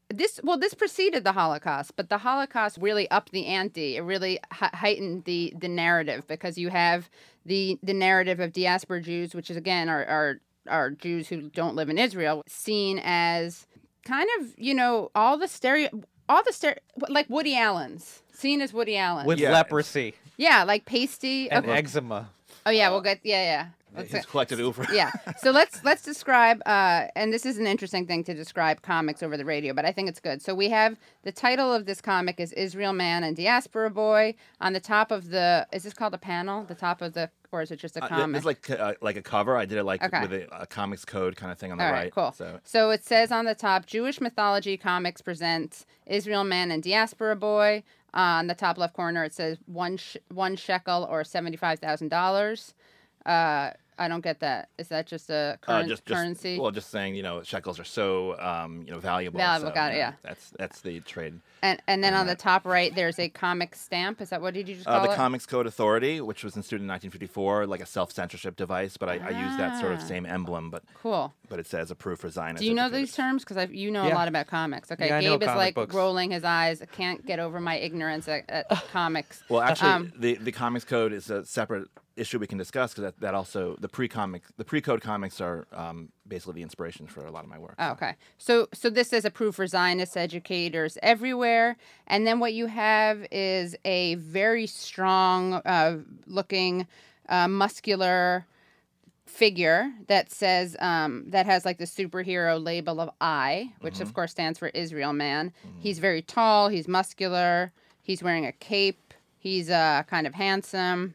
this 0.09 0.39
well 0.43 0.57
this 0.57 0.73
preceded 0.73 1.23
the 1.23 1.33
holocaust 1.33 1.93
but 1.97 2.07
the 2.09 2.19
holocaust 2.19 2.77
really 2.79 3.09
upped 3.11 3.31
the 3.31 3.45
ante 3.45 3.97
it 3.97 4.01
really 4.01 4.33
h- 4.53 4.69
heightened 4.73 5.25
the 5.25 5.53
the 5.59 5.67
narrative 5.67 6.25
because 6.27 6.57
you 6.57 6.69
have 6.69 7.09
the 7.45 7.77
the 7.83 7.93
narrative 7.93 8.39
of 8.39 8.53
diaspora 8.53 9.01
jews 9.01 9.35
which 9.35 9.49
is 9.49 9.57
again 9.57 9.89
are 9.89 10.05
are, 10.05 10.39
are 10.69 10.91
jews 10.91 11.27
who 11.27 11.41
don't 11.49 11.75
live 11.75 11.89
in 11.89 11.97
israel 11.97 12.41
seen 12.47 13.01
as 13.03 13.67
kind 14.05 14.29
of 14.39 14.53
you 14.57 14.73
know 14.73 15.11
all 15.13 15.37
the 15.37 15.47
stereo 15.47 15.89
all 16.29 16.41
the 16.43 16.53
stereo 16.53 16.77
like 17.09 17.29
woody 17.29 17.55
allen's 17.55 18.21
seen 18.33 18.61
as 18.61 18.71
woody 18.71 18.95
allen 18.95 19.25
With 19.27 19.39
Yeah. 19.39 19.51
leprosy 19.51 20.13
yeah 20.37 20.63
like 20.63 20.85
pasty 20.85 21.49
and 21.51 21.65
okay. 21.65 21.73
eczema. 21.79 22.29
oh 22.65 22.69
yeah 22.71 22.87
we'll 22.89 22.99
uh, 22.99 23.03
get 23.03 23.19
yeah 23.23 23.43
yeah 23.43 23.65
Let's 23.97 24.11
He's 24.11 24.21
say- 24.21 24.27
collected 24.29 24.59
over. 24.61 24.85
yeah. 24.93 25.11
So 25.39 25.51
let's 25.51 25.83
let's 25.83 26.01
describe, 26.03 26.61
uh, 26.65 27.07
and 27.15 27.31
this 27.33 27.45
is 27.45 27.57
an 27.57 27.67
interesting 27.67 28.05
thing 28.07 28.23
to 28.25 28.33
describe 28.33 28.81
comics 28.81 29.21
over 29.23 29.37
the 29.37 29.45
radio, 29.45 29.73
but 29.73 29.85
I 29.85 29.91
think 29.91 30.09
it's 30.09 30.19
good. 30.19 30.41
So 30.41 30.55
we 30.55 30.69
have 30.69 30.97
the 31.23 31.31
title 31.31 31.71
of 31.73 31.85
this 31.85 32.01
comic 32.01 32.39
is 32.39 32.53
Israel 32.53 32.93
Man 32.93 33.23
and 33.23 33.35
Diaspora 33.35 33.89
Boy. 33.91 34.35
On 34.61 34.73
the 34.73 34.79
top 34.79 35.11
of 35.11 35.29
the, 35.29 35.67
is 35.71 35.83
this 35.83 35.93
called 35.93 36.13
a 36.13 36.17
panel? 36.17 36.63
The 36.63 36.75
top 36.75 37.01
of 37.01 37.13
the, 37.13 37.29
or 37.51 37.61
is 37.61 37.71
it 37.71 37.79
just 37.79 37.97
a 37.97 38.03
Uh, 38.03 38.07
comic? 38.07 38.37
it's 38.37 38.45
like 38.45 38.69
uh, 38.69 38.93
like 39.01 39.15
a 39.17 39.21
cover. 39.21 39.55
I 39.57 39.65
did 39.65 39.77
it 39.77 39.83
like 39.83 40.03
Okay. 40.03 40.21
with 40.21 40.33
a, 40.33 40.61
a 40.63 40.65
comics 40.65 41.05
code 41.05 41.35
kind 41.35 41.51
of 41.51 41.57
thing 41.59 41.71
on 41.71 41.77
the 41.77 41.85
All 41.85 41.91
right. 41.91 42.03
right, 42.05 42.13
cool. 42.13 42.31
So 42.31 42.59
So 42.63 42.89
it 42.91 43.03
says 43.05 43.31
on 43.31 43.45
the 43.45 43.55
top, 43.55 43.85
Jewish 43.85 44.19
Mythology 44.19 44.75
Comics 44.77 45.21
presents 45.21 45.85
Israel 46.05 46.43
Man 46.43 46.71
and 46.71 46.81
Diaspora 46.83 47.35
Boy. 47.35 47.83
Uh, 48.13 48.39
on 48.41 48.47
the 48.47 48.55
top 48.55 48.77
left 48.77 48.93
corner, 48.95 49.23
it 49.25 49.33
says 49.33 49.57
one 49.67 49.97
sh- 49.97 50.17
one 50.33 50.55
shekel 50.55 51.05
or 51.09 51.23
seventy 51.23 51.57
five 51.57 51.77
thousand 51.79 52.07
dollars. 52.09 52.73
Uh, 53.97 54.03
I 54.03 54.07
don't 54.07 54.23
get 54.23 54.39
that. 54.41 54.69
Is 54.77 54.87
that 54.89 55.07
just 55.07 55.29
a 55.29 55.57
uh, 55.67 55.83
just, 55.83 56.05
just 56.05 56.17
currency? 56.19 56.59
well, 56.59 56.71
just 56.71 56.89
saying, 56.89 57.15
you 57.15 57.23
know, 57.23 57.43
shekels 57.43 57.79
are 57.79 57.83
so 57.83 58.39
um, 58.39 58.83
you 58.85 58.91
know 58.93 58.99
valuable. 58.99 59.37
Valuable, 59.37 59.69
so, 59.71 59.75
got 59.75 59.91
it, 59.91 59.95
you 59.95 59.99
yeah. 59.99 60.13
That's 60.23 60.51
that's 60.57 60.81
the 60.81 60.99
trade. 61.01 61.39
And 61.61 61.81
and 61.87 62.03
then 62.03 62.13
on 62.13 62.21
on 62.21 62.27
the 62.27 62.35
top 62.35 62.65
right, 62.65 62.93
there's 62.93 63.19
a 63.19 63.29
comic 63.29 63.73
stamp. 63.75 64.21
Is 64.21 64.29
that 64.29 64.41
what 64.41 64.53
did 64.53 64.67
you 64.69 64.75
just 64.75 64.87
Uh, 64.87 65.03
the 65.05 65.11
it? 65.11 65.15
Comics 65.15 65.45
Code 65.45 65.65
Authority, 65.67 66.21
which 66.21 66.43
was 66.43 66.55
instituted 66.55 66.83
in 66.83 66.87
1954, 66.87 67.65
like 67.67 67.81
a 67.81 67.85
self 67.85 68.11
censorship 68.11 68.55
device, 68.55 68.97
but 68.97 69.09
I, 69.09 69.13
I 69.17 69.29
use 69.29 69.57
that 69.57 69.79
sort 69.79 69.91
of 69.93 69.99
Ah. 69.99 70.03
same 70.03 70.25
emblem, 70.25 70.69
but 70.69 70.83
cool. 71.01 71.33
but 71.49 71.59
it 71.59 71.65
says 71.67 71.89
approved 71.91 72.21
for 72.21 72.29
Zionists. 72.29 72.61
Do 72.61 72.67
you 72.67 72.73
know 72.75 72.89
these 72.89 73.15
terms? 73.15 73.43
Because 73.43 73.69
you 73.71 73.91
know 73.91 74.07
a 74.07 74.13
lot 74.13 74.27
about 74.27 74.47
comics. 74.47 74.91
Okay, 74.91 75.07
Yeah, 75.07 75.17
I 75.17 75.21
know 75.21 75.31
Gabe 75.33 75.43
is 75.43 75.47
comic 75.47 75.57
like 75.57 75.75
books. 75.75 75.95
rolling 75.95 76.31
his 76.31 76.43
eyes. 76.43 76.81
I 76.81 76.85
can't 76.85 77.25
get 77.25 77.39
over 77.39 77.59
my 77.59 77.77
ignorance 77.77 78.27
at, 78.27 78.45
at 78.49 78.69
comics. 78.91 79.43
Well, 79.49 79.61
actually, 79.61 79.91
Um, 79.91 80.11
the 80.17 80.35
the 80.35 80.51
Comics 80.51 80.85
Code 80.85 81.13
is 81.13 81.29
a 81.29 81.45
separate 81.45 81.87
issue 82.15 82.39
we 82.39 82.47
can 82.47 82.57
discuss 82.57 82.93
because 82.93 83.03
that, 83.03 83.19
that 83.19 83.33
also 83.35 83.75
the 83.79 83.86
pre 83.87 84.07
comic 84.07 84.43
the 84.57 84.65
pre 84.65 84.81
code 84.81 85.01
comics 85.01 85.39
are 85.41 85.67
um, 85.71 86.09
basically 86.27 86.55
the 86.55 86.61
inspiration 86.61 87.07
for 87.07 87.25
a 87.25 87.31
lot 87.31 87.43
of 87.43 87.49
my 87.49 87.59
work. 87.59 87.75
Oh, 87.79 87.91
okay. 87.91 88.15
So 88.37 88.67
so 88.73 88.89
this 88.89 89.13
is 89.13 89.25
approved 89.25 89.55
for 89.55 89.67
Zionist 89.67 90.17
educators 90.17 90.97
everywhere, 91.01 91.77
and 92.07 92.25
then 92.25 92.39
what 92.39 92.53
you 92.53 92.67
have 92.67 93.25
is 93.31 93.75
a 93.85 94.15
very 94.15 94.67
strong 94.67 95.53
uh, 95.53 95.97
looking, 96.25 96.87
uh, 97.29 97.47
muscular 97.47 98.45
figure 99.25 99.91
that 100.07 100.31
says 100.31 100.75
um, 100.79 101.25
that 101.27 101.45
has 101.45 101.65
like 101.65 101.77
the 101.77 101.85
superhero 101.85 102.63
label 102.63 102.99
of 102.99 103.09
I, 103.21 103.73
which 103.81 103.99
of 103.99 104.13
course 104.13 104.31
stands 104.31 104.57
for 104.57 104.69
Israel 104.69 105.13
man. 105.13 105.53
He's 105.79 105.99
very 105.99 106.21
tall. 106.21 106.69
He's 106.69 106.87
muscular. 106.87 107.71
He's 108.01 108.23
wearing 108.23 108.45
a 108.45 108.53
cape. 108.53 109.13
He's 109.37 109.69
uh, 109.69 110.03
kind 110.07 110.25
of 110.25 110.33
handsome. 110.33 111.13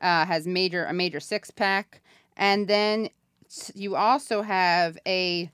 Uh, 0.00 0.26
has 0.26 0.46
major 0.46 0.84
a 0.84 0.92
major 0.92 1.20
six 1.20 1.50
pack. 1.50 2.01
And 2.36 2.68
then 2.68 3.08
you 3.74 3.96
also 3.96 4.42
have 4.42 4.98
a 5.06 5.50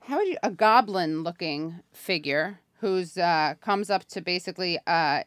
how 0.00 0.16
would 0.16 0.28
you 0.28 0.36
a 0.42 0.50
goblin 0.50 1.22
looking 1.22 1.80
figure 1.92 2.60
who's 2.80 3.18
uh, 3.18 3.54
comes 3.60 3.90
up 3.90 4.04
to 4.06 4.20
basically 4.20 4.78
uh, 4.86 5.22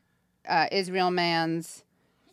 uh, 0.47 0.67
Israel 0.71 1.12
man's 1.12 1.83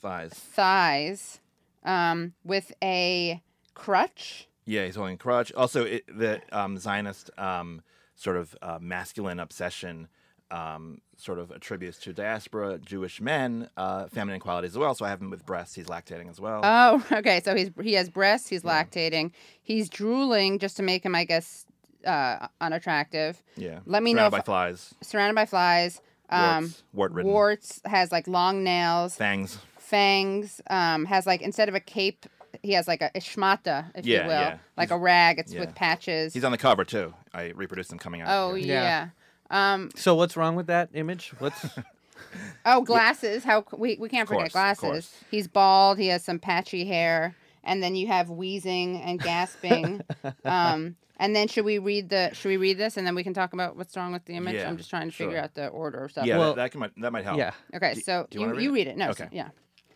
Thighs. 0.01 0.33
thighs 0.33 1.41
um, 1.85 2.33
with 2.45 2.73
a 2.83 3.43
crutch. 3.75 4.49
Yeah, 4.65 4.87
he's 4.87 4.97
holding 4.97 5.15
a 5.15 5.19
crutch. 5.19 5.53
Also, 5.53 5.85
it, 5.85 6.05
the 6.07 6.41
um, 6.53 6.79
Zionist 6.79 7.31
um, 7.39 7.83
sort 8.15 8.37
of 8.37 8.57
uh, 8.63 8.79
masculine 8.81 9.41
obsession 9.41 10.09
um, 10.51 11.01
sort 11.17 11.39
of 11.39 11.51
attributes 11.51 11.99
to 11.99 12.13
diaspora 12.13 12.79
Jewish 12.79 13.21
men 13.21 13.69
uh, 13.77 14.07
feminine 14.09 14.41
qualities 14.41 14.73
as 14.73 14.79
well. 14.79 14.95
So 14.95 15.05
I 15.05 15.09
have 15.11 15.21
him 15.21 15.31
with 15.31 15.45
breasts. 15.47 15.75
He's 15.75 15.87
lactating 15.87 16.29
as 16.31 16.41
well. 16.41 16.61
Oh, 16.65 17.05
okay. 17.13 17.41
So 17.45 17.55
he's 17.55 17.71
he 17.83 17.95
has 17.95 18.09
breasts. 18.09 18.49
He's 18.49 18.63
lactating. 18.63 19.33
He's 19.63 19.89
drooling 19.89 20.59
just 20.59 20.77
to 20.79 20.83
make 20.83 21.05
him, 21.05 21.15
I 21.15 21.25
guess, 21.25 21.67
uh, 22.07 22.49
unattractive. 22.61 23.43
yeah. 23.57 23.81
let 23.87 24.03
me 24.03 24.13
know 24.15 24.21
Surrounded 24.23 24.37
by 24.39 24.43
flies, 24.43 24.95
Surrounded 25.03 25.35
by 25.35 25.47
flies. 25.47 26.01
Um, 26.33 26.63
warts, 26.65 26.83
wart-ridden, 26.93 27.33
warts 27.33 27.81
has 27.85 28.13
like 28.13 28.29
long 28.29 28.63
nails, 28.63 29.17
fangs. 29.17 29.59
fangs. 29.79 30.61
Um, 30.71 31.05
has 31.07 31.27
like 31.27 31.43
instead 31.43 31.69
of 31.69 31.75
a 31.75 31.81
cape, 31.81 32.25
he 32.63 32.73
has 32.73 32.87
like 32.87 33.03
a 33.03 33.11
ishmata, 33.17 33.91
if 33.97 34.07
Yeah, 34.07 34.23
you 34.23 34.27
will, 34.29 34.41
yeah. 34.41 34.59
like 34.77 34.91
a 34.93 34.97
rag. 34.99 35.39
It's 35.41 35.53
yeah. 35.53 35.61
with 35.61 35.75
patches. 35.75 36.33
He's 36.33 36.45
on 36.45 36.53
the 36.53 36.59
cover 36.59 36.85
too. 36.85 37.15
I 37.35 37.47
reproduced 37.51 37.93
him 37.93 37.99
coming 37.99 38.21
out. 38.21 38.29
oh 38.31 38.55
here. 38.55 38.67
yeah. 38.75 39.09
Yeah. 39.51 39.73
Um. 39.75 39.91
So 39.97 40.15
what's 40.15 40.37
wrong 40.37 40.57
with 40.57 40.67
that 40.69 40.91
image? 40.95 41.33
What's 41.39 41.65
Oh, 42.65 42.83
glasses. 42.83 43.45
How 43.45 43.65
we 43.77 43.97
we 43.99 44.09
can't 44.09 44.23
Of 44.23 44.29
course, 44.29 44.53
forget 44.53 44.53
glasses. 44.53 45.15
He's 45.31 45.49
bald. 45.49 45.99
He 45.99 46.09
has 46.09 46.23
some 46.25 46.39
patchy 46.39 46.85
hair, 46.85 47.35
and 47.65 47.83
then 47.83 47.97
you 47.97 48.07
have 48.09 48.31
wheezing 48.31 49.01
and 49.03 49.21
gasping. 49.21 50.03
um. 50.45 50.97
And 51.23 51.37
then 51.37 51.49
should 51.49 51.67
we 51.67 51.79
read 51.79 52.09
the 52.09 52.31
should 52.33 52.49
we 52.49 52.57
read 52.57 52.79
this 52.79 52.97
and 52.97 53.07
then 53.07 53.15
we 53.15 53.23
can 53.23 53.35
talk 53.35 53.53
about 53.53 53.77
what's 53.77 53.95
wrong 53.95 54.11
with 54.11 54.25
the 54.25 54.37
image? 54.37 54.55
Yeah, 54.55 54.67
I'm 54.69 54.79
just 54.79 54.89
trying 54.89 55.07
to 55.09 55.15
sure. 55.15 55.27
figure 55.27 55.39
out 55.43 55.53
the 55.53 55.67
order 55.69 56.05
of 56.05 56.13
stuff. 56.13 56.25
Yeah, 56.25 56.39
Well- 56.39 56.55
that, 56.55 56.63
that, 56.63 56.71
can, 56.71 56.81
might- 56.81 56.99
that 56.99 57.13
might 57.13 57.25
help. 57.25 57.37
yeah? 57.37 57.51
Okay, 57.75 57.93
Do- 57.93 58.01
so 58.01 58.27
do 58.31 58.39
you 58.39 58.41
you, 58.41 58.47
wanna 58.47 58.57
read 58.57 58.65
you 58.65 58.71
it? 58.71 58.73
read 58.75 58.87
it. 58.87 58.97
No, 58.97 59.13
so- 59.13 59.25
Okay. 59.25 59.37
yeah. 59.37 59.49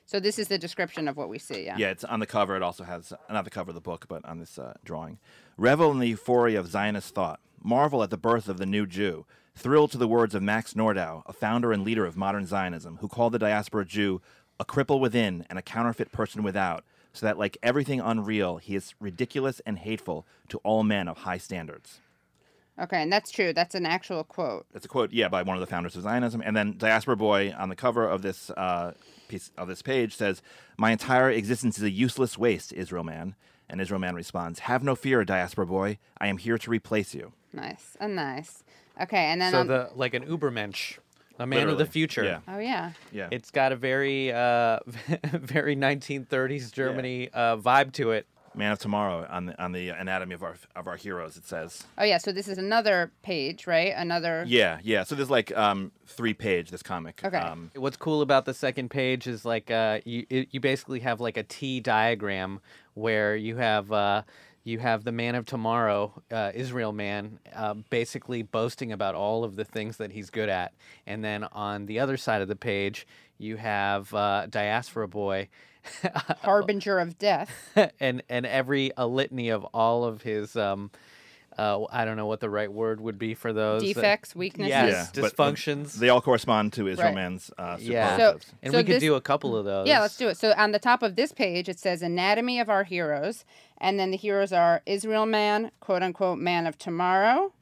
So 0.04 0.20
this 0.20 0.38
is 0.38 0.48
the 0.48 0.58
description 0.58 1.08
of 1.08 1.16
what 1.16 1.30
we 1.30 1.38
see. 1.38 1.64
Yeah. 1.64 1.78
Yeah, 1.78 1.88
it's 1.92 2.04
on 2.04 2.20
the 2.20 2.26
cover. 2.26 2.56
It 2.56 2.62
also 2.62 2.84
has 2.84 3.10
not 3.30 3.44
the 3.44 3.50
cover 3.50 3.70
of 3.70 3.74
the 3.74 3.80
book, 3.80 4.04
but 4.06 4.22
on 4.26 4.38
this 4.38 4.58
uh, 4.58 4.74
drawing. 4.84 5.18
Revel 5.56 5.90
in 5.92 5.98
the 5.98 6.08
euphoria 6.08 6.60
of 6.60 6.66
Zionist 6.66 7.14
thought. 7.14 7.40
Marvel 7.62 8.02
at 8.02 8.10
the 8.10 8.18
birth 8.18 8.46
of 8.50 8.58
the 8.58 8.66
new 8.66 8.84
Jew. 8.86 9.24
Thrill 9.56 9.88
to 9.88 9.98
the 9.98 10.08
words 10.08 10.34
of 10.34 10.42
Max 10.42 10.74
Nordau, 10.74 11.22
a 11.26 11.32
founder 11.32 11.72
and 11.72 11.84
leader 11.84 12.04
of 12.04 12.16
modern 12.16 12.44
Zionism, 12.44 12.98
who 13.00 13.08
called 13.08 13.32
the 13.32 13.38
diaspora 13.38 13.84
Jew 13.84 14.20
a 14.58 14.64
cripple 14.64 15.00
within 15.00 15.44
and 15.48 15.58
a 15.58 15.62
counterfeit 15.62 16.12
person 16.12 16.42
without, 16.42 16.84
so 17.12 17.26
that 17.26 17.38
like 17.38 17.56
everything 17.62 18.00
unreal, 18.00 18.58
he 18.58 18.74
is 18.74 18.94
ridiculous 19.00 19.60
and 19.64 19.78
hateful 19.78 20.26
to 20.48 20.58
all 20.58 20.82
men 20.82 21.08
of 21.08 21.18
high 21.18 21.38
standards. 21.38 22.00
Okay, 22.80 23.02
and 23.02 23.12
that's 23.12 23.30
true. 23.30 23.52
That's 23.52 23.76
an 23.76 23.86
actual 23.86 24.24
quote. 24.24 24.66
That's 24.72 24.84
a 24.84 24.88
quote, 24.88 25.12
yeah, 25.12 25.28
by 25.28 25.42
one 25.42 25.56
of 25.56 25.60
the 25.60 25.66
founders 25.66 25.94
of 25.94 26.02
Zionism. 26.02 26.42
And 26.44 26.56
then 26.56 26.74
Diaspora 26.76 27.16
Boy 27.16 27.54
on 27.56 27.68
the 27.68 27.76
cover 27.76 28.08
of 28.08 28.22
this 28.22 28.50
uh, 28.50 28.94
piece 29.28 29.52
of 29.56 29.68
this 29.68 29.80
page 29.80 30.16
says, 30.16 30.42
"My 30.76 30.90
entire 30.90 31.30
existence 31.30 31.78
is 31.78 31.84
a 31.84 31.90
useless 31.90 32.36
waste, 32.36 32.72
Israel 32.72 33.04
man." 33.04 33.36
And 33.68 33.80
Israel 33.80 34.00
man 34.00 34.16
responds, 34.16 34.60
"Have 34.60 34.82
no 34.82 34.96
fear, 34.96 35.24
Diaspora 35.24 35.66
Boy. 35.66 35.98
I 36.18 36.26
am 36.26 36.38
here 36.38 36.58
to 36.58 36.70
replace 36.70 37.14
you." 37.14 37.32
Nice. 37.52 37.96
And 38.00 38.16
nice. 38.16 38.64
Okay, 39.00 39.24
and 39.26 39.40
then 39.40 39.52
So 39.52 39.60
on, 39.60 39.66
the 39.66 39.90
like 39.94 40.14
an 40.14 40.24
Ubermensch, 40.26 40.98
a 41.38 41.46
man 41.46 41.68
of 41.68 41.78
the 41.78 41.86
future. 41.86 42.24
Yeah, 42.24 42.40
oh 42.48 42.58
yeah. 42.58 42.92
yeah. 43.12 43.28
It's 43.30 43.50
got 43.50 43.72
a 43.72 43.76
very 43.76 44.32
uh, 44.32 44.78
very 45.32 45.76
1930s 45.76 46.72
Germany 46.72 47.28
uh, 47.32 47.56
vibe 47.56 47.92
to 47.94 48.12
it. 48.12 48.26
man 48.54 48.70
of 48.70 48.78
tomorrow 48.78 49.26
on 49.28 49.46
the 49.46 49.60
on 49.62 49.72
the 49.72 49.88
anatomy 49.88 50.32
of 50.34 50.44
our 50.44 50.54
of 50.76 50.86
our 50.86 50.96
heroes. 50.96 51.36
It 51.36 51.44
says, 51.44 51.82
Oh 51.98 52.04
yeah. 52.04 52.18
So 52.18 52.30
this 52.30 52.46
is 52.46 52.56
another 52.56 53.10
page, 53.24 53.66
right? 53.66 53.92
Another. 53.96 54.44
"Yeah, 54.46 54.78
yeah." 54.84 55.02
So 55.02 55.16
there's 55.16 55.30
like 55.30 55.50
um, 55.56 55.90
three 56.06 56.34
page 56.34 56.70
this 56.70 56.82
comic. 56.82 57.20
Okay. 57.24 57.36
Um, 57.36 57.72
What's 57.74 57.96
cool 57.96 58.22
about 58.22 58.44
the 58.44 58.54
second 58.54 58.90
page 58.90 59.26
is 59.26 59.44
like 59.44 59.72
uh, 59.72 60.00
you 60.04 60.24
it, 60.30 60.48
you 60.52 60.60
basically 60.60 61.00
have 61.00 61.20
like 61.20 61.36
a 61.36 61.42
T 61.42 61.80
diagram 61.80 62.60
where 62.94 63.34
you 63.34 63.56
have 63.56 63.90
uh, 63.90 64.22
you 64.64 64.78
have 64.78 65.04
the 65.04 65.12
man 65.12 65.34
of 65.34 65.44
tomorrow, 65.44 66.22
uh, 66.32 66.50
Israel 66.54 66.92
man, 66.92 67.38
uh, 67.54 67.74
basically 67.90 68.42
boasting 68.42 68.92
about 68.92 69.14
all 69.14 69.44
of 69.44 69.56
the 69.56 69.64
things 69.64 69.98
that 69.98 70.12
he's 70.12 70.30
good 70.30 70.48
at, 70.48 70.72
and 71.06 71.22
then 71.22 71.44
on 71.44 71.86
the 71.86 72.00
other 72.00 72.16
side 72.16 72.42
of 72.42 72.48
the 72.48 72.56
page 72.56 73.06
you 73.38 73.56
have 73.56 74.12
uh, 74.14 74.46
diaspora 74.48 75.08
boy. 75.08 75.48
Harbinger 76.42 76.98
of 76.98 77.18
death. 77.18 77.50
and 78.00 78.22
and 78.28 78.46
every 78.46 78.90
a 78.96 79.06
litany 79.06 79.50
of 79.50 79.64
all 79.74 80.04
of 80.04 80.22
his 80.22 80.56
um 80.56 80.90
uh 81.58 81.84
I 81.90 82.04
don't 82.04 82.16
know 82.16 82.26
what 82.26 82.40
the 82.40 82.50
right 82.50 82.72
word 82.72 83.00
would 83.00 83.18
be 83.18 83.34
for 83.34 83.52
those 83.52 83.82
uh, 83.82 83.86
Defects, 83.86 84.34
weaknesses. 84.34 84.70
yes, 84.70 85.10
Yeah, 85.14 85.22
but- 85.22 85.36
dysfunctions. 85.36 85.94
they 85.94 86.08
all 86.08 86.20
correspond 86.20 86.72
to 86.74 86.88
Israel 86.88 87.08
Right. 87.08 87.14
man's 87.14 87.50
uh, 87.58 87.76
Yeah. 87.80 88.10
superlatives. 88.16 88.52
and 88.62 88.72
So 88.72 88.78
we 88.78 88.84
could 88.84 88.94
this- 88.96 89.02
do 89.02 89.14
a 89.14 89.20
couple 89.20 89.56
of 89.56 89.64
those. 89.64 89.86
Yeah, 89.86 90.00
let's 90.00 90.16
do 90.16 90.28
it. 90.28 90.36
So 90.36 90.52
on 90.56 90.72
the 90.72 90.78
top 90.78 91.02
of 91.02 91.16
this 91.16 91.32
page, 91.32 91.68
it 91.68 91.78
says 91.78 92.02
Anatomy 92.02 92.58
of 92.60 92.68
Our 92.68 92.84
Heroes. 92.84 93.44
And 93.78 93.98
then 93.98 94.10
the 94.10 94.16
heroes 94.16 94.52
are 94.52 94.82
Israel 94.86 95.26
Man, 95.26 95.70
quote 95.80 96.02
unquote, 96.02 96.38
Man 96.38 96.66
of 96.66 96.78
Tomorrow, 96.78 97.52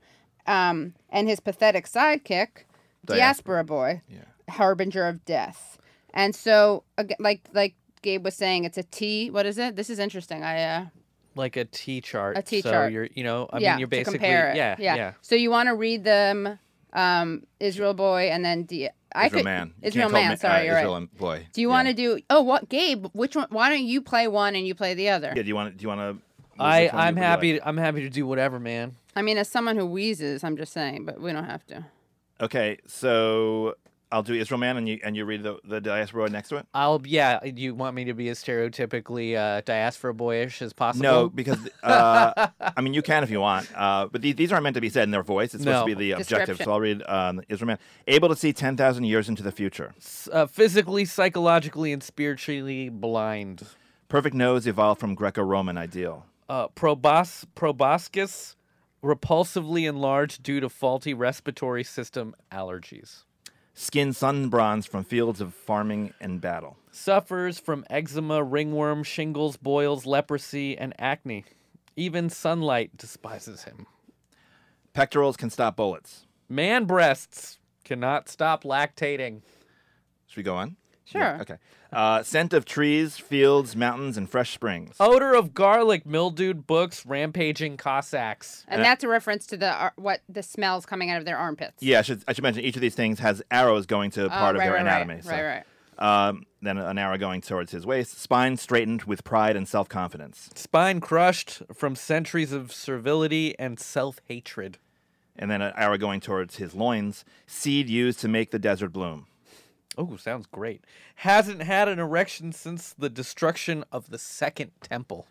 um, 0.47 0.95
and 1.11 1.29
his 1.29 1.41
pathetic 1.41 1.87
sidekick, 1.87 2.65
Diaspora, 3.05 3.17
Diaspora. 3.17 3.65
Boy, 3.65 4.03
Yeah. 4.09 4.55
Harbinger 4.55 5.07
of 5.09 5.25
Death. 5.25 5.79
And 6.15 6.35
so, 6.37 6.85
ag- 6.99 7.17
like 7.19 7.41
like 7.53 7.75
Gabe 8.03 8.25
was 8.25 8.35
saying, 8.35 8.65
it's 8.65 8.77
a 8.79 8.83
T. 8.83 9.31
What 9.31 9.47
is 9.47 9.59
it? 9.59 9.77
This 9.77 9.89
is 9.89 9.99
interesting. 9.99 10.43
I 10.45 10.63
uh, 10.63 10.85
Like 11.35 11.57
a 11.57 11.65
T 11.65 12.01
chart. 12.01 12.37
A 12.39 12.43
T 12.43 12.61
so 12.61 12.71
chart. 12.71 12.93
you're 12.93 13.09
you 13.15 13.25
know 13.25 13.49
I 13.53 13.59
yeah, 13.59 13.73
mean 13.73 13.79
you're 13.81 13.89
basically 13.89 14.19
compare 14.19 14.51
it. 14.51 14.57
yeah 14.57 14.77
yeah. 14.79 15.13
So 15.23 15.35
you 15.35 15.51
want 15.51 15.69
to 15.69 15.75
read 15.75 16.05
them, 16.05 16.59
um, 16.93 17.47
Israel 17.61 17.95
Boy, 17.95 18.29
and 18.31 18.45
then 18.45 18.65
D. 18.65 18.89
I 19.15 19.27
Israel 19.27 19.39
could 19.41 19.45
man. 19.45 19.75
You 19.83 19.89
Israel 19.89 20.09
Man. 20.11 20.29
ma- 20.31 20.35
sorry, 20.37 20.61
uh, 20.61 20.63
you're 20.65 20.77
Israel 20.79 20.93
right. 20.93 20.99
and 20.99 21.17
boy. 21.19 21.47
Do 21.53 21.61
you 21.61 21.69
Yeah. 21.69 21.75
want 21.75 21.89
to 21.89 21.95
do? 21.95 22.19
Oh, 22.31 22.43
what, 22.43 22.69
Gabe? 22.69 23.07
Which 23.13 23.37
one? 23.37 23.47
Why 23.51 23.69
don't 23.69 23.85
you 23.85 24.01
play 24.01 24.27
one 24.29 24.55
and 24.57 24.67
you 24.67 24.75
play 24.75 24.95
the 24.95 25.11
other? 25.11 25.33
Yeah. 25.37 25.43
Do 25.43 25.49
you 25.49 25.55
want? 25.55 25.77
Do 25.77 25.83
you 25.83 25.89
want 25.89 26.01
to? 26.01 26.23
I 26.59 26.89
I'm 26.93 27.17
happy 27.17 27.61
I'm 27.63 27.77
happy 27.77 28.03
to 28.03 28.11
do 28.11 28.27
whatever, 28.27 28.59
man. 28.61 28.97
I 29.17 29.23
mean, 29.23 29.37
as 29.39 29.49
someone 29.49 29.77
who 29.77 29.87
wheezes, 29.87 30.43
I'm 30.45 30.57
just 30.57 30.73
saying, 30.73 31.05
but 31.05 31.21
we 31.21 31.33
don't 31.33 31.45
have 31.45 31.67
to. 31.67 31.85
Okay, 32.41 32.79
so 32.87 33.75
I'll 34.13 34.23
do 34.23 34.35
Israel 34.35 34.59
Man, 34.61 34.77
and 34.77 34.89
you 34.89 35.01
and 35.03 35.17
you 35.17 35.25
read 35.25 35.43
the 35.43 35.59
the 35.65 35.81
diaspora 35.81 36.29
next 36.31 36.51
to 36.51 36.57
it. 36.59 36.67
I'll 36.75 37.01
yeah. 37.05 37.43
You 37.45 37.75
want 37.75 37.97
me 37.97 38.05
to 38.05 38.15
be 38.15 38.29
as 38.29 38.39
stereotypically 38.45 39.35
uh, 39.37 39.63
diaspora 39.65 40.15
boyish 40.15 40.63
as 40.63 40.73
possible? 40.73 41.03
No, 41.03 41.29
because 41.31 41.59
uh, 41.83 42.49
I 42.77 42.81
mean 42.83 42.95
you 42.95 43.03
can 43.03 43.23
if 43.25 43.31
you 43.31 43.41
want, 43.41 43.69
uh, 43.75 44.09
but 44.13 44.21
these, 44.23 44.37
these 44.37 44.53
aren't 44.53 44.65
meant 44.65 44.75
to 44.75 44.81
be 44.81 44.91
said 44.91 45.05
in 45.05 45.11
their 45.11 45.23
voice. 45.23 45.55
It's 45.55 45.65
supposed 45.65 45.87
No. 45.87 45.93
to 45.93 45.97
be 45.97 45.99
the 46.05 46.13
objective. 46.21 46.59
So 46.63 46.71
I'll 46.73 46.81
read 46.81 47.03
um, 47.09 47.41
Israel 47.49 47.69
Man. 47.69 47.79
Able 48.07 48.29
to 48.29 48.37
see 48.37 48.53
ten 48.53 48.77
thousand 48.77 49.05
years 49.05 49.29
into 49.29 49.43
the 49.43 49.53
future. 49.53 49.95
Uh, 50.31 50.47
physically, 50.47 51.05
psychologically, 51.05 51.93
and 51.93 52.03
spiritually 52.03 52.89
blind. 52.91 53.67
Perfect 54.09 54.35
nose 54.35 54.67
evolved 54.67 55.01
from 55.01 55.15
Greco-Roman 55.15 55.79
ideal. 55.79 56.27
uh, 56.51 56.69
probos- 56.69 57.47
proboscis 57.55 58.57
repulsively 59.03 59.89
enlarged 59.89 60.43
due 60.43 60.61
to 60.61 60.69
faulty 60.69 61.13
respiratory 61.15 61.83
system 61.83 62.35
allergies. 62.53 63.25
Skin 63.75 64.13
sun 64.13 64.49
bronze 64.49 64.87
from 64.87 65.05
fields 65.05 65.41
of 65.41 65.55
farming 65.55 66.13
and 66.21 66.41
battle. 66.41 66.77
Suffers 66.91 67.59
from 67.59 67.85
eczema, 67.89 68.43
ringworm, 68.43 69.03
shingles, 69.03 69.57
boils, 69.57 70.05
leprosy, 70.05 70.77
and 70.77 70.95
acne. 70.99 71.45
Even 71.97 72.29
sunlight 72.29 72.97
despises 72.97 73.65
him. 73.65 73.87
Pectorals 74.93 75.37
can 75.39 75.49
stop 75.49 75.77
bullets. 75.77 76.27
Man 76.49 76.85
breasts 76.85 77.59
cannot 77.85 78.29
stop 78.29 78.63
lactating. 78.63 79.41
Should 80.27 80.37
we 80.37 80.43
go 80.43 80.57
on? 80.57 80.77
Sure. 81.13 81.21
Yeah, 81.21 81.39
okay. 81.43 81.57
Uh, 81.93 82.23
scent 82.23 82.53
of 82.53 82.65
trees, 82.65 83.19
fields, 83.19 83.77
mountains, 83.77 84.17
and 84.17 84.29
fresh 84.29 84.51
springs. 84.53 84.97
Odor 84.99 85.35
of 85.35 85.53
garlic, 85.55 86.07
mildewed 86.07 86.67
books, 86.67 87.05
rampaging 87.05 87.77
Cossacks. 87.77 88.65
And 88.67 88.83
that's 88.83 89.05
a 89.05 89.09
reference 89.09 89.47
to 89.49 89.57
the 89.57 89.73
ar- 89.73 89.93
what 89.97 90.23
the 90.29 90.43
smells 90.43 90.87
coming 90.87 91.11
out 91.11 91.19
of 91.19 91.25
their 91.27 91.37
armpits. 91.37 91.83
Yeah, 91.83 91.99
I 91.99 92.03
should, 92.03 92.25
I 92.27 92.33
should 92.33 92.43
mention 92.43 92.65
each 92.65 92.77
of 92.77 92.83
these 92.83 92.95
things 92.95 93.19
has 93.19 93.43
arrows 93.51 93.87
going 93.87 94.11
to 94.13 94.25
Oh, 94.25 94.29
part 94.29 94.57
of 94.57 94.61
right, 94.61 94.67
their 94.67 94.75
right, 94.75 94.81
anatomy. 94.81 95.15
Right, 95.17 95.25
so, 95.25 95.31
right, 95.31 95.43
right. 95.45 95.65
Um, 96.29 96.47
then 96.63 96.79
an 96.79 96.97
arrow 96.99 97.19
going 97.19 97.43
towards 97.43 97.71
his 97.73 97.85
waist. 97.85 98.19
Spine 98.19 98.57
straightened 98.57 99.03
with 99.05 99.23
pride 99.25 99.55
and 99.57 99.69
self 99.69 99.89
confidence. 99.89 100.49
Spine 100.55 101.01
crushed 101.01 101.63
from 101.75 101.95
centuries 101.95 102.53
of 102.53 102.73
servility 102.73 103.57
and 103.59 103.79
self 103.79 104.19
hatred. 104.27 104.79
And 105.37 105.51
then 105.51 105.61
an 105.63 105.73
arrow 105.77 105.99
going 105.99 106.21
towards 106.21 106.57
his 106.57 106.75
loins. 106.75 107.25
Seed 107.47 107.89
used 107.89 108.21
to 108.21 108.29
make 108.29 108.51
the 108.51 108.59
desert 108.59 108.93
bloom. 108.93 109.27
Oh, 109.97 110.17
sounds 110.17 110.47
great. 110.47 110.85
Hasn't 111.17 111.63
had 111.63 111.89
an 111.89 111.99
erection 111.99 112.53
since 112.53 112.93
the 112.93 113.11
destruction 113.11 113.85
of 113.93 114.11
the 114.11 114.19
Second 114.19 114.73
Temple. 114.81 115.27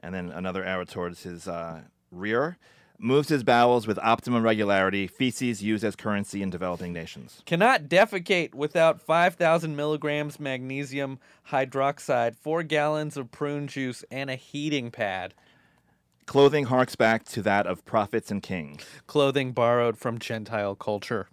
And 0.00 0.14
then 0.14 0.30
another 0.30 0.64
arrow 0.64 0.84
towards 0.84 1.24
his 1.24 1.48
uh, 1.48 1.82
rear. 2.10 2.58
Moves 3.00 3.28
his 3.28 3.44
bowels 3.44 3.86
with 3.86 3.98
optimum 4.00 4.42
regularity. 4.42 5.06
Feces 5.06 5.62
used 5.62 5.84
as 5.84 5.94
currency 5.94 6.42
in 6.42 6.50
developing 6.50 6.92
nations. 6.92 7.42
Cannot 7.46 7.84
defecate 7.84 8.54
without 8.54 9.00
5,000 9.00 9.76
milligrams 9.76 10.40
magnesium 10.40 11.20
hydroxide, 11.50 12.34
four 12.34 12.64
gallons 12.64 13.16
of 13.16 13.30
prune 13.30 13.68
juice, 13.68 14.04
and 14.10 14.30
a 14.30 14.34
heating 14.34 14.90
pad. 14.90 15.34
Clothing 16.26 16.66
harks 16.66 16.96
back 16.96 17.24
to 17.26 17.42
that 17.42 17.66
of 17.66 17.84
prophets 17.84 18.30
and 18.30 18.42
kings. 18.42 18.84
Clothing 19.06 19.52
borrowed 19.52 19.96
from 19.96 20.18
Gentile 20.18 20.74
culture. 20.74 21.28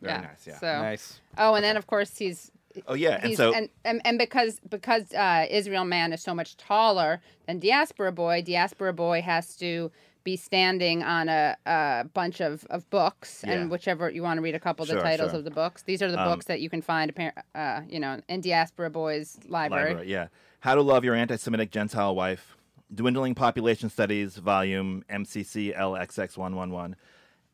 Very 0.00 0.14
yeah. 0.14 0.20
nice, 0.20 0.46
yeah. 0.46 0.58
So, 0.58 0.82
Nice. 0.82 1.20
oh, 1.38 1.54
and 1.54 1.64
then 1.64 1.76
of 1.76 1.86
course 1.86 2.16
he's 2.18 2.50
Oh 2.86 2.94
yeah, 2.94 3.16
and 3.16 3.24
he's 3.28 3.36
so 3.38 3.52
and, 3.52 3.68
and 3.84 4.00
and 4.04 4.18
because 4.18 4.60
because 4.68 5.12
uh, 5.12 5.46
Israel 5.50 5.84
man 5.84 6.12
is 6.12 6.22
so 6.22 6.34
much 6.34 6.56
taller 6.56 7.20
than 7.46 7.58
diaspora 7.58 8.12
boy, 8.12 8.42
diaspora 8.42 8.92
boy 8.92 9.20
has 9.22 9.56
to 9.56 9.90
be 10.22 10.36
standing 10.36 11.02
on 11.02 11.28
a, 11.28 11.56
a 11.66 12.04
bunch 12.12 12.40
of, 12.40 12.64
of 12.70 12.88
books 12.90 13.42
Yeah. 13.46 13.54
and 13.54 13.70
whichever 13.70 14.10
you 14.10 14.22
want 14.22 14.36
to 14.38 14.42
read 14.42 14.54
a 14.54 14.60
couple 14.60 14.82
of 14.82 14.88
the 14.88 14.94
Sure, 14.94 15.02
titles 15.02 15.30
sure. 15.30 15.38
of 15.38 15.44
the 15.44 15.50
books. 15.50 15.82
These 15.82 16.02
are 16.02 16.10
the 16.10 16.20
Um, 16.22 16.28
books 16.28 16.44
that 16.46 16.60
you 16.60 16.68
can 16.68 16.82
find 16.82 17.12
appar- 17.14 17.32
uh, 17.54 17.80
you 17.88 17.98
know 17.98 18.20
in 18.28 18.40
diaspora 18.42 18.90
boys 18.90 19.38
library. 19.48 19.90
Library, 19.94 20.10
yeah. 20.12 20.28
How 20.60 20.74
to 20.74 20.82
Love 20.82 21.04
Your 21.04 21.14
Anti-Semitic 21.14 21.70
Gentile 21.70 22.14
Wife, 22.14 22.56
Dwindling 22.94 23.34
Population 23.34 23.88
Studies, 23.90 24.36
Volume 24.36 25.04
MCC 25.10 25.74
LXX111, 25.76 26.94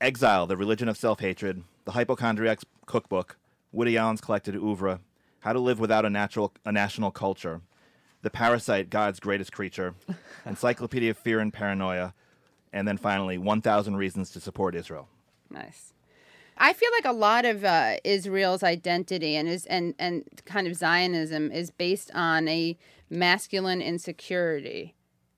Exile: 0.00 0.46
The 0.46 0.56
Religion 0.56 0.88
of 0.88 0.96
Self-Hatred, 0.96 1.62
The 1.84 1.92
Hypochondriac's 1.92 2.64
Cookbook, 2.86 3.36
Woody 3.72 3.96
Allen's 3.96 4.20
collected 4.20 4.56
oeuvre, 4.56 5.00
How 5.40 5.52
to 5.52 5.60
Live 5.60 5.78
Without 5.78 6.04
a 6.04 6.10
Natural 6.10 6.52
a 6.64 6.72
National 6.72 7.10
Culture, 7.10 7.60
The 8.22 8.30
Parasite: 8.30 8.90
God's 8.90 9.20
Greatest 9.20 9.52
Creature, 9.52 9.94
Encyclopedia 10.46 11.10
of 11.10 11.18
Fear 11.18 11.40
and 11.40 11.52
Paranoia, 11.52 12.14
and 12.72 12.88
then 12.88 12.96
finally 12.96 13.38
1,000 13.38 13.96
Reasons 13.96 14.30
to 14.30 14.40
Support 14.40 14.74
Israel. 14.74 15.08
Nice. 15.50 15.92
I 16.56 16.72
feel 16.72 16.90
like 16.96 17.04
a 17.04 17.16
lot 17.16 17.44
of 17.44 17.64
uh, 17.64 17.96
Israel's 18.04 18.62
identity 18.62 19.36
and 19.36 19.48
is 19.48 19.66
and 19.66 19.94
and 19.98 20.24
kind 20.44 20.66
of 20.66 20.76
Zionism 20.76 21.50
is 21.50 21.70
based 21.70 22.10
on 22.14 22.46
a 22.48 22.78
masculine 23.10 23.82
insecurity, 23.82 24.94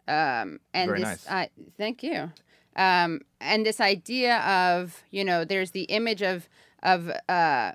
um, 0.07 0.61
and 0.75 0.89
Very 0.91 1.01
this. 1.01 1.27
nice. 1.27 1.29
I 1.29 1.51
thank 1.79 2.03
you. 2.03 2.31
Um, 2.77 3.23
and 3.41 3.65
this 3.65 3.81
idea 3.81 4.39
of 4.39 5.03
you 5.11 5.25
know, 5.25 5.45
there's 5.45 5.71
the 5.73 5.85
image 5.85 6.23
of 6.23 6.49
of 6.83 7.11
uh, 7.29 7.73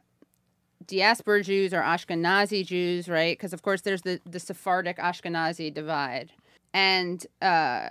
diaspora 0.86 1.44
Jews 1.44 1.74
or 1.74 1.82
Ashkenazi 1.82 2.66
Jews, 2.66 3.08
right? 3.08 3.38
Because 3.38 3.54
of 3.54 3.62
course 3.62 3.82
there's 3.82 4.04
the 4.04 4.20
the 4.26 4.40
Sephardic 4.40 4.98
Ashkenazi 4.98 5.74
divide, 5.74 6.32
and 6.74 7.26
uh, 7.42 7.90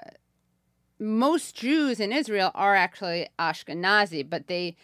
most 0.98 1.54
Jews 1.56 1.98
in 1.98 2.12
Israel 2.12 2.50
are 2.54 2.74
actually 2.74 3.28
Ashkenazi, 3.38 4.28
but 4.28 4.46
they 4.46 4.76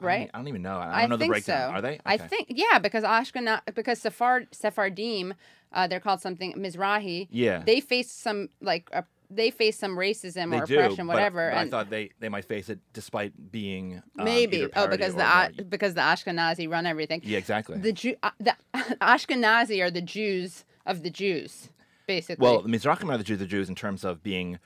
I 0.00 0.04
right. 0.04 0.26
e- 0.26 0.30
I 0.32 0.38
don't 0.38 0.48
even 0.48 0.62
know. 0.62 0.78
I 0.78 1.00
don't 1.00 1.10
know 1.10 1.16
the 1.16 1.26
breakdown. 1.26 1.70
so. 1.70 1.74
Are 1.76 1.82
they? 1.82 2.00
I 2.06 2.16
think 2.16 2.46
yeah, 2.50 2.78
because 2.78 3.04
Ashkenaz 3.04 3.60
because 3.74 4.00
Sephard 4.02 4.48
Sephardim, 4.52 5.34
uh, 5.72 5.86
they're 5.86 6.00
called 6.00 6.20
something 6.20 6.54
Mizrahi. 6.54 7.28
Yeah. 7.30 7.62
They 7.64 7.80
face 7.80 8.10
some 8.10 8.48
like 8.60 8.88
uh, 8.92 9.02
they 9.30 9.50
face 9.50 9.78
some 9.78 9.96
racism 9.96 10.50
They 10.50 10.58
or 10.60 10.66
do, 10.66 10.78
oppression, 10.78 11.06
whatever. 11.06 11.52
I 11.52 11.68
thought 11.68 11.90
they, 11.90 12.10
they 12.18 12.28
might 12.28 12.44
face 12.46 12.68
it 12.68 12.78
despite 12.92 13.50
being 13.52 14.02
um, 14.18 14.24
maybe 14.24 14.66
oh 14.74 14.86
because 14.88 15.14
the. 15.14 15.24
A- 15.24 15.64
because 15.64 15.94
the 15.94 16.00
Ashkenazi 16.00 16.70
run 16.70 16.86
everything. 16.86 17.20
yeah 17.24 17.38
exactly. 17.38 17.78
The 17.78 17.92
Jew 17.92 18.16
uh, 18.22 18.30
the 18.40 18.54
Ashkenazi 19.00 19.82
are 19.84 19.90
the 19.90 20.00
Jews 20.00 20.64
of 20.86 21.02
the 21.02 21.10
Jews, 21.10 21.68
basically. 22.06 22.42
well, 22.42 22.62
the 22.62 22.68
Mizrahim 22.68 23.12
are 23.12 23.18
the 23.18 23.24
Jews, 23.24 23.38
the 23.38 23.46
Jews 23.46 23.68
in 23.68 23.74
terms 23.74 24.04
of 24.04 24.22
being 24.22 24.58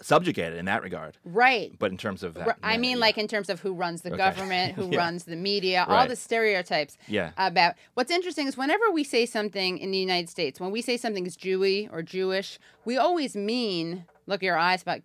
subjugated 0.00 0.58
in 0.58 0.66
that 0.66 0.82
regard, 0.82 1.16
right. 1.24 1.74
but 1.78 1.90
in 1.90 1.96
terms 1.96 2.22
of 2.22 2.34
that, 2.34 2.58
I 2.62 2.72
yeah, 2.72 2.78
mean, 2.78 2.90
yeah. 2.92 3.00
like 3.00 3.18
in 3.18 3.28
terms 3.28 3.48
of 3.48 3.60
who 3.60 3.72
runs 3.72 4.02
the 4.02 4.10
Okay. 4.10 4.18
government, 4.18 4.74
who 4.76 4.90
Yeah. 4.90 4.98
runs 4.98 5.24
the 5.24 5.36
media, 5.36 5.84
all 5.88 6.06
the 6.06 6.16
stereotypes 6.16 6.98
Yeah. 7.08 7.30
about. 7.36 7.74
What's 7.94 8.10
interesting 8.10 8.46
is 8.46 8.56
whenever 8.56 8.90
we 8.90 9.04
say 9.04 9.26
something 9.26 9.78
in 9.78 9.90
the 9.90 9.98
United 9.98 10.28
States, 10.28 10.60
when 10.60 10.70
we 10.70 10.82
say 10.82 10.96
something 10.96 11.26
is 11.26 11.36
Jewy 11.36 11.88
or 11.92 12.02
Jewish, 12.02 12.58
we 12.84 12.96
always 12.96 13.34
mean. 13.36 14.04
Look, 14.28 14.42
your 14.42 14.58
eyes, 14.58 14.82
but 14.82 15.02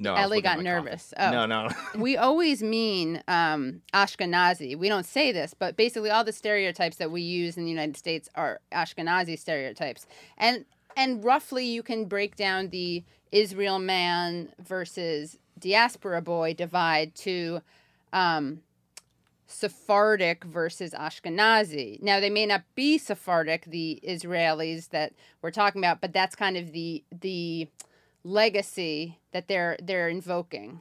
no, 0.00 0.16
Ellie 0.16 0.40
got 0.42 0.60
nervous. 0.60 1.14
Oh. 1.16 1.30
No, 1.30 1.46
no. 1.46 1.68
we 1.96 2.16
always 2.16 2.60
mean 2.60 3.22
um, 3.28 3.82
Ashkenazi. 3.92 4.76
We 4.76 4.88
don't 4.88 5.06
say 5.06 5.30
this, 5.30 5.54
but 5.54 5.76
basically 5.76 6.10
all 6.10 6.24
the 6.24 6.32
stereotypes 6.32 6.96
that 6.96 7.12
we 7.12 7.22
use 7.22 7.56
in 7.56 7.62
the 7.62 7.70
United 7.70 7.96
States 7.96 8.28
are 8.34 8.60
Ashkenazi 8.72 9.38
stereotypes. 9.38 10.08
And 10.36 10.64
and 10.96 11.24
roughly 11.24 11.64
you 11.66 11.82
can 11.82 12.06
break 12.06 12.36
down 12.36 12.68
the 12.68 13.04
Israel 13.32 13.78
man 13.78 14.52
versus 14.58 15.38
diaspora 15.58 16.22
boy 16.22 16.54
divide 16.54 17.14
to 17.14 17.60
um, 18.12 18.60
Sephardic 19.46 20.44
versus 20.44 20.92
Ashkenazi. 20.92 22.02
Now 22.02 22.20
they 22.20 22.30
may 22.30 22.46
not 22.46 22.62
be 22.74 22.98
Sephardic, 22.98 23.66
the 23.66 24.00
Israelis 24.06 24.88
that 24.90 25.12
we're 25.42 25.50
talking 25.50 25.80
about, 25.80 26.00
but 26.00 26.12
that's 26.12 26.34
kind 26.34 26.56
of 26.56 26.72
the 26.72 27.04
the 27.20 27.68
legacy 28.24 29.18
that 29.32 29.48
they're 29.48 29.76
they're 29.82 30.08
invoking. 30.08 30.80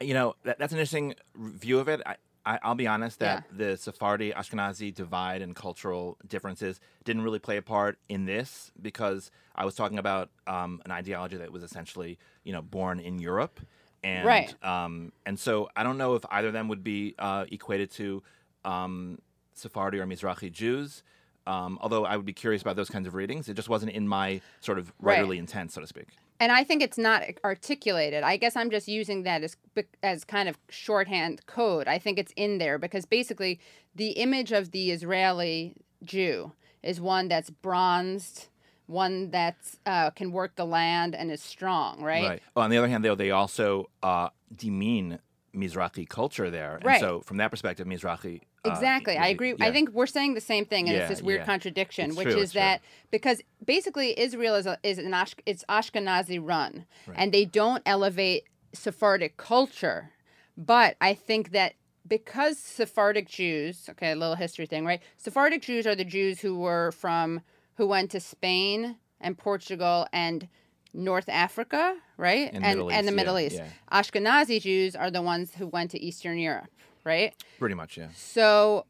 you 0.00 0.14
know, 0.14 0.34
that, 0.44 0.58
that's 0.58 0.72
an 0.72 0.78
interesting 0.78 1.14
view 1.36 1.78
of 1.78 1.88
it. 1.88 2.00
I, 2.04 2.16
I, 2.46 2.58
I'll 2.62 2.74
be 2.74 2.86
honest 2.86 3.20
that 3.20 3.44
the 3.50 3.76
Sephardi 3.76 4.32
Ashkenazi 4.32 4.94
divide 4.94 5.40
and 5.42 5.54
cultural 5.56 6.18
differences 6.26 6.80
didn't 7.04 7.22
really 7.22 7.38
play 7.38 7.56
a 7.56 7.62
part 7.62 7.98
in 8.08 8.26
this 8.26 8.70
because 8.80 9.30
I 9.54 9.64
was 9.64 9.74
talking 9.74 9.98
about 9.98 10.30
um, 10.46 10.82
an 10.84 10.90
ideology 10.90 11.36
that 11.36 11.50
was 11.52 11.62
essentially, 11.62 12.18
you 12.44 12.52
know, 12.52 12.62
born 12.62 13.00
in 13.00 13.18
Europe. 13.18 13.60
And, 14.02 14.26
Right. 14.26 14.54
Um, 14.62 15.12
and 15.24 15.38
so 15.38 15.68
I 15.74 15.82
don't 15.82 15.96
know 15.96 16.14
if 16.14 16.24
either 16.30 16.48
of 16.48 16.52
them 16.52 16.68
would 16.68 16.84
be 16.84 17.14
uh, 17.18 17.46
equated 17.50 17.90
to 17.92 18.22
um, 18.64 19.18
Sephardi 19.54 19.98
or 19.98 20.06
Mizrahi 20.06 20.52
Jews. 20.52 21.02
Um, 21.46 21.78
although 21.80 22.04
I 22.04 22.16
would 22.16 22.26
be 22.26 22.32
curious 22.32 22.62
about 22.62 22.76
those 22.76 22.90
kinds 22.90 23.06
of 23.06 23.14
readings, 23.14 23.48
it 23.48 23.54
just 23.54 23.68
wasn't 23.68 23.92
in 23.92 24.06
my 24.08 24.40
sort 24.60 24.78
of 24.78 24.92
Right. 25.00 25.18
writerly 25.18 25.38
intent, 25.38 25.72
so 25.72 25.80
to 25.80 25.86
speak. 25.86 26.08
And 26.40 26.50
I 26.50 26.64
think 26.64 26.82
it's 26.82 26.98
not 26.98 27.22
articulated. 27.44 28.22
I 28.24 28.36
guess 28.36 28.56
I'm 28.56 28.70
just 28.70 28.88
using 28.88 29.22
that 29.22 29.42
as 29.42 29.56
as 30.02 30.24
kind 30.24 30.48
of 30.48 30.58
shorthand 30.68 31.46
code. 31.46 31.86
I 31.86 31.98
think 31.98 32.18
it's 32.18 32.32
in 32.36 32.58
there 32.58 32.78
because 32.78 33.06
basically 33.06 33.60
the 33.94 34.10
image 34.10 34.52
of 34.52 34.72
the 34.72 34.90
Israeli 34.90 35.74
Jew 36.02 36.52
is 36.82 37.00
one 37.00 37.28
that's 37.28 37.50
bronzed, 37.50 38.48
one 38.86 39.30
that 39.30 39.56
uh, 39.86 40.10
can 40.10 40.32
work 40.32 40.56
the 40.56 40.66
land 40.66 41.14
and 41.14 41.30
is 41.30 41.42
strong, 41.42 42.02
right? 42.02 42.28
Right. 42.28 42.42
Well, 42.54 42.64
on 42.64 42.70
the 42.70 42.78
other 42.78 42.88
hand, 42.88 43.04
though, 43.04 43.14
they 43.14 43.30
also 43.30 43.88
uh, 44.02 44.28
demean 44.54 45.20
Mizrahi 45.54 46.08
culture 46.08 46.50
there, 46.50 46.80
and 46.84 47.00
so 47.00 47.20
from 47.20 47.36
that 47.38 47.50
perspective, 47.50 47.86
Mizrahi. 47.86 48.40
uh, 48.64 48.70
Exactly. 48.70 49.16
I 49.16 49.28
agree. 49.28 49.54
yeah. 49.58 49.66
I 49.66 49.72
think 49.72 49.90
we're 49.90 50.06
saying 50.06 50.34
the 50.34 50.40
same 50.40 50.64
thing, 50.64 50.88
and 50.88 50.96
Yeah, 50.96 51.02
it's 51.02 51.10
this 51.10 51.22
weird 51.22 51.40
yeah. 51.40 51.46
contradiction, 51.46 52.08
It's 52.10 52.16
which 52.16 52.26
true, 52.28 52.36
is 52.36 52.42
it's 52.44 52.52
true. 52.52 52.60
that 52.60 52.80
because 53.10 53.40
basically 53.64 54.18
Israel 54.18 54.54
is 54.56 54.66
a, 54.66 54.78
is 54.82 54.98
an 54.98 55.12
Ash, 55.14 55.34
it's 55.46 55.64
Ashkenazi 55.68 56.38
run, 56.42 56.86
and 57.14 57.32
they 57.32 57.44
don't 57.44 57.82
elevate 57.86 58.44
Sephardic 58.72 59.36
culture. 59.36 60.10
But 60.56 60.96
I 61.00 61.14
think 61.14 61.50
that 61.52 61.74
because 62.06 62.58
Sephardic 62.58 63.28
Jews, 63.28 63.88
okay, 63.90 64.12
a 64.12 64.16
little 64.16 64.34
history 64.36 64.66
thing, 64.66 64.84
right? 64.84 65.00
Sephardic 65.16 65.62
Jews 65.62 65.86
are 65.86 65.94
the 65.94 66.04
Jews 66.04 66.40
who 66.40 66.58
were 66.58 66.92
from 66.92 67.40
who 67.76 67.86
went 67.86 68.10
to 68.12 68.20
Spain 68.20 68.96
and 69.20 69.36
Portugal 69.38 70.06
and 70.12 70.48
North 70.94 71.28
Africa, 71.28 71.96
right? 72.16 72.50
And 72.52 72.64
and 72.64 72.80
and 72.80 73.06
the 73.06 73.12
East, 73.12 73.16
Middle 73.16 73.40
yeah, 73.40 73.46
East. 73.46 73.56
yeah. 73.56 73.68
Ashkenazi 73.92 74.62
Jews 74.62 74.96
are 74.96 75.10
the 75.10 75.22
ones 75.22 75.54
who 75.54 75.66
went 75.66 75.90
to 75.90 76.00
Eastern 76.00 76.38
Europe, 76.38 76.70
right? 77.04 77.34
pretty 77.58 77.74
much, 77.74 77.98
yeah. 77.98 78.08
So 78.14 78.86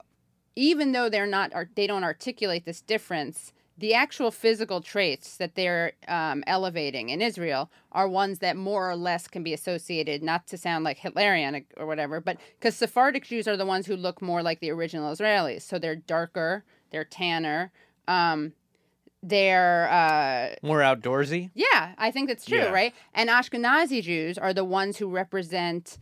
even 0.54 0.92
though 0.92 1.08
they're 1.08 1.26
not 1.26 1.52
they 1.74 1.86
don't 1.86 2.04
articulate 2.04 2.64
this 2.64 2.80
difference, 2.80 3.52
the 3.76 3.94
actual 3.94 4.30
physical 4.30 4.80
traits 4.80 5.36
that 5.38 5.56
they're 5.56 5.92
um, 6.06 6.44
elevating 6.46 7.08
in 7.08 7.20
Israel 7.20 7.70
are 7.90 8.08
ones 8.08 8.38
that 8.38 8.56
more 8.56 8.88
or 8.88 8.96
less 8.96 9.26
can 9.26 9.42
be 9.42 9.52
associated, 9.52 10.22
not 10.22 10.46
to 10.48 10.58
sound 10.58 10.84
like 10.84 10.98
Hitlerian 10.98 11.64
or 11.76 11.86
whatever, 11.86 12.20
but 12.20 12.36
because 12.58 12.76
Sephardic 12.76 13.24
Jews 13.24 13.48
are 13.48 13.56
the 13.56 13.66
ones 13.66 13.86
who 13.86 13.96
look 13.96 14.22
more 14.22 14.42
like 14.42 14.60
the 14.60 14.70
original 14.70 15.12
Israelis. 15.12 15.62
So 15.62 15.78
they're 15.78 15.96
darker, 15.96 16.64
they're 16.90 17.04
tanner, 17.04 17.72
um, 18.06 18.52
they're 19.28 19.88
uh, 19.90 20.54
More 20.66 20.80
outdoorsy. 20.80 21.50
yeah, 21.54 21.94
I 21.98 22.10
think 22.10 22.28
that's 22.28 22.44
true, 22.44 22.58
Yeah. 22.58 22.70
right? 22.70 22.94
And 23.14 23.28
Ashkenazi 23.30 24.02
Jews 24.02 24.38
are 24.38 24.52
the 24.52 24.64
ones 24.64 24.98
who 24.98 25.08
represent. 25.08 25.98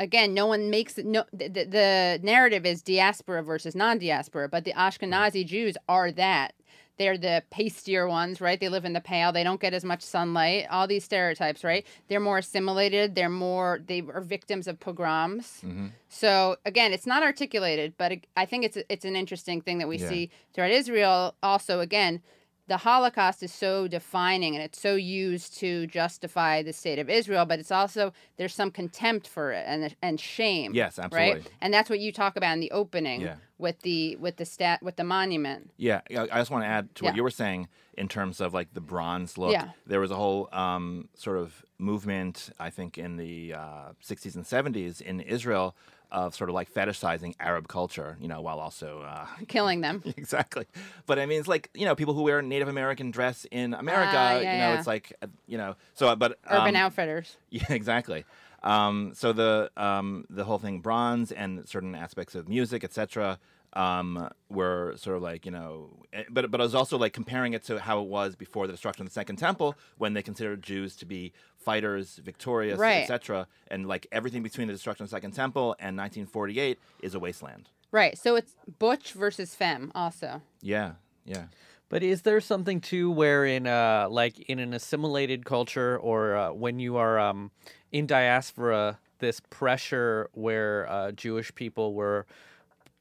Again, 0.00 0.32
no 0.32 0.46
one 0.46 0.70
makes 0.70 0.96
it. 0.98 1.06
No, 1.06 1.24
the, 1.32 1.48
the, 1.48 2.20
narrative 2.22 2.64
is 2.64 2.82
diaspora 2.82 3.42
versus 3.42 3.74
non-diaspora, 3.74 4.48
but 4.48 4.64
the 4.64 4.72
Ashkenazi 4.72 5.44
Jews 5.44 5.76
are 5.88 6.12
that. 6.12 6.54
They're 6.98 7.18
the 7.18 7.44
pastier 7.50 8.08
ones, 8.08 8.40
right? 8.40 8.58
They 8.58 8.68
live 8.68 8.84
in 8.84 8.92
the 8.92 9.00
pale. 9.00 9.30
They 9.32 9.44
don't 9.44 9.60
get 9.60 9.72
as 9.72 9.84
much 9.84 10.02
sunlight. 10.02 10.66
All 10.68 10.88
these 10.88 11.04
stereotypes, 11.04 11.62
right? 11.62 11.86
They're 12.08 12.18
more 12.18 12.38
assimilated. 12.38 13.14
They're 13.14 13.28
more. 13.28 13.80
They 13.86 14.00
are 14.12 14.20
victims 14.20 14.66
of 14.66 14.80
pogroms. 14.80 15.62
So 16.08 16.56
again, 16.64 16.92
it's 16.92 17.06
not 17.06 17.22
articulated, 17.22 17.94
but 17.98 18.12
I 18.36 18.44
think 18.46 18.64
it's 18.64 18.78
it's 18.88 19.04
an 19.04 19.14
interesting 19.14 19.60
thing 19.60 19.78
that 19.78 19.86
we 19.88 19.98
Yeah. 19.98 20.08
see 20.08 20.30
throughout 20.52 20.72
Israel. 20.72 21.34
Also, 21.40 21.78
again, 21.78 22.20
the 22.68 22.76
Holocaust 22.78 23.42
is 23.42 23.52
so 23.52 23.88
defining 23.88 24.54
and 24.54 24.62
it's 24.62 24.80
so 24.80 24.94
used 24.94 25.58
to 25.58 25.86
justify 25.86 26.62
the 26.62 26.72
state 26.72 26.98
of 26.98 27.08
Israel, 27.10 27.44
but 27.46 27.58
it's 27.58 27.70
also 27.72 28.12
there's 28.36 28.54
some 28.54 28.70
contempt 28.70 29.26
for 29.26 29.50
it 29.52 29.64
and 29.66 29.94
and 30.02 30.20
shame. 30.20 30.74
Yes, 30.74 30.98
Right, 30.98 31.04
absolutely. 31.06 31.50
and 31.60 31.74
that's 31.74 31.90
what 31.90 31.98
you 32.00 32.12
talk 32.12 32.36
about 32.36 32.52
in 32.52 32.60
the 32.60 32.70
opening 32.70 33.20
Yeah. 33.22 33.36
with 33.58 33.80
the 33.80 34.16
with 34.16 34.36
the 34.36 34.44
stat 34.44 34.82
with 34.82 34.96
the 34.96 35.04
monument. 35.04 35.70
Yeah, 35.76 36.00
I 36.10 36.22
I 36.30 36.38
just 36.42 36.50
want 36.50 36.62
to 36.64 36.68
add 36.68 36.94
to 36.96 37.04
what 37.04 37.12
Yeah. 37.14 37.16
you 37.16 37.22
were 37.22 37.30
saying 37.30 37.68
in 37.96 38.06
terms 38.08 38.40
of 38.40 38.54
like 38.54 38.74
the 38.74 38.80
bronze 38.80 39.36
look. 39.38 39.52
Yeah. 39.52 39.70
There 39.86 39.98
was 40.00 40.10
a 40.12 40.16
whole 40.16 40.48
um, 40.52 41.08
sort 41.14 41.38
of 41.38 41.64
movement, 41.78 42.50
I 42.60 42.70
think, 42.70 42.96
in 42.98 43.16
the 43.16 43.54
uh, 43.54 43.92
60s 44.04 44.34
and 44.36 44.44
70s 44.44 45.00
in 45.00 45.20
Israel 45.20 45.74
of 46.10 46.34
sort 46.34 46.50
of 46.50 46.54
like 46.54 46.72
fetishizing 46.72 47.34
Arab 47.38 47.68
culture, 47.68 48.16
you 48.20 48.28
know, 48.28 48.40
while 48.40 48.58
also. 48.58 49.02
Uh, 49.06 49.26
Killing 49.48 49.80
them. 49.80 50.02
exactly. 50.16 50.66
But 51.06 51.18
I 51.18 51.26
mean, 51.26 51.38
it's 51.38 51.48
like, 51.48 51.70
you 51.74 51.84
know, 51.84 51.94
people 51.94 52.14
who 52.14 52.22
wear 52.22 52.40
Native 52.42 52.68
American 52.68 53.10
dress 53.10 53.46
in 53.50 53.74
America, 53.74 54.12
Ah, 54.14 54.32
yeah, 54.32 54.38
you 54.38 54.44
know, 54.44 54.68
yeah. 54.72 54.78
it's 54.78 54.86
like, 54.86 55.12
uh, 55.22 55.26
you 55.46 55.58
know, 55.58 55.76
so, 55.94 56.14
but. 56.16 56.38
Urban 56.50 56.76
um, 56.76 56.76
Outfitters. 56.76 57.36
yeah, 57.50 57.70
exactly. 57.70 58.24
Um, 58.62 59.12
so 59.14 59.32
the 59.32 59.70
um, 59.76 60.24
the 60.28 60.44
whole 60.44 60.58
thing, 60.58 60.80
bronze 60.80 61.30
and 61.30 61.68
certain 61.68 61.94
aspects 61.94 62.34
of 62.34 62.48
music, 62.48 62.82
etc., 62.82 63.38
um, 63.74 64.28
were 64.48 64.94
sort 64.96 65.16
of 65.16 65.22
like 65.22 65.44
you 65.44 65.52
know, 65.52 65.90
eh, 66.12 66.24
but 66.28 66.50
but 66.50 66.60
I 66.60 66.64
was 66.64 66.74
also 66.74 66.98
like 66.98 67.12
comparing 67.12 67.52
it 67.52 67.62
to 67.64 67.78
how 67.78 68.00
it 68.00 68.08
was 68.08 68.34
before 68.34 68.66
the 68.66 68.72
destruction 68.72 69.02
of 69.02 69.10
the 69.10 69.12
Second 69.12 69.36
Temple, 69.36 69.76
when 69.98 70.14
they 70.14 70.22
considered 70.22 70.62
Jews 70.62 70.96
to 70.96 71.06
be 71.06 71.32
fighters, 71.68 72.16
victorious, 72.24 72.78
Right. 72.78 73.02
etc., 73.02 73.46
and 73.72 73.86
like 73.86 74.06
everything 74.10 74.42
between 74.42 74.66
the 74.68 74.72
destruction 74.72 75.04
of 75.04 75.10
the 75.10 75.16
Second 75.16 75.32
Temple 75.32 75.76
and 75.78 75.96
1948 75.96 76.78
is 77.02 77.14
a 77.14 77.18
wasteland. 77.18 77.68
Right. 77.92 78.16
So 78.16 78.36
it's 78.36 78.54
butch 78.78 79.12
versus 79.12 79.54
femme 79.54 79.90
also. 79.94 80.40
Yeah, 80.62 80.92
yeah. 81.26 81.44
But 81.90 82.02
is 82.02 82.22
there 82.22 82.40
something 82.40 82.80
too 82.80 83.10
where 83.10 83.44
in 83.56 83.66
uh 83.66 84.08
like 84.10 84.38
in 84.50 84.58
an 84.58 84.72
assimilated 84.74 85.44
culture 85.44 85.98
or 85.98 86.36
uh, 86.36 86.52
when 86.52 86.78
you 86.78 86.96
are 86.96 87.18
um 87.18 87.50
in 87.92 88.06
diaspora 88.06 88.98
this 89.18 89.40
pressure 89.50 90.28
where 90.32 90.88
uh, 90.88 91.10
Jewish 91.24 91.50
people 91.54 91.92
were 91.94 92.24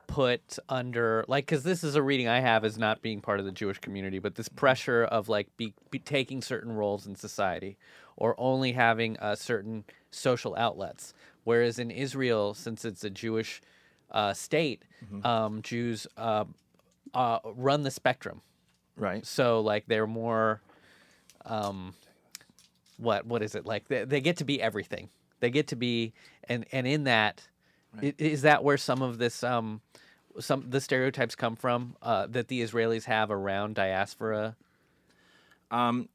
put 0.08 0.58
under 0.70 1.24
like 1.28 1.46
because 1.46 1.64
this 1.64 1.84
is 1.84 1.96
a 1.96 2.02
reading 2.02 2.28
I 2.28 2.40
have 2.40 2.64
as 2.66 2.78
not 2.78 3.02
being 3.02 3.22
part 3.22 3.40
of 3.40 3.46
the 3.46 3.52
Jewish 3.52 3.80
community, 3.80 4.20
but 4.20 4.36
this 4.36 4.48
pressure 4.50 5.04
of 5.04 5.30
like 5.30 5.56
be, 5.58 5.74
be 5.92 6.00
taking 6.00 6.42
certain 6.42 6.72
roles 6.74 7.06
in 7.06 7.16
society 7.16 7.78
or 8.16 8.34
only 8.40 8.72
having 8.72 9.18
uh, 9.20 9.36
certain 9.36 9.84
social 10.10 10.56
outlets. 10.56 11.14
Whereas 11.44 11.78
in 11.78 11.92
Israel, 11.92 12.54
since 12.54 12.84
it's 12.86 13.04
a 13.04 13.10
Jewish 13.10 13.62
uh, 14.12 14.34
state, 14.34 14.84
um, 15.24 15.62
Jews 15.62 16.08
uh, 16.18 16.46
uh, 17.14 17.40
run 17.56 17.84
the 17.84 17.92
spectrum. 17.92 18.42
Right. 18.96 19.24
so 19.24 19.62
like 19.62 19.86
they're 19.86 20.08
more 20.08 20.60
um 21.46 21.94
what 22.98 23.28
what 23.28 23.44
is 23.44 23.54
it? 23.54 23.66
Like 23.66 23.88
they, 23.88 24.06
they 24.06 24.22
get 24.22 24.38
to 24.38 24.44
be 24.44 24.60
everything. 24.60 25.10
They 25.40 25.52
get 25.52 25.68
to 25.68 25.76
be 25.76 26.14
and 26.50 26.66
and 26.72 26.88
in 26.88 27.04
that 27.04 27.48
i- 28.04 28.14
is 28.18 28.42
that 28.44 28.64
where 28.64 28.78
some 28.78 29.02
of 29.02 29.18
this 29.18 29.44
um 29.44 29.82
some 30.40 30.70
the 30.70 30.80
stereotypes 30.82 31.36
come 31.36 31.56
from 31.56 31.96
uh 32.02 32.28
that 32.28 32.48
the 32.48 32.62
israelis 32.62 33.06
have 33.06 33.32
around 33.32 33.76
diaspora 33.76 34.56
Um, 35.72 36.10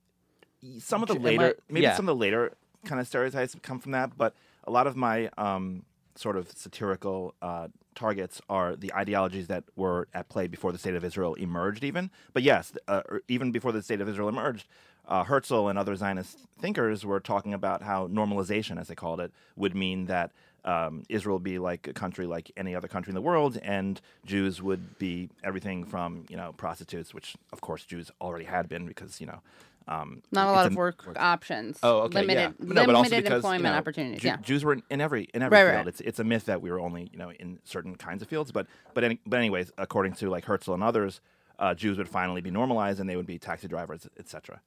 some 0.79 1.03
of 1.03 1.09
the 1.09 1.15
later, 1.25 1.57
I- 1.59 1.73
maybe 1.73 1.83
yeah. 1.85 1.97
some 1.97 2.09
of 2.09 2.17
the 2.17 2.21
later 2.21 2.53
kind 2.85 3.01
of 3.01 3.07
stereotypes 3.07 3.57
come 3.63 3.79
from 3.79 3.93
that, 3.93 4.17
but 4.17 4.35
a 4.65 4.71
lot 4.71 4.87
of 4.87 4.97
my 4.97 5.29
um, 5.39 5.85
sort 6.15 6.37
of 6.37 6.51
satirical 6.53 7.35
uh, 7.43 7.69
targets 7.95 8.41
are 8.49 8.77
the 8.77 8.93
ideologies 8.95 9.49
that 9.49 9.65
were 9.77 10.09
at 10.15 10.29
play 10.29 10.47
before 10.47 10.73
the 10.73 10.79
state 10.79 10.95
of 10.95 11.05
Israel 11.05 11.35
emerged, 11.35 11.85
even. 11.85 12.11
But 12.33 12.43
yes, 12.43 12.73
uh, 12.89 13.03
even 13.29 13.53
before 13.53 13.73
the 13.73 13.83
state 13.83 14.01
of 14.01 14.09
Israel 14.09 14.29
emerged, 14.29 14.69
uh, 15.09 15.25
Herzl 15.25 15.69
and 15.69 15.79
other 15.79 15.97
Zionist 15.97 16.39
thinkers 16.61 17.05
were 17.05 17.21
talking 17.21 17.53
about 17.55 17.83
how 17.83 18.07
normalization, 18.09 18.81
as 18.81 18.89
they 18.89 18.95
called 18.95 19.21
it, 19.21 19.33
would 19.57 19.75
mean 19.75 20.07
that 20.07 20.33
um, 20.65 21.03
Israel 21.09 21.37
would 21.37 21.43
be 21.43 21.59
like 21.59 21.89
a 21.89 21.93
country 21.93 22.27
like 22.27 22.51
any 22.57 22.75
other 22.75 22.89
country 22.89 23.11
in 23.11 23.15
the 23.15 23.21
world, 23.23 23.59
and 23.63 24.01
Jews 24.25 24.63
would 24.63 24.99
be 24.99 25.29
everything 25.43 25.85
from 25.85 26.25
you 26.29 26.37
know 26.37 26.53
prostitutes, 26.57 27.13
which 27.13 27.35
of 27.53 27.61
course 27.61 27.85
Jews 27.85 28.11
already 28.21 28.45
had 28.45 28.69
been 28.69 28.87
because 28.87 29.21
you 29.21 29.27
know. 29.27 29.41
Um, 29.89 30.23
Not 30.31 30.47
a 30.47 30.53
lot 30.53 30.67
of 30.67 30.77
work 30.77 31.05
options. 31.17 31.77
Oh, 31.83 32.03
okay, 32.03 32.21
Limited, 32.21 32.55
yeah. 32.61 32.67
No, 32.73 32.85
limited 32.85 33.25
because, 33.25 33.39
employment 33.39 33.65
you 33.65 33.71
know, 33.71 33.77
opportunities. 33.77 34.21
Ju- 34.23 34.29
yeah. 34.29 34.37
Jews 34.37 34.65
were 34.65 34.75
in, 34.75 34.83
in 34.91 35.01
every 35.01 35.25
in 35.35 35.43
every 35.43 35.59
Right, 35.59 35.65
field. 35.65 35.77
right. 35.79 35.87
It's 35.89 36.01
it's 36.03 36.21
a 36.21 36.25
myth 36.25 36.45
that 36.45 36.63
we 36.63 36.71
were 36.71 36.79
only 36.79 37.09
you 37.13 37.19
know 37.19 37.33
in 37.33 37.59
certain 37.65 37.97
kinds 37.97 38.23
of 38.23 38.29
fields, 38.29 38.53
but 38.53 38.69
but 38.95 39.03
any, 39.03 39.19
but 39.27 39.39
anyways, 39.39 39.73
according 39.79 40.13
to 40.15 40.31
like 40.31 40.45
Herzl 40.45 40.73
and 40.75 40.85
others, 40.85 41.21
uh, 41.59 41.75
Jews 41.75 41.99
would 41.99 42.09
finally 42.09 42.41
be 42.41 42.53
normalized 42.53 43.01
and 43.01 43.11
they 43.11 43.17
would 43.17 43.27
be 43.27 43.41
taxi 43.41 43.67
drivers, 43.67 44.07
etc. 44.21 44.61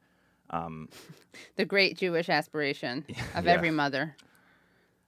the 1.56 1.66
great 1.66 1.98
Jewish 1.98 2.30
aspiration 2.30 3.06
of 3.36 3.46
Yeah. 3.46 3.52
every 3.54 3.72
mother 3.72 4.16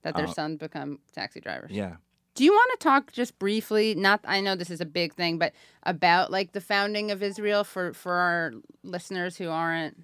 that 0.07 0.15
their 0.15 0.27
Uh, 0.27 0.33
sons 0.33 0.57
become 0.57 0.99
taxi 1.13 1.39
drivers. 1.41 1.71
Yeah. 1.71 1.95
Do 2.35 2.43
you 2.43 2.51
want 2.51 2.79
to 2.79 2.83
talk 2.83 3.11
just 3.11 3.37
briefly? 3.39 3.95
Not, 3.95 4.19
I 4.23 4.41
know 4.41 4.55
this 4.55 4.69
is 4.69 4.79
a 4.79 4.85
big 4.85 5.13
thing, 5.13 5.37
but 5.39 5.53
about 5.83 6.31
like 6.31 6.51
the 6.51 6.61
founding 6.61 7.09
of 7.11 7.23
Israel 7.23 7.63
for 7.63 7.93
for 7.93 8.13
our 8.13 8.53
listeners 8.83 9.37
who 9.37 9.49
aren't 9.49 9.97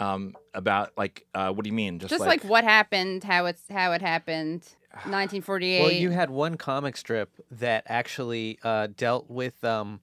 Um, 0.00 0.34
about 0.54 0.92
like 0.96 1.26
uh, 1.34 1.50
what 1.52 1.64
do 1.64 1.68
you 1.70 1.74
mean? 1.74 1.98
Just, 1.98 2.10
just 2.10 2.26
like, 2.26 2.44
what 2.44 2.62
happened, 2.64 3.24
how 3.24 3.46
it's 3.46 3.62
how 3.70 3.92
it 3.92 4.02
happened, 4.02 4.60
1948. 5.04 5.80
well 5.80 5.90
you 5.90 6.10
had 6.10 6.30
one 6.30 6.56
comic 6.56 6.96
strip 6.96 7.30
that 7.50 7.82
actually 7.86 8.58
uh 8.62 8.86
dealt 8.96 9.28
with 9.30 9.62
um 9.64 10.00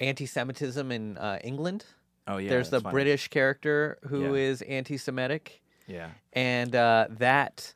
anti-semitism 0.00 0.92
in 0.92 1.16
uh 1.18 1.38
england 1.42 1.84
oh 2.28 2.36
yeah, 2.36 2.50
there's 2.50 2.70
the 2.70 2.80
funny. 2.80 2.92
british 2.92 3.28
character 3.28 3.98
who 4.08 4.34
Yeah. 4.34 4.50
is 4.50 4.62
anti-semitic 4.62 5.62
Yeah. 5.86 6.10
and 6.32 6.74
uh, 6.74 7.06
that 7.10 7.74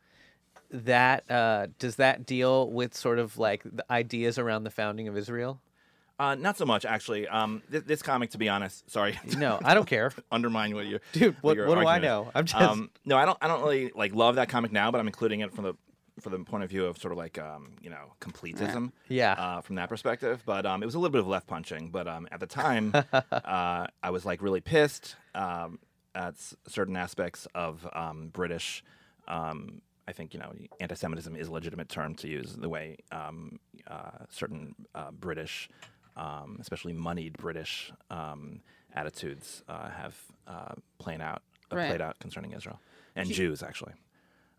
that 0.70 1.30
uh, 1.30 1.66
does 1.78 1.96
that 1.96 2.26
deal 2.26 2.70
with 2.70 2.94
sort 2.94 3.18
of 3.18 3.38
like 3.38 3.62
the 3.64 3.84
ideas 3.90 4.38
around 4.38 4.64
the 4.64 4.70
founding 4.70 5.08
of 5.08 5.16
Israel? 5.16 5.60
Uh, 6.18 6.34
not 6.34 6.58
so 6.58 6.66
much 6.66 6.84
actually. 6.84 7.26
Um, 7.26 7.62
th- 7.70 7.84
this 7.84 8.02
comic, 8.02 8.30
to 8.32 8.38
be 8.38 8.48
honest, 8.48 8.90
sorry, 8.90 9.18
No, 9.38 9.58
I 9.64 9.72
don't 9.74 9.86
care, 9.86 10.12
undermine 10.30 10.74
what 10.74 10.86
you, 10.86 11.00
dude. 11.12 11.34
What, 11.40 11.56
your 11.56 11.66
what 11.66 11.76
do 11.80 11.86
I 11.86 11.96
is. 11.96 12.02
know? 12.02 12.30
I'm 12.34 12.44
just 12.44 12.60
Um, 12.60 12.90
no, 13.06 13.16
I 13.16 13.24
don't. 13.24 13.38
I 13.40 13.48
don't 13.48 13.60
really 13.62 13.90
like 13.94 14.14
love 14.14 14.34
that 14.36 14.48
comic 14.50 14.70
now, 14.70 14.90
but 14.90 15.00
I'm 15.00 15.06
including 15.06 15.40
it 15.40 15.54
from 15.54 15.64
the 15.64 15.74
for 16.20 16.28
the 16.28 16.38
point 16.40 16.62
of 16.62 16.68
view 16.68 16.84
of 16.84 16.98
sort 16.98 17.12
of 17.12 17.16
like 17.18 17.38
um, 17.38 17.72
you 17.80 17.88
know 17.88 18.12
completism. 18.20 18.92
Yeah. 19.08 19.32
Uh, 19.32 19.60
from 19.62 19.76
that 19.76 19.88
perspective, 19.88 20.42
but 20.44 20.66
um, 20.66 20.82
it 20.82 20.86
was 20.86 20.94
a 20.94 20.98
little 20.98 21.10
bit 21.12 21.20
of 21.22 21.26
left 21.26 21.46
punching. 21.46 21.88
But 21.90 22.06
um, 22.06 22.28
at 22.30 22.38
the 22.40 22.46
time, 22.46 22.92
uh, 23.12 23.86
I 24.02 24.10
was 24.10 24.26
like 24.26 24.42
really 24.42 24.60
pissed 24.60 25.16
um, 25.34 25.78
at 26.14 26.34
s- 26.34 26.54
certain 26.68 26.96
aspects 26.96 27.48
of 27.54 27.88
um, 27.94 28.28
British. 28.28 28.84
Um, 29.26 29.80
I 30.10 30.12
think 30.12 30.34
you 30.34 30.40
know 30.40 30.52
anti-Semitism 30.80 31.36
is 31.36 31.46
a 31.48 31.52
legitimate 31.52 31.88
term 31.88 32.14
to 32.16 32.26
use 32.28 32.50
the 32.64 32.68
way 32.68 32.96
um, 33.12 33.60
uh, 33.86 34.24
certain 34.28 34.74
uh, 34.94 35.12
British, 35.12 35.68
um, 36.16 36.58
especially 36.60 36.92
moneyed 36.92 37.34
British 37.38 37.92
um, 38.10 38.60
attitudes 38.92 39.62
uh, 39.68 39.88
have 40.00 40.14
uh, 40.48 40.74
playing 40.98 41.22
out 41.22 41.42
uh, 41.70 41.76
Right. 41.76 41.88
played 41.90 42.00
out 42.00 42.18
concerning 42.18 42.52
Israel 42.58 42.78
and 43.14 43.28
Jews 43.30 43.62
actually. 43.62 43.92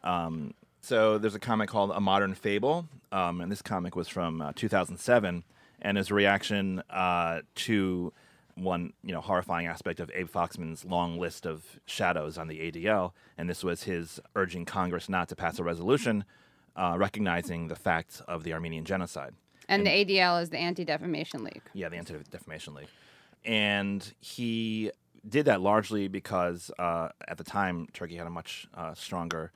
Um, 0.03 0.53
so 0.79 1.17
there's 1.17 1.35
a 1.35 1.39
comic 1.39 1.67
called 1.69 1.91
A 1.93 1.99
Modern 1.99 2.33
Fable, 2.33 2.87
um, 3.11 3.41
and 3.41 3.51
this 3.51 3.61
comic 3.61 3.93
was 3.95 4.07
from 4.07 4.41
uh, 4.41 4.51
2007, 4.55 5.43
and 5.81 5.97
is 5.97 6.09
a 6.09 6.13
reaction 6.13 6.81
uh, 6.89 7.41
to 7.55 8.13
one 8.55 8.93
you 9.03 9.13
know 9.13 9.21
horrifying 9.21 9.67
aspect 9.67 9.99
of 9.99 10.11
Abe 10.13 10.29
Foxman's 10.29 10.85
long 10.85 11.19
list 11.19 11.45
of 11.45 11.79
shadows 11.85 12.37
on 12.37 12.47
the 12.47 12.59
ADL, 12.71 13.11
and 13.37 13.49
this 13.49 13.63
was 13.63 13.83
his 13.83 14.19
urging 14.35 14.65
Congress 14.65 15.09
not 15.09 15.29
to 15.29 15.35
pass 15.35 15.59
a 15.59 15.63
resolution 15.63 16.25
uh, 16.75 16.95
recognizing 16.97 17.67
the 17.67 17.75
facts 17.75 18.21
of 18.27 18.43
the 18.43 18.53
Armenian 18.53 18.85
genocide. 18.85 19.33
and 19.67 19.85
the 19.85 19.89
ADL 19.89 20.41
is 20.41 20.49
the 20.49 20.57
Anti 20.57 20.85
Defamation 20.85 21.43
League. 21.43 21.63
Yeah, 21.73 21.89
the 21.89 21.97
Anti 21.97 22.15
Defamation 22.29 22.73
League. 22.73 22.87
And 23.43 24.13
he 24.19 24.91
did 25.27 25.45
that 25.45 25.61
largely 25.61 26.07
because 26.07 26.71
uh, 26.77 27.09
at 27.27 27.37
the 27.37 27.43
time, 27.43 27.87
Turkey 27.93 28.15
had 28.15 28.27
a 28.27 28.31
much 28.31 28.67
uh, 28.73 28.93
stronger 28.93 29.51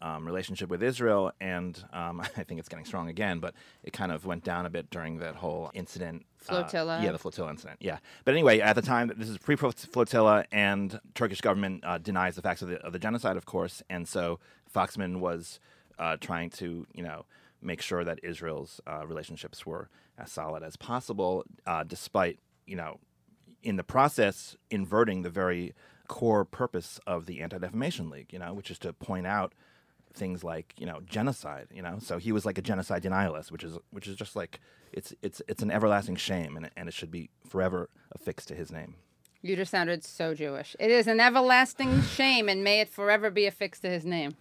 um, 0.00 0.24
relationship 0.24 0.68
with 0.68 0.82
Israel. 0.82 1.32
And 1.40 1.82
um, 1.92 2.20
I 2.36 2.42
think 2.44 2.60
it's 2.60 2.68
getting 2.68 2.84
strong 2.84 3.08
again, 3.08 3.38
but 3.40 3.54
it 3.82 3.92
kind 3.92 4.12
of 4.12 4.26
went 4.26 4.44
down 4.44 4.66
a 4.66 4.70
bit 4.70 4.90
during 4.90 5.18
that 5.18 5.36
whole 5.36 5.70
incident. 5.74 6.24
Uh, 6.48 6.62
Flotilla. 6.62 7.00
yeah, 7.02 7.12
the 7.12 7.18
flotilla 7.18 7.50
incident. 7.50 7.78
Yeah. 7.80 7.98
But 8.24 8.34
anyway, 8.34 8.60
at 8.60 8.74
the 8.74 8.82
time, 8.82 9.12
this 9.16 9.28
is 9.28 9.38
pre 9.38 9.56
flotilla, 9.56 10.44
and 10.52 11.00
Turkish 11.14 11.40
government 11.40 11.84
uh, 11.84 11.98
denies 11.98 12.36
the 12.36 12.42
facts 12.42 12.62
of 12.62 12.68
the, 12.68 12.76
of 12.78 12.92
the 12.92 12.98
genocide, 12.98 13.36
of 13.36 13.46
course. 13.46 13.82
And 13.88 14.06
so 14.06 14.38
Foxman 14.72 15.20
was 15.20 15.60
uh, 15.98 16.16
trying 16.20 16.50
to, 16.50 16.86
you 16.94 17.02
know, 17.02 17.24
make 17.60 17.82
sure 17.82 18.04
that 18.04 18.20
Israel's 18.22 18.80
uh, 18.86 19.06
relationships 19.06 19.66
were 19.66 19.88
as 20.16 20.30
solid 20.30 20.62
as 20.62 20.76
possible, 20.76 21.44
uh, 21.66 21.84
despite, 21.84 22.38
you 22.66 22.76
know, 22.76 22.98
in 23.62 23.76
the 23.76 23.84
process 23.84 24.56
inverting 24.70 25.22
the 25.22 25.30
very 25.30 25.74
core 26.06 26.44
purpose 26.44 27.00
of 27.06 27.26
the 27.26 27.40
Anti 27.40 27.58
Defamation 27.58 28.10
League, 28.10 28.32
you 28.32 28.38
know, 28.38 28.54
which 28.54 28.70
is 28.70 28.78
to 28.78 28.92
point 28.92 29.26
out 29.26 29.52
things 30.14 30.42
like 30.42 30.74
you 30.78 30.86
know 30.86 31.00
genocide 31.06 31.66
you 31.72 31.82
know 31.82 31.98
so 32.00 32.18
he 32.18 32.32
was 32.32 32.44
like 32.46 32.58
a 32.58 32.62
genocide 32.62 33.02
denialist 33.02 33.50
which 33.52 33.62
is 33.64 33.78
which 33.90 34.06
is 34.08 34.16
just 34.16 34.34
like 34.36 34.60
it's 34.92 35.14
it's 35.22 35.40
it's 35.48 35.62
an 35.62 35.70
everlasting 35.70 36.16
shame 36.16 36.56
and 36.56 36.66
it, 36.66 36.72
and 36.76 36.88
it 36.88 36.94
should 36.94 37.10
be 37.10 37.30
forever 37.48 37.88
affixed 38.12 38.48
to 38.48 38.54
his 38.54 38.70
name 38.72 38.94
You 39.42 39.54
just 39.54 39.70
sounded 39.70 40.02
so 40.04 40.34
Jewish. 40.34 40.74
It 40.80 40.90
is 40.90 41.06
an 41.06 41.20
everlasting 41.20 42.02
shame, 42.16 42.48
and 42.48 42.64
may 42.64 42.80
it 42.80 42.88
forever 42.88 43.30
be 43.30 43.46
affixed 43.46 43.82
to 43.82 43.88
his 43.90 44.04
name. 44.04 44.32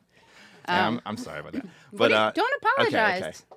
Yeah, 0.68 0.88
I'm, 0.88 1.00
I'm 1.06 1.18
sorry 1.18 1.40
about 1.42 1.54
that. 1.54 1.64
Um, 1.66 1.72
But 1.94 2.08
do 2.08 2.14
you- 2.16 2.20
uh, 2.20 2.32
don't 2.32 2.54
okay, 2.64 2.88
apologize. 2.88 3.22
okay. 3.22 3.57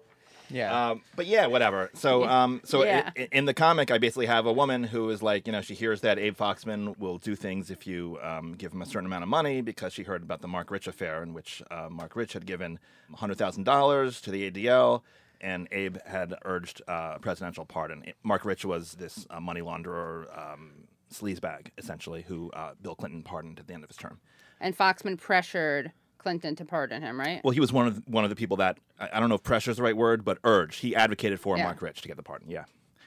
Yeah. 0.51 0.90
Um, 0.90 1.03
but 1.16 1.26
yeah, 1.26 1.46
whatever. 1.46 1.90
So, 1.94 2.24
um, 2.24 2.61
so 2.64 2.84
Yeah. 2.84 3.11
i- 3.16 3.28
in 3.32 3.44
the 3.44 3.55
comic, 3.55 3.90
I 3.90 3.98
basically 3.98 4.26
have 4.26 4.46
a 4.46 4.53
woman 4.53 4.82
who 4.84 5.09
is 5.11 5.22
like, 5.22 5.46
you 5.46 5.53
know, 5.53 5.61
she 5.61 5.74
hears 5.74 6.01
that 6.03 6.18
Abe 6.18 6.36
Foxman 6.36 6.98
will 6.98 7.18
do 7.18 7.34
things 7.36 7.70
if 7.70 7.86
you 7.86 8.18
um, 8.22 8.55
give 8.55 8.72
him 8.72 8.82
a 8.82 8.86
certain 8.86 9.07
amount 9.07 9.22
of 9.22 9.28
money 9.28 9.61
because 9.61 9.92
she 9.92 10.03
heard 10.03 10.22
about 10.22 10.40
the 10.40 10.48
Marc 10.48 10.70
Rich 10.70 10.86
affair 10.86 11.22
in 11.22 11.34
which 11.34 11.62
uh, 11.70 11.88
Marc 11.90 12.16
Rich 12.16 12.32
had 12.32 12.46
given 12.46 12.78
hundred 13.14 13.38
thousand 13.38 13.64
dollars 13.64 14.20
to 14.22 14.30
the 14.30 14.51
ADL. 14.51 15.03
And 15.42 15.68
Abe 15.72 15.96
had 16.05 16.34
urged 16.44 16.82
uh, 16.86 17.12
a 17.16 17.18
presidential 17.18 17.64
pardon. 17.64 18.05
Marc 18.22 18.44
Rich 18.44 18.66
was 18.66 18.92
this 18.92 19.26
uh, 19.30 19.40
money 19.40 19.62
launderer, 19.62 20.26
um, 20.38 20.72
sleazebag, 21.11 21.68
essentially, 21.78 22.22
who 22.28 22.51
uh, 22.51 22.72
Bill 22.82 22.94
Clinton 22.94 23.22
pardoned 23.22 23.59
at 23.59 23.66
the 23.66 23.72
end 23.72 23.82
of 23.82 23.88
his 23.88 23.96
term. 23.96 24.20
And 24.61 24.76
Foxman 24.76 25.16
pressured 25.18 25.92
Clinton 26.21 26.55
to 26.57 26.64
pardon 26.64 27.03
him, 27.03 27.18
right? 27.18 27.41
Well, 27.43 27.51
he 27.53 27.61
was 27.61 27.73
one 27.73 27.87
of 27.87 28.03
one 28.07 28.25
of 28.25 28.31
the 28.31 28.37
people 28.37 28.57
that 28.59 28.79
I, 28.99 29.09
I 29.14 29.21
don't 29.21 29.29
know 29.29 29.35
if 29.35 29.43
pressure 29.43 29.71
is 29.71 29.79
the 29.79 29.83
right 29.83 29.97
word, 29.97 30.25
but 30.25 30.39
urged. 30.45 30.81
He 30.81 30.95
advocated 30.95 31.41
for 31.41 31.57
Yeah. 31.57 31.64
Marc 31.64 31.83
Rich 31.83 32.03
to 32.03 32.09
get 32.09 32.16
the 32.16 32.23
pardon. 32.23 32.51
Yeah. 32.51 32.64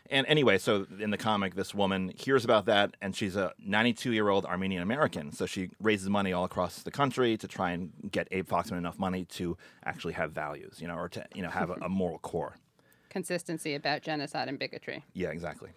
And 0.10 0.28
anyway, 0.28 0.58
so 0.58 0.86
in 1.00 1.12
the 1.12 1.18
comic, 1.18 1.56
this 1.56 1.74
woman 1.74 2.12
hears 2.16 2.44
about 2.44 2.66
that, 2.66 2.98
and 3.02 3.16
she's 3.16 3.36
a 3.36 3.54
92 3.66 4.12
year 4.12 4.30
old 4.30 4.46
Armenian 4.46 4.84
American. 4.84 5.32
So 5.32 5.46
she 5.46 5.70
raises 5.80 6.10
money 6.10 6.34
all 6.34 6.44
across 6.44 6.84
the 6.84 6.92
country 6.92 7.38
to 7.38 7.48
try 7.48 7.72
and 7.72 7.92
get 8.12 8.28
Abe 8.32 8.48
Foxman 8.48 8.78
enough 8.78 9.00
money 9.00 9.24
to 9.26 9.58
actually 9.86 10.14
have 10.14 10.32
values, 10.34 10.80
you 10.82 10.88
know, 10.88 10.96
or 10.96 11.08
to 11.10 11.26
you 11.34 11.42
know 11.42 11.50
have 11.50 11.70
a, 11.70 11.76
a 11.84 11.90
moral 11.90 12.20
core. 12.20 12.56
Consistency 13.10 13.76
about 13.76 14.02
genocide 14.02 14.48
and 14.50 14.58
bigotry. 14.60 15.04
Yeah, 15.14 15.30
exactly. 15.30 15.70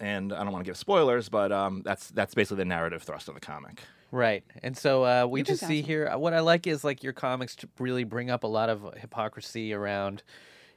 And 0.00 0.32
I 0.32 0.42
don't 0.42 0.52
want 0.52 0.64
to 0.64 0.68
give 0.68 0.76
spoilers, 0.76 1.28
but 1.28 1.52
um, 1.52 1.82
that's 1.84 2.08
that's 2.08 2.34
basically 2.34 2.58
the 2.58 2.64
narrative 2.64 3.02
thrust 3.02 3.28
of 3.28 3.34
the 3.34 3.40
comic. 3.40 3.80
Right. 4.10 4.44
And 4.62 4.76
so 4.76 5.04
uh, 5.04 5.26
we 5.26 5.42
just 5.42 5.66
see 5.66 5.80
awesome. 5.80 5.86
here 5.86 6.08
uh, 6.08 6.18
what 6.18 6.34
I 6.34 6.40
like 6.40 6.66
is 6.66 6.84
like 6.84 7.02
your 7.02 7.12
comics 7.12 7.56
really 7.78 8.04
bring 8.04 8.30
up 8.30 8.44
a 8.44 8.48
lot 8.48 8.68
of 8.68 8.94
hypocrisy 8.96 9.72
around 9.72 10.22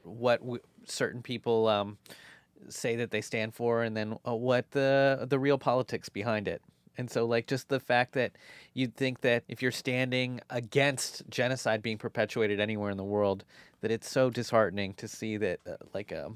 what 0.02 0.40
w- 0.40 0.62
certain 0.86 1.22
people 1.22 1.68
um, 1.68 1.98
say 2.68 2.96
that 2.96 3.10
they 3.10 3.20
stand 3.20 3.54
for 3.54 3.82
and 3.82 3.96
then 3.96 4.16
uh, 4.26 4.34
what 4.34 4.70
the 4.72 5.26
the 5.28 5.38
real 5.38 5.58
politics 5.58 6.08
behind 6.08 6.48
it. 6.48 6.62
And 6.96 7.08
so 7.08 7.26
like 7.26 7.46
just 7.46 7.68
the 7.68 7.78
fact 7.78 8.14
that 8.14 8.32
you'd 8.74 8.96
think 8.96 9.20
that 9.20 9.44
if 9.46 9.62
you're 9.62 9.70
standing 9.70 10.40
against 10.50 11.22
genocide 11.30 11.80
being 11.80 11.96
perpetuated 11.96 12.58
anywhere 12.58 12.90
in 12.90 12.96
the 12.96 13.04
world 13.04 13.44
that 13.82 13.92
it's 13.92 14.10
so 14.10 14.30
disheartening 14.30 14.94
to 14.94 15.06
see 15.06 15.36
that 15.36 15.60
uh, 15.64 15.76
like 15.94 16.10
a 16.10 16.32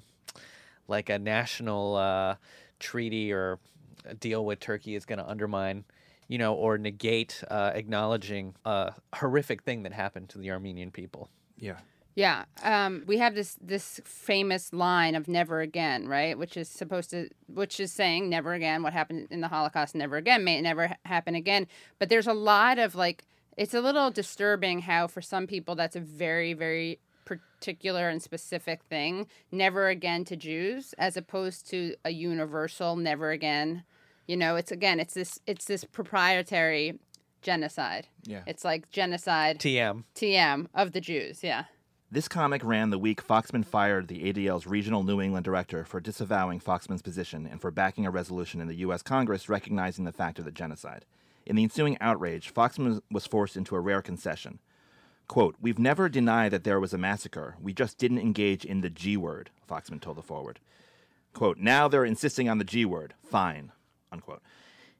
like 0.88 1.08
a 1.08 1.18
national 1.18 1.96
uh, 1.96 2.36
treaty 2.78 3.32
or 3.32 3.58
a 4.04 4.14
deal 4.14 4.44
with 4.44 4.60
Turkey 4.60 4.94
is 4.94 5.04
going 5.04 5.18
to 5.18 5.28
undermine, 5.28 5.84
you 6.32 6.38
know, 6.38 6.54
or 6.54 6.78
negate 6.78 7.44
uh, 7.50 7.72
acknowledging 7.74 8.54
a 8.64 8.94
horrific 9.14 9.64
thing 9.64 9.82
that 9.82 9.92
happened 9.92 10.30
to 10.30 10.38
the 10.38 10.50
Armenian 10.50 10.90
people. 10.90 11.28
Yeah. 11.58 11.76
Yeah, 12.14 12.44
um, 12.62 13.04
we 13.06 13.18
have 13.18 13.34
this 13.34 13.58
this 13.60 14.00
famous 14.04 14.72
line 14.72 15.14
of 15.14 15.28
"never 15.28 15.60
again," 15.60 16.08
right? 16.08 16.38
Which 16.38 16.56
is 16.56 16.70
supposed 16.70 17.10
to, 17.10 17.28
which 17.48 17.78
is 17.78 17.92
saying 17.92 18.30
"never 18.30 18.54
again." 18.54 18.82
What 18.82 18.94
happened 18.94 19.28
in 19.30 19.42
the 19.42 19.48
Holocaust, 19.48 19.94
never 19.94 20.16
again, 20.16 20.42
may 20.42 20.58
it 20.58 20.62
never 20.62 20.96
happen 21.04 21.34
again. 21.34 21.66
But 21.98 22.08
there's 22.08 22.26
a 22.26 22.34
lot 22.34 22.78
of 22.78 22.94
like, 22.94 23.24
it's 23.58 23.74
a 23.74 23.82
little 23.82 24.10
disturbing 24.10 24.80
how 24.80 25.08
for 25.08 25.20
some 25.20 25.46
people 25.46 25.74
that's 25.74 25.96
a 25.96 26.00
very 26.00 26.54
very 26.54 26.98
particular 27.26 28.08
and 28.08 28.22
specific 28.22 28.82
thing. 28.84 29.26
Never 29.50 29.88
again 29.88 30.24
to 30.26 30.36
Jews, 30.36 30.94
as 30.98 31.16
opposed 31.18 31.68
to 31.70 31.94
a 32.06 32.10
universal 32.10 32.96
"never 32.96 33.30
again." 33.32 33.84
You 34.26 34.36
know, 34.36 34.56
it's 34.56 34.72
again, 34.72 35.00
it's 35.00 35.14
this 35.14 35.40
it's 35.46 35.64
this 35.64 35.84
proprietary 35.84 36.98
genocide. 37.42 38.06
Yeah. 38.24 38.42
It's 38.46 38.64
like 38.64 38.90
genocide 38.90 39.58
TM. 39.58 40.04
TM 40.14 40.66
of 40.74 40.92
the 40.92 41.00
Jews. 41.00 41.42
Yeah. 41.42 41.64
This 42.10 42.28
comic 42.28 42.62
ran 42.62 42.90
the 42.90 42.98
week 42.98 43.26
Foxman 43.26 43.64
fired 43.64 44.08
the 44.08 44.30
ADL's 44.30 44.66
regional 44.66 45.02
New 45.02 45.20
England 45.20 45.44
director 45.44 45.82
for 45.84 45.98
disavowing 45.98 46.60
Foxman's 46.60 47.00
position 47.00 47.48
and 47.50 47.58
for 47.58 47.70
backing 47.70 48.04
a 48.04 48.10
resolution 48.10 48.60
in 48.60 48.68
the 48.68 48.76
U.S. 48.76 49.02
Congress 49.02 49.48
recognizing 49.48 50.04
the 50.04 50.12
fact 50.12 50.38
of 50.38 50.44
the 50.44 50.50
genocide. 50.50 51.06
In 51.46 51.56
the 51.56 51.62
ensuing 51.62 51.96
outrage, 52.00 52.52
Foxman 52.52 53.00
was 53.10 53.26
forced 53.26 53.56
into 53.56 53.74
a 53.74 53.80
rare 53.80 54.02
concession. 54.02 54.58
Quote, 55.26 55.56
We've 55.60 55.78
never 55.78 56.10
denied 56.10 56.52
that 56.52 56.64
there 56.64 56.78
was 56.78 56.92
a 56.92 56.98
massacre. 56.98 57.56
We 57.60 57.72
just 57.72 57.96
didn't 57.96 58.18
engage 58.18 58.66
in 58.66 58.82
the 58.82 58.90
G 58.90 59.16
word, 59.16 59.48
Foxman 59.66 60.00
told 60.00 60.18
the 60.18 60.22
forward. 60.22 60.60
Quote, 61.32 61.56
Now 61.56 61.88
they're 61.88 62.04
insisting 62.04 62.48
on 62.48 62.58
the 62.58 62.64
G 62.64 62.84
word. 62.84 63.14
Fine. 63.24 63.72
Unquote. 64.12 64.42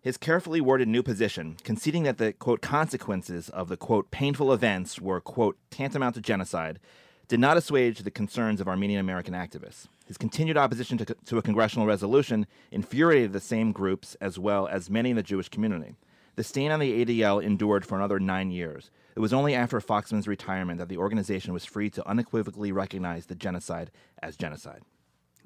His 0.00 0.16
carefully 0.16 0.60
worded 0.60 0.88
new 0.88 1.02
position, 1.02 1.56
conceding 1.62 2.02
that 2.02 2.18
the 2.18 2.32
quote 2.32 2.60
consequences 2.60 3.48
of 3.50 3.68
the 3.68 3.76
quote 3.76 4.10
painful 4.10 4.52
events 4.52 5.00
were 5.00 5.20
quote 5.20 5.56
tantamount 5.70 6.16
to 6.16 6.20
genocide, 6.20 6.80
did 7.28 7.38
not 7.38 7.56
assuage 7.56 8.00
the 8.00 8.10
concerns 8.10 8.60
of 8.60 8.66
Armenian 8.66 8.98
American 8.98 9.32
activists. 9.32 9.86
His 10.06 10.18
continued 10.18 10.56
opposition 10.56 10.98
to, 10.98 11.04
to 11.04 11.38
a 11.38 11.42
congressional 11.42 11.86
resolution 11.86 12.46
infuriated 12.72 13.32
the 13.32 13.40
same 13.40 13.70
groups 13.70 14.16
as 14.20 14.38
well 14.38 14.66
as 14.66 14.90
many 14.90 15.10
in 15.10 15.16
the 15.16 15.22
Jewish 15.22 15.48
community. 15.48 15.94
The 16.34 16.44
stain 16.44 16.72
on 16.72 16.80
the 16.80 17.04
ADL 17.04 17.42
endured 17.42 17.86
for 17.86 17.96
another 17.96 18.18
nine 18.18 18.50
years. 18.50 18.90
It 19.14 19.20
was 19.20 19.32
only 19.32 19.54
after 19.54 19.80
Foxman's 19.80 20.26
retirement 20.26 20.78
that 20.78 20.88
the 20.88 20.96
organization 20.96 21.52
was 21.52 21.64
free 21.64 21.90
to 21.90 22.08
unequivocally 22.08 22.72
recognize 22.72 23.26
the 23.26 23.34
genocide 23.34 23.90
as 24.22 24.36
genocide. 24.36 24.82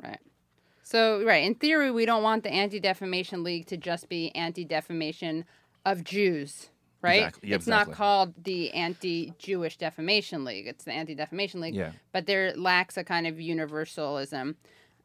Right. 0.03 0.21
So, 0.89 1.25
right, 1.25 1.43
in 1.43 1.57
theory, 1.57 1.91
we 1.91 2.07
don't 2.07 2.23
want 2.23 2.45
the 2.45 2.51
Anti 2.53 2.79
Defamation 2.79 3.43
League 3.43 3.67
to 3.67 3.77
just 3.77 4.09
be 4.09 4.33
anti 4.37 4.65
defamation 4.65 5.45
of 5.85 6.05
Jews, 6.05 6.71
right? 7.03 7.25
Exactly. 7.25 7.49
Yeah, 7.49 7.57
it's 7.57 7.67
not 7.67 7.91
called 7.91 8.35
the 8.45 8.71
Anti 8.73 9.33
Jewish 9.37 9.79
Defamation 9.79 10.45
League, 10.45 10.69
it's 10.69 10.85
the 10.85 10.93
Anti 10.93 11.17
Defamation 11.17 11.61
League. 11.61 11.75
Yeah. 11.75 11.91
But 12.13 12.27
there 12.27 12.55
lacks 12.57 12.97
a 12.97 13.03
kind 13.03 13.27
of 13.27 13.41
universalism. 13.41 14.55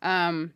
Um, 0.04 0.54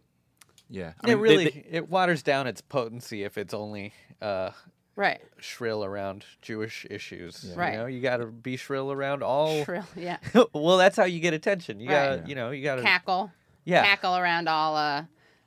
Yeah, 0.69 0.93
it 1.07 1.15
really 1.15 1.65
it 1.71 1.89
waters 1.89 2.21
down 2.21 2.45
its 2.45 2.61
potency 2.61 3.23
if 3.23 3.39
it's 3.39 3.55
only 3.55 3.93
uh, 4.21 4.51
right. 4.95 5.21
shrill 5.39 5.83
around 5.83 6.23
Jewish 6.43 6.85
issues. 6.87 7.51
Right. 7.57 7.71
You 7.73 7.79
know, 7.79 7.85
you 7.87 7.99
got 7.99 8.17
to 8.17 8.27
be 8.27 8.57
shrill 8.57 8.91
around 8.91 9.23
all. 9.23 9.63
Shrill, 9.65 9.87
yeah. 9.95 10.17
well, 10.53 10.77
that's 10.77 10.95
how 10.97 11.05
you 11.05 11.19
get 11.19 11.33
attention. 11.33 11.79
You 11.79 11.89
Right. 11.89 12.17
got 12.17 12.23
to, 12.25 12.29
you 12.29 12.35
know, 12.35 12.51
you 12.51 12.63
got 12.63 12.75
to. 12.75 12.83
Cackle. 12.83 13.31
Yeah. 13.63 13.83
Cackle 13.83 14.15
around 14.15 14.47
all 14.47 14.75
uh 14.75 15.05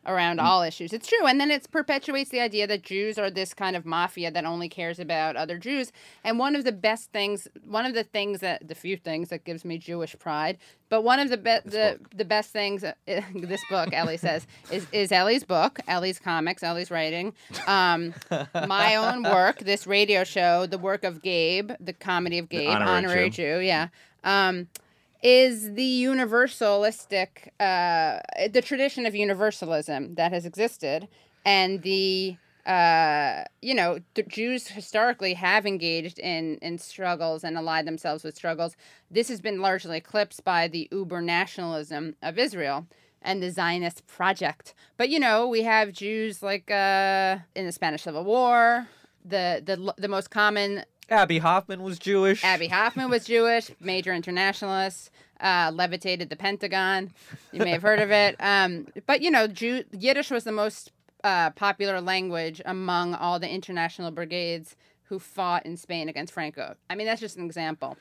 around 0.08 0.40
all 0.40 0.62
issues. 0.62 0.92
It's 0.92 1.06
true. 1.06 1.26
And 1.26 1.40
then 1.40 1.50
it 1.50 1.70
perpetuates 1.70 2.30
the 2.30 2.40
idea 2.40 2.66
that 2.66 2.82
Jews 2.82 3.18
are 3.18 3.30
this 3.30 3.54
kind 3.54 3.76
of 3.76 3.84
mafia 3.84 4.30
that 4.30 4.44
only 4.44 4.68
cares 4.68 4.98
about 4.98 5.36
other 5.36 5.58
Jews. 5.58 5.92
And 6.24 6.38
one 6.38 6.56
of 6.56 6.64
the 6.64 6.72
best 6.72 7.12
things, 7.12 7.46
one 7.64 7.84
of 7.84 7.94
the 7.94 8.04
things 8.04 8.40
that 8.40 8.66
the 8.66 8.74
few 8.74 8.96
things 8.96 9.28
that 9.28 9.44
gives 9.44 9.64
me 9.64 9.78
Jewish 9.78 10.16
pride, 10.18 10.58
but 10.88 11.02
one 11.02 11.20
of 11.20 11.28
the 11.28 11.36
be- 11.36 11.60
the 11.64 12.00
the 12.14 12.24
best 12.24 12.50
things 12.50 12.82
uh, 12.82 12.94
this 13.06 13.60
book 13.68 13.90
Ellie 13.92 14.16
says 14.16 14.46
is 14.72 14.86
is 14.92 15.12
Ellie's 15.12 15.44
book, 15.44 15.78
Ellie's 15.86 16.18
comics, 16.18 16.62
Ellie's 16.62 16.90
writing, 16.90 17.34
um, 17.66 18.14
my 18.66 18.96
own 18.96 19.22
work, 19.22 19.58
this 19.58 19.86
radio 19.86 20.24
show, 20.24 20.66
the 20.66 20.78
work 20.78 21.04
of 21.04 21.22
Gabe, 21.22 21.72
the 21.78 21.92
comedy 21.92 22.38
of 22.38 22.48
Gabe, 22.48 22.70
honorary 22.70 22.96
honorary 22.96 23.30
Jew. 23.30 23.58
Jew, 23.58 23.60
yeah. 23.60 23.88
Um, 24.24 24.68
is 25.22 25.74
the 25.74 26.02
universalistic, 26.02 27.48
uh, 27.58 28.20
the 28.50 28.62
tradition 28.62 29.06
of 29.06 29.14
universalism 29.14 30.14
that 30.14 30.32
has 30.32 30.46
existed, 30.46 31.08
and 31.44 31.82
the 31.82 32.36
uh, 32.66 33.44
you 33.62 33.74
know, 33.74 33.98
the 34.12 34.22
Jews 34.22 34.68
historically 34.68 35.32
have 35.34 35.66
engaged 35.66 36.18
in 36.18 36.58
in 36.60 36.76
struggles 36.78 37.42
and 37.42 37.56
allied 37.56 37.86
themselves 37.86 38.22
with 38.22 38.36
struggles. 38.36 38.76
This 39.10 39.28
has 39.28 39.40
been 39.40 39.62
largely 39.62 39.96
eclipsed 39.96 40.44
by 40.44 40.68
the 40.68 40.86
uber 40.92 41.22
nationalism 41.22 42.16
of 42.22 42.38
Israel 42.38 42.86
and 43.22 43.42
the 43.42 43.50
Zionist 43.50 44.06
project. 44.06 44.74
But 44.98 45.08
you 45.08 45.18
know, 45.18 45.48
we 45.48 45.62
have 45.62 45.92
Jews 45.92 46.42
like 46.42 46.70
uh, 46.70 47.38
in 47.54 47.64
the 47.64 47.72
Spanish 47.72 48.02
Civil 48.02 48.24
War. 48.24 48.86
The 49.24 49.62
the 49.64 49.94
the 49.96 50.08
most 50.08 50.30
common 50.30 50.84
Abbie 51.10 51.38
Hoffman 51.38 51.82
was 51.82 51.98
Jewish. 51.98 52.44
Abbie 52.44 52.68
Hoffman 52.68 53.08
was 53.10 53.24
Jewish, 53.24 53.70
major 53.80 54.12
internationalist, 54.12 55.10
uh, 55.40 55.70
levitated 55.74 56.28
the 56.30 56.36
Pentagon. 56.36 57.12
You 57.52 57.60
may 57.60 57.70
have 57.70 57.82
heard 57.82 58.00
of 58.00 58.10
it. 58.10 58.36
Um, 58.40 58.86
but, 59.06 59.22
you 59.22 59.30
know, 59.30 59.46
Jew- 59.46 59.84
Yiddish 59.92 60.30
was 60.30 60.44
the 60.44 60.52
most 60.52 60.92
uh, 61.24 61.50
popular 61.50 62.00
language 62.00 62.60
among 62.66 63.14
all 63.14 63.38
the 63.38 63.48
international 63.48 64.10
brigades 64.10 64.76
who 65.04 65.18
fought 65.18 65.64
in 65.64 65.76
Spain 65.76 66.08
against 66.08 66.34
Franco. 66.34 66.74
I 66.90 66.94
mean, 66.94 67.06
that's 67.06 67.20
just 67.20 67.36
an 67.38 67.44
example. 67.46 67.96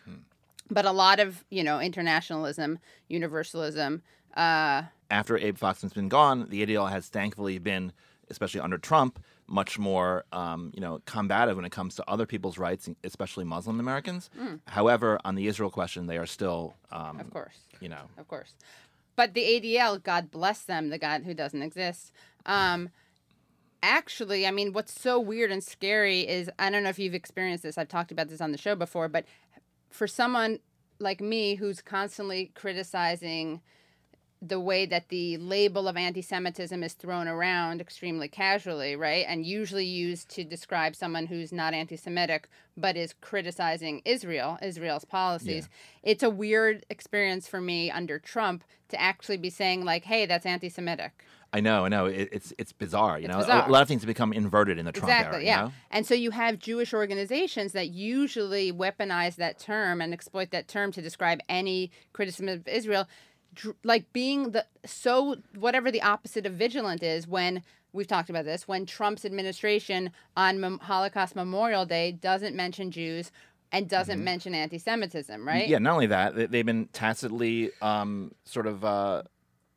But 0.70 0.86
a 0.86 0.91
lot 0.91 1.22
of, 1.22 1.45
you 1.49 1.64
know, 1.64 1.80
internationalism, 1.80 2.80
universalism, 3.08 4.01
uh, 4.36 4.84
after 5.10 5.38
Abe 5.38 5.58
Foxman's 5.58 5.93
been 5.93 6.10
gone, 6.10 6.47
the 6.49 6.66
ADL 6.66 6.89
has 6.89 7.08
thankfully 7.08 7.58
been, 7.60 7.93
especially 8.30 8.60
under 8.60 8.78
Trump, 8.78 9.20
much 9.48 9.80
more, 9.80 10.26
um, 10.32 10.72
you 10.74 10.82
know, 10.82 11.02
combative 11.06 11.56
when 11.56 11.66
it 11.66 11.72
comes 11.72 11.95
to 11.95 12.04
other 12.08 12.26
people's 12.26 12.58
rights, 12.58 12.89
especially 13.04 13.45
Muslim 13.45 13.80
Americans. 13.80 14.30
However, 14.68 15.20
on 15.24 15.36
the 15.36 15.48
Israel 15.48 15.70
question, 15.70 16.08
they 16.08 16.18
are 16.18 16.26
still, 16.26 16.74
um, 16.91 17.20
of 17.20 17.30
course. 17.32 17.58
you 17.80 17.89
know, 17.89 18.10
of 18.18 18.28
course. 18.28 18.54
But 19.16 19.34
the 19.34 19.41
ADL, 19.41 20.04
God 20.04 20.30
bless 20.32 20.62
them, 20.62 20.89
the 20.89 20.98
God 21.00 21.24
who 21.24 21.34
doesn't 21.34 21.62
exist, 21.62 22.12
um, 22.45 22.89
actually, 23.82 24.45
I 24.45 24.52
mean, 24.52 24.74
what's 24.74 25.00
so 25.00 25.20
weird 25.20 25.52
and 25.52 25.64
scary 25.64 26.22
is 26.28 26.50
I 26.60 26.70
don't 26.70 26.84
know 26.84 26.89
if 26.89 27.00
you've 27.00 27.14
experienced 27.16 27.64
this. 27.64 27.78
I've 27.78 27.88
talked 27.88 28.12
about 28.12 28.28
this 28.30 28.41
on 28.41 28.52
the 28.52 28.58
show 28.58 28.76
before, 28.76 29.08
but 29.08 29.26
for 29.89 30.08
someone 30.08 30.60
like 31.00 31.22
me 31.22 31.56
who's 31.56 31.82
constantly 31.82 32.52
criticizing 32.54 33.62
the 34.42 34.60
way 34.60 34.86
that 34.86 35.10
the 35.10 35.38
label 35.38 35.88
of 35.88 35.98
anti 35.98 36.22
Semitism 36.22 36.84
is 36.84 36.94
thrown 36.94 37.28
around 37.28 37.82
extremely 37.82 38.28
casually, 38.28 38.96
right? 38.96 39.26
And 39.28 39.46
usually 39.46 39.86
used 39.86 40.30
to 40.36 40.44
describe 40.44 40.96
someone 40.96 41.26
who's 41.28 41.52
not 41.52 41.74
anti 41.74 41.98
Semitic 41.98 42.48
but 42.80 42.96
is 42.96 43.16
criticizing 43.22 44.04
Israel, 44.06 44.60
Israel's 44.62 45.04
policies. 45.06 45.68
It's 46.04 46.22
a 46.22 46.30
weird 46.30 46.86
experience 46.92 47.48
for 47.48 47.60
me 47.60 47.90
under 47.90 48.20
Trump 48.20 48.64
to 48.90 49.02
actually 49.02 49.38
be 49.38 49.50
saying, 49.50 49.84
like, 49.84 50.04
hey, 50.06 50.28
that's 50.28 50.46
anti 50.46 50.70
Semitic. 50.70 51.24
I 51.54 51.62
know, 51.62 51.86
I 51.86 51.90
know. 51.90 52.06
It, 52.08 52.30
it's 52.32 52.54
it's 52.58 52.74
bizarre. 52.74 53.18
You 53.18 53.26
It's 53.26 53.34
know, 53.34 53.40
bizarre. 53.40 53.68
a 53.68 53.72
lot 53.72 53.82
of 53.82 53.88
things 53.88 54.02
have 54.02 54.08
become 54.08 54.34
inverted 54.34 54.78
in 54.78 54.86
the 54.86 54.92
Trump 54.92 55.10
Exactly, 55.10 55.38
era. 55.38 55.46
yeah. 55.46 55.60
You 55.60 55.66
know? 55.68 55.74
And 55.92 56.06
so 56.06 56.14
you 56.14 56.32
have 56.32 56.60
Jewish 56.60 56.94
organizations 56.94 57.72
that 57.72 57.90
usually 57.90 58.72
weaponize 58.72 59.38
that 59.38 59.58
term 59.58 60.02
and 60.02 60.14
exploit 60.14 60.52
that 60.52 60.68
term 60.68 60.92
to 60.92 61.02
describe 61.02 61.40
any 61.48 61.90
criticism 62.12 62.50
of 62.50 62.68
Israel, 62.68 63.08
like 63.84 64.12
being 64.14 64.52
the 64.52 64.66
so 64.86 65.38
whatever 65.56 65.91
the 65.91 66.02
opposite 66.02 66.45
of 66.45 66.54
vigilant 66.54 67.02
is 67.04 67.28
when 67.28 67.64
we've 67.93 68.08
talked 68.08 68.30
about 68.30 68.45
this 68.45 68.68
when 68.68 68.86
Trump's 68.86 69.26
administration 69.26 70.12
on 70.36 70.60
Mem- 70.60 70.80
Holocaust 70.80 71.36
Memorial 71.36 71.86
Day 71.86 72.12
doesn't 72.12 72.56
mention 72.56 72.91
Jews 72.91 73.32
and 73.72 73.89
doesn't 73.89 74.24
mention 74.24 74.56
anti-Semitism, 74.56 75.45
right? 75.45 75.64
Mm-hmm. 75.64 75.72
Yeah, 75.72 75.80
not 75.80 75.93
only 75.93 76.08
that, 76.08 76.36
they- 76.36 76.45
they've 76.45 76.66
been 76.66 76.88
tacitly 76.93 77.72
um, 77.82 78.32
sort 78.45 78.66
of 78.68 78.86
uh, 78.86 79.24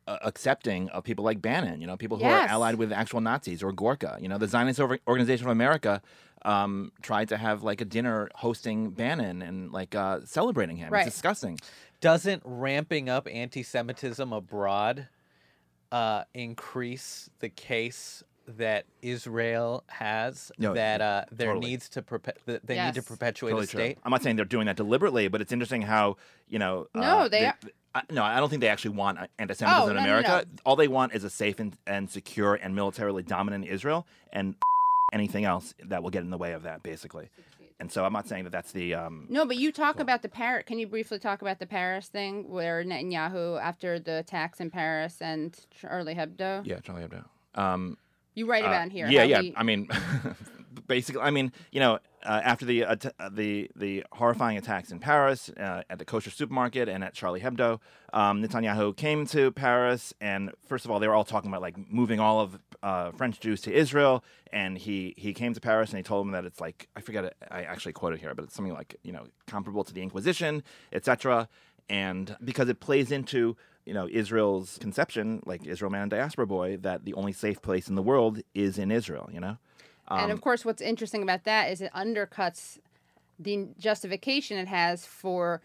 uh, 0.07 0.17
accepting 0.23 0.87
of 0.89 1.03
people 1.03 1.25
like 1.25 1.41
Bannon, 1.41 1.81
you 1.81 1.87
know, 1.87 1.97
people 1.97 2.17
who 2.17 2.23
Yes. 2.23 2.49
are 2.49 2.53
allied 2.53 2.75
with 2.75 2.91
actual 2.93 3.19
Nazis 3.21 3.61
or 3.61 3.71
Gorka. 3.73 4.17
You 4.21 4.29
know, 4.29 4.37
the 4.37 4.47
Zionist 4.47 4.79
Organization 4.79 5.45
of 5.47 5.51
America 5.51 6.01
um, 6.43 6.91
tried 7.01 7.27
to 7.29 7.37
have 7.37 7.63
like 7.63 7.81
a 7.81 7.85
dinner 7.85 8.29
hosting 8.35 8.91
Bannon 8.91 9.41
and 9.41 9.71
like 9.71 9.93
uh, 9.93 10.19
celebrating 10.25 10.77
him. 10.77 10.91
Right. 10.91 11.05
It's 11.05 11.15
disgusting. 11.15 11.59
Doesn't 12.01 12.41
ramping 12.43 13.09
up 13.09 13.27
anti-Semitism 13.31 14.33
abroad 14.33 15.07
uh, 15.91 16.23
increase 16.33 17.29
the 17.39 17.49
case 17.49 18.23
that 18.47 18.85
Israel 19.03 19.83
has 19.87 20.51
No, 20.57 20.73
that 20.73 20.99
uh, 20.99 21.25
there 21.31 21.49
totally. 21.53 21.67
needs 21.69 21.89
to 21.89 22.01
perpe- 22.01 22.33
that 22.47 22.65
they 22.65 22.83
need 22.83 22.95
to 22.95 23.03
perpetuate 23.03 23.51
Totally 23.51 23.65
a 23.65 23.67
true. 23.67 23.79
state? 23.79 23.97
I'm 24.03 24.09
not 24.11 24.23
saying 24.23 24.35
they're 24.35 24.45
doing 24.45 24.65
that 24.65 24.77
deliberately, 24.77 25.27
but 25.27 25.41
it's 25.41 25.51
interesting 25.53 25.83
how 25.83 26.17
you 26.49 26.57
know. 26.57 26.87
No, 26.95 27.01
uh, 27.01 27.27
they 27.27 27.45
are- 27.45 27.57
I, 27.93 28.01
no, 28.09 28.23
I 28.23 28.39
don't 28.39 28.49
think 28.49 28.61
they 28.61 28.69
actually 28.69 28.95
want 28.95 29.19
uh, 29.19 29.27
anti-Semitism 29.37 29.83
Oh, 29.83 29.89
in 29.89 29.95
no, 29.95 30.01
no, 30.01 30.05
America. 30.07 30.45
no. 30.47 30.61
All 30.65 30.75
they 30.77 30.87
want 30.87 31.13
is 31.13 31.23
a 31.23 31.29
safe 31.29 31.59
and, 31.59 31.77
and 31.85 32.09
secure 32.09 32.55
and 32.55 32.73
militarily 32.73 33.21
dominant 33.21 33.65
Israel, 33.67 34.07
and 34.33 34.55
anything 35.13 35.43
else 35.45 35.73
that 35.83 36.01
will 36.01 36.09
get 36.09 36.23
in 36.23 36.29
the 36.31 36.37
way 36.37 36.53
of 36.53 36.63
that, 36.63 36.81
basically. 36.83 37.29
And 37.81 37.91
so 37.91 38.05
I'm 38.05 38.13
not 38.13 38.27
saying 38.27 38.43
that 38.43 38.51
that's 38.51 38.71
the. 38.71 38.93
Um, 38.93 39.25
No, 39.27 39.43
but 39.43 39.57
you 39.57 39.71
talk 39.71 39.99
about 39.99 40.21
the 40.21 40.29
Paris. 40.29 40.65
Can 40.67 40.77
you 40.77 40.85
briefly 40.85 41.17
talk 41.17 41.41
about 41.41 41.57
the 41.57 41.65
Paris 41.65 42.07
thing 42.07 42.47
where 42.47 42.83
Netanyahu, 42.83 43.59
after 43.59 43.99
the 43.99 44.19
attacks 44.19 44.59
in 44.61 44.69
Paris 44.69 45.19
and 45.19 45.57
Charlie 45.71 46.13
Hebdo, 46.13 46.61
yeah, 46.63 46.79
Charlie 46.81 47.01
Hebdo. 47.07 47.25
Um, 47.55 47.97
you 48.35 48.45
write 48.45 48.63
Uh, 48.63 48.67
about 48.67 48.91
here? 48.91 49.07
Yeah, 49.09 49.21
how 49.21 49.25
yeah. 49.25 49.41
he- 49.41 49.53
I 49.57 49.63
mean, 49.63 49.89
basically, 50.87 51.21
I 51.21 51.31
mean, 51.31 51.51
you 51.71 51.79
know, 51.79 51.99
uh, 52.23 52.41
after 52.43 52.65
the 52.65 52.81
att- 52.83 53.13
uh, 53.19 53.29
the 53.29 53.69
the 53.75 54.03
horrifying 54.11 54.57
attacks 54.57 54.91
in 54.91 54.99
Paris 54.99 55.49
uh, 55.49 55.83
at 55.89 55.99
the 55.99 56.05
kosher 56.05 56.29
supermarket 56.29 56.87
and 56.87 57.03
at 57.03 57.13
Charlie 57.13 57.41
Hebdo, 57.41 57.79
um, 58.13 58.43
Netanyahu 58.43 58.95
came 58.95 59.25
to 59.27 59.51
Paris, 59.51 60.13
and 60.21 60.51
first 60.67 60.85
of 60.85 60.91
all, 60.91 60.99
they 60.99 61.07
were 61.07 61.15
all 61.15 61.23
talking 61.23 61.49
about 61.49 61.61
like 61.61 61.75
moving 61.91 62.19
all 62.19 62.39
of 62.39 62.59
uh, 62.83 63.11
French 63.11 63.39
Jews 63.39 63.61
to 63.61 63.73
Israel, 63.73 64.23
and 64.51 64.77
he 64.77 65.13
he 65.17 65.33
came 65.33 65.53
to 65.53 65.61
Paris 65.61 65.89
and 65.91 65.97
he 65.97 66.03
told 66.03 66.25
them 66.25 66.31
that 66.33 66.45
it's 66.45 66.61
like 66.61 66.87
I 66.95 67.01
forget 67.01 67.33
I 67.49 67.63
actually 67.63 67.93
quoted 67.93 68.19
here, 68.19 68.33
but 68.35 68.43
it's 68.43 68.55
something 68.55 68.73
like 68.73 68.95
you 69.03 69.11
know 69.11 69.25
comparable 69.47 69.83
to 69.83 69.93
the 69.93 70.01
Inquisition, 70.01 70.63
etc. 70.93 71.47
And 71.89 72.37
because 72.43 72.69
it 72.69 72.79
plays 72.79 73.11
into 73.11 73.57
you 73.85 73.93
know 73.93 74.07
Israel's 74.11 74.77
conception, 74.79 75.41
like 75.45 75.65
Israel 75.65 75.91
man 75.91 76.03
and 76.03 76.11
diaspora 76.11 76.47
boy, 76.47 76.77
that 76.77 77.05
the 77.05 77.13
only 77.15 77.33
safe 77.33 77.61
place 77.61 77.87
in 77.87 77.95
the 77.95 78.03
world 78.03 78.41
is 78.53 78.77
in 78.77 78.91
Israel. 78.91 79.29
You 79.33 79.39
know. 79.39 79.57
And 80.17 80.25
Um, 80.25 80.31
of 80.31 80.41
course, 80.41 80.65
what's 80.65 80.81
interesting 80.81 81.23
about 81.23 81.43
that 81.45 81.71
is 81.71 81.81
it 81.81 81.91
undercuts 81.93 82.79
the 83.39 83.69
justification 83.79 84.57
it 84.57 84.67
has 84.67 85.05
for 85.05 85.61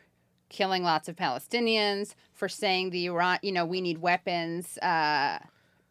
killing 0.49 0.83
lots 0.83 1.09
of 1.09 1.17
Palestinians, 1.17 2.15
for 2.33 2.49
saying 2.49 2.91
the 2.91 3.07
Iran, 3.07 3.39
you 3.43 3.53
know, 3.53 3.65
we 3.67 3.81
need 3.81 3.99
weapons, 3.99 4.79
uh, 4.79 5.39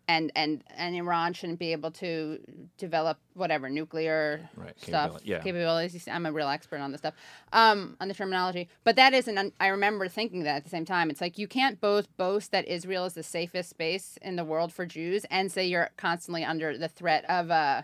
and 0.08 0.32
and 0.36 0.64
and 0.78 0.96
Iran 0.96 1.34
shouldn't 1.34 1.58
be 1.60 1.72
able 1.72 1.90
to 1.92 2.40
develop 2.78 3.18
whatever 3.34 3.70
nuclear 3.70 4.48
Right, 4.56 4.80
stuff 4.80 5.18
yeah. 5.24 5.40
capabilities. 5.40 6.08
I'm 6.08 6.26
a 6.28 6.32
real 6.32 6.48
expert 6.48 6.78
on 6.80 6.92
this 6.92 7.00
stuff, 7.02 7.16
um, 7.54 7.98
on 8.00 8.08
the 8.08 8.14
terminology. 8.14 8.70
But 8.84 8.96
that 8.98 9.14
isn't. 9.16 9.38
un- 9.38 9.52
I 9.60 9.68
remember 9.68 10.08
thinking 10.08 10.44
that 10.44 10.58
at 10.58 10.64
the 10.64 10.70
same 10.70 10.86
time. 10.86 11.10
It's 11.10 11.22
like 11.22 11.38
you 11.40 11.48
can't 11.48 11.82
both 11.82 12.16
boast 12.18 12.52
that 12.52 12.68
Israel 12.68 13.06
is 13.06 13.14
the 13.14 13.24
safest 13.24 13.70
space 13.72 14.18
in 14.22 14.36
the 14.36 14.46
world 14.46 14.72
for 14.72 14.86
Jews 14.86 15.26
and 15.32 15.52
say 15.52 15.66
you're 15.66 15.90
constantly 15.98 16.44
under 16.46 16.78
the 16.78 16.88
threat 16.88 17.26
of. 17.30 17.52
Uh, 17.52 17.82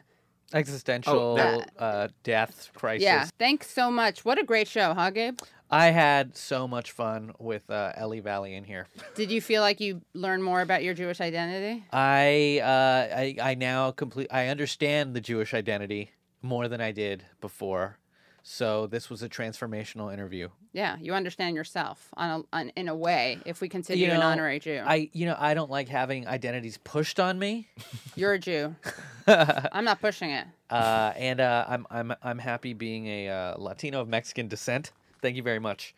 Existential 0.54 1.36
that- 1.36 1.70
uh, 1.78 2.08
death 2.24 2.70
crisis. 2.76 3.04
yeah. 3.04 3.26
Thanks 3.40 3.70
so 3.70 3.90
much. 3.92 4.26
What 4.26 4.38
a 4.40 4.44
great 4.44 4.68
show, 4.68 4.94
huh, 4.94 5.10
Gabe? 5.12 5.40
I 5.74 5.88
had 5.92 6.36
so 6.36 6.68
much 6.68 6.92
fun 6.92 7.32
with 7.40 7.70
uh, 7.70 7.94
Ellie 7.96 8.20
Valley 8.20 8.56
in 8.56 8.66
here. 8.66 8.88
Did 9.16 9.32
you 9.32 9.40
feel 9.40 9.62
like 9.62 9.80
you 9.80 10.02
learned 10.14 10.44
more 10.44 10.60
about 10.62 10.84
your 10.84 10.94
Jewish 10.94 11.22
identity? 11.22 11.86
I, 11.94 12.60
uh, 12.62 13.16
I 13.16 13.36
I 13.52 13.56
now 13.56 13.92
complete. 13.92 14.28
I 14.32 14.48
understand 14.48 15.14
the 15.16 15.22
Jewish 15.22 15.54
identity 15.54 16.12
more 16.42 16.68
than 16.68 16.82
I 16.82 16.92
did 16.92 17.24
before. 17.40 17.98
So 18.44 18.88
this 18.88 19.08
was 19.10 19.22
a 19.22 19.30
transformational 19.30 20.12
interview. 20.12 20.50
Yeah, 20.74 20.98
you 21.00 21.14
understand 21.14 21.56
yourself 21.56 22.10
on 22.16 22.30
a, 22.52 22.56
on, 22.58 22.70
in 22.70 22.90
a 22.90 22.96
way. 22.96 23.38
If 23.46 23.62
we 23.62 23.70
consider 23.70 24.00
You 24.00 24.08
you, 24.08 24.12
an 24.14 24.22
honorary 24.24 24.60
Jew, 24.60 24.82
I 24.84 25.10
you 25.14 25.26
know 25.28 25.36
I 25.40 25.54
don't 25.54 25.70
like 25.70 25.88
having 25.88 26.28
identities 26.28 26.78
pushed 26.84 27.20
on 27.20 27.38
me. 27.40 27.68
you're 28.16 28.34
a 28.34 28.40
Jew. 28.40 28.76
I'm 29.72 29.86
not 29.86 30.02
pushing 30.02 30.30
it. 30.32 30.46
uh, 30.70 31.14
and 31.16 31.40
uh, 31.42 31.66
I'm 31.68 31.88
I'm 31.90 32.14
I'm 32.24 32.38
happy 32.40 32.74
being 32.74 33.08
a 33.08 33.30
uh, 33.30 33.56
Latino 33.58 34.02
of 34.02 34.08
Mexican 34.08 34.48
descent. 34.48 34.92
Thank 35.22 35.36
you 35.36 35.44
very 35.44 35.60
much. 35.60 35.94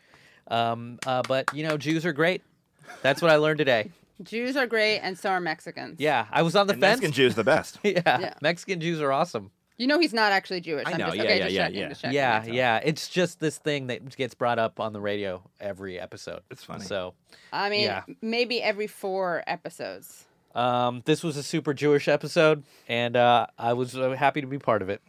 Um, 0.47 0.99
uh, 1.05 1.21
but 1.27 1.53
you 1.53 1.65
know, 1.67 1.77
Jews 1.77 2.05
are 2.05 2.13
great. 2.13 2.41
That's 3.01 3.21
what 3.21 3.31
I 3.31 3.37
learned 3.37 3.57
today. 3.59 3.91
Jews 4.23 4.55
are 4.55 4.67
great, 4.67 4.99
and 4.99 5.17
so 5.17 5.29
are 5.29 5.39
Mexicans. 5.39 5.99
Yeah, 5.99 6.27
I 6.31 6.41
was 6.43 6.55
on 6.55 6.67
the 6.67 6.73
and 6.73 6.81
fence. 6.81 6.97
Mexican 7.01 7.11
Jews 7.13 7.35
the 7.35 7.43
best. 7.43 7.79
yeah, 7.83 8.01
Yeah. 8.05 8.33
Mexican 8.41 8.79
Jews 8.79 9.01
are 9.01 9.11
awesome. 9.11 9.51
You 9.77 9.87
know 9.87 9.99
he's 9.99 10.13
not 10.13 10.31
actually 10.31 10.61
Jewish. 10.61 10.85
I 10.85 10.91
I'm 10.91 10.97
know, 10.99 11.05
Just, 11.07 11.17
yeah, 11.17 11.23
okay, 11.23 11.37
yeah, 11.39 11.43
just 11.45 11.53
yeah, 11.55 11.63
checking, 11.63 11.79
yeah. 11.79 11.89
just 11.89 12.01
checking, 12.01 12.15
Yeah, 12.15 12.39
that's 12.39 12.51
yeah. 12.53 12.79
It's 12.83 13.09
just 13.09 13.39
this 13.39 13.57
thing 13.57 13.87
that 13.87 14.15
gets 14.15 14.35
brought 14.35 14.59
up 14.59 14.79
on 14.79 14.93
the 14.93 15.01
radio 15.01 15.41
every 15.59 15.99
episode. 15.99 16.41
It's 16.51 16.63
funny. 16.63 16.83
So, 16.85 17.15
I 17.51 17.69
mean, 17.69 17.85
Yeah. 17.85 18.03
maybe 18.21 18.61
every 18.61 18.85
four 18.85 19.43
episodes. 19.47 20.25
Um, 20.55 21.01
this 21.05 21.23
was 21.23 21.37
a 21.37 21.43
super 21.43 21.73
Jewish 21.73 22.07
episode, 22.07 22.63
and 22.87 23.15
uh, 23.15 23.47
I 23.57 23.73
was 23.73 23.95
uh, 23.97 24.11
happy 24.11 24.41
to 24.41 24.47
be 24.47 24.59
part 24.59 24.81
of 24.81 24.89
it. 24.89 25.01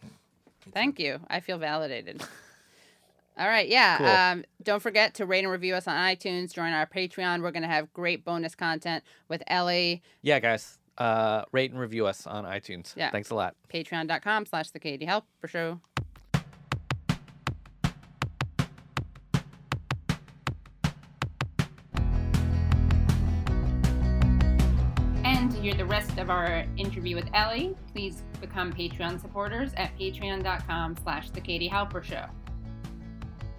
Thank 0.73 0.99
you. 0.99 1.21
I 1.29 1.41
feel 1.41 1.59
validated. 1.59 2.23
All 3.39 3.49
right, 3.49 3.69
yeah. 3.69 3.99
Cool. 3.99 4.07
Um, 4.07 4.45
don't 4.63 4.81
forget 4.81 5.15
to 5.15 5.27
rate 5.27 5.43
and 5.43 5.51
review 5.51 5.75
us 5.75 5.89
on 5.89 5.97
iTunes. 5.97 6.55
Join 6.55 6.73
our 6.73 6.87
Patreon. 6.87 7.43
We're 7.43 7.51
going 7.51 7.65
to 7.65 7.69
have 7.69 7.93
great 7.93 8.25
bonus 8.25 8.55
content 8.55 9.03
with 9.29 9.43
Ellie. 9.49 10.03
Yeah, 10.23 10.39
guys, 10.39 10.79
uh, 10.99 11.43
rate 11.51 11.73
and 11.73 11.81
review 11.81 12.07
us 12.07 12.27
on 12.27 12.45
iTunes. 12.45 12.95
Yeah. 12.97 13.11
Thanks 13.11 13.31
a 13.31 13.35
lot. 13.35 13.57
Patreon.com 13.73 14.47
slash 14.47 14.71
the 14.71 14.79
Katie 14.79 15.05
Help 15.05 15.25
for 15.41 15.49
show. 15.49 15.81
The 25.85 25.91
rest 25.91 26.17
of 26.17 26.31
our 26.31 26.65
interview 26.79 27.15
with 27.15 27.29
Ellie, 27.35 27.77
please 27.93 28.23
become 28.41 28.73
Patreon 28.73 29.21
supporters 29.21 29.73
at 29.77 29.95
patreon.com 29.99 30.97
slash 31.03 31.29
the 31.29 31.43
Katie 31.43 31.69
Halper 31.69 32.03
Show. 32.03 32.25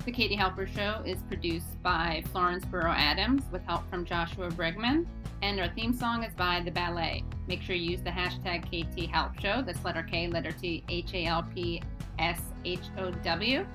The 0.05 0.11
Katie 0.11 0.36
Halper 0.36 0.67
Show 0.67 1.03
is 1.05 1.21
produced 1.28 1.80
by 1.84 2.23
Florence 2.32 2.65
Burrow 2.65 2.93
Adams 2.93 3.43
with 3.51 3.63
help 3.65 3.88
from 3.91 4.05
Joshua 4.05 4.49
Bregman, 4.49 5.05
and 5.43 5.59
our 5.59 5.69
theme 5.76 5.93
song 5.93 6.23
is 6.23 6.34
by 6.34 6.63
The 6.65 6.71
Ballet. 6.71 7.23
Make 7.45 7.61
sure 7.61 7.76
you 7.76 7.91
use 7.91 8.01
the 8.01 8.09
hashtag 8.09 8.65
KT 8.65 9.07
Halp 9.07 9.39
Show, 9.39 9.61
that's 9.61 9.86
letter 9.86 10.01
K, 10.01 10.28
letter 10.28 10.51
T, 10.51 10.84
H 10.89 11.13
A 11.13 11.26
L 11.26 11.47
P 11.53 11.80
S 12.17 12.41
H 12.65 12.86
O 12.97 13.11
W, 13.11 13.67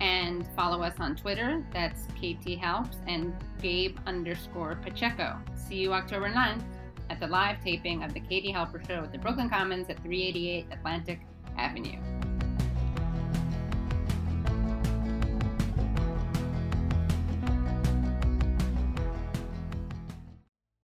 and 0.00 0.48
follow 0.56 0.80
us 0.80 0.94
on 1.00 1.16
Twitter, 1.16 1.62
that's 1.70 2.06
KT 2.14 2.58
Halps, 2.58 2.96
and 3.06 3.34
Gabe 3.60 3.98
underscore 4.06 4.76
Pacheco. 4.76 5.38
See 5.54 5.76
you 5.76 5.92
October 5.92 6.30
9th 6.30 6.62
at 7.10 7.20
the 7.20 7.26
live 7.26 7.62
taping 7.62 8.02
of 8.02 8.14
The 8.14 8.20
Katie 8.20 8.52
Halper 8.52 8.86
Show 8.86 9.04
at 9.04 9.12
the 9.12 9.18
Brooklyn 9.18 9.48
Commons 9.48 9.88
at 9.90 9.96
388 10.02 10.66
Atlantic 10.70 11.20
Avenue. 11.58 11.98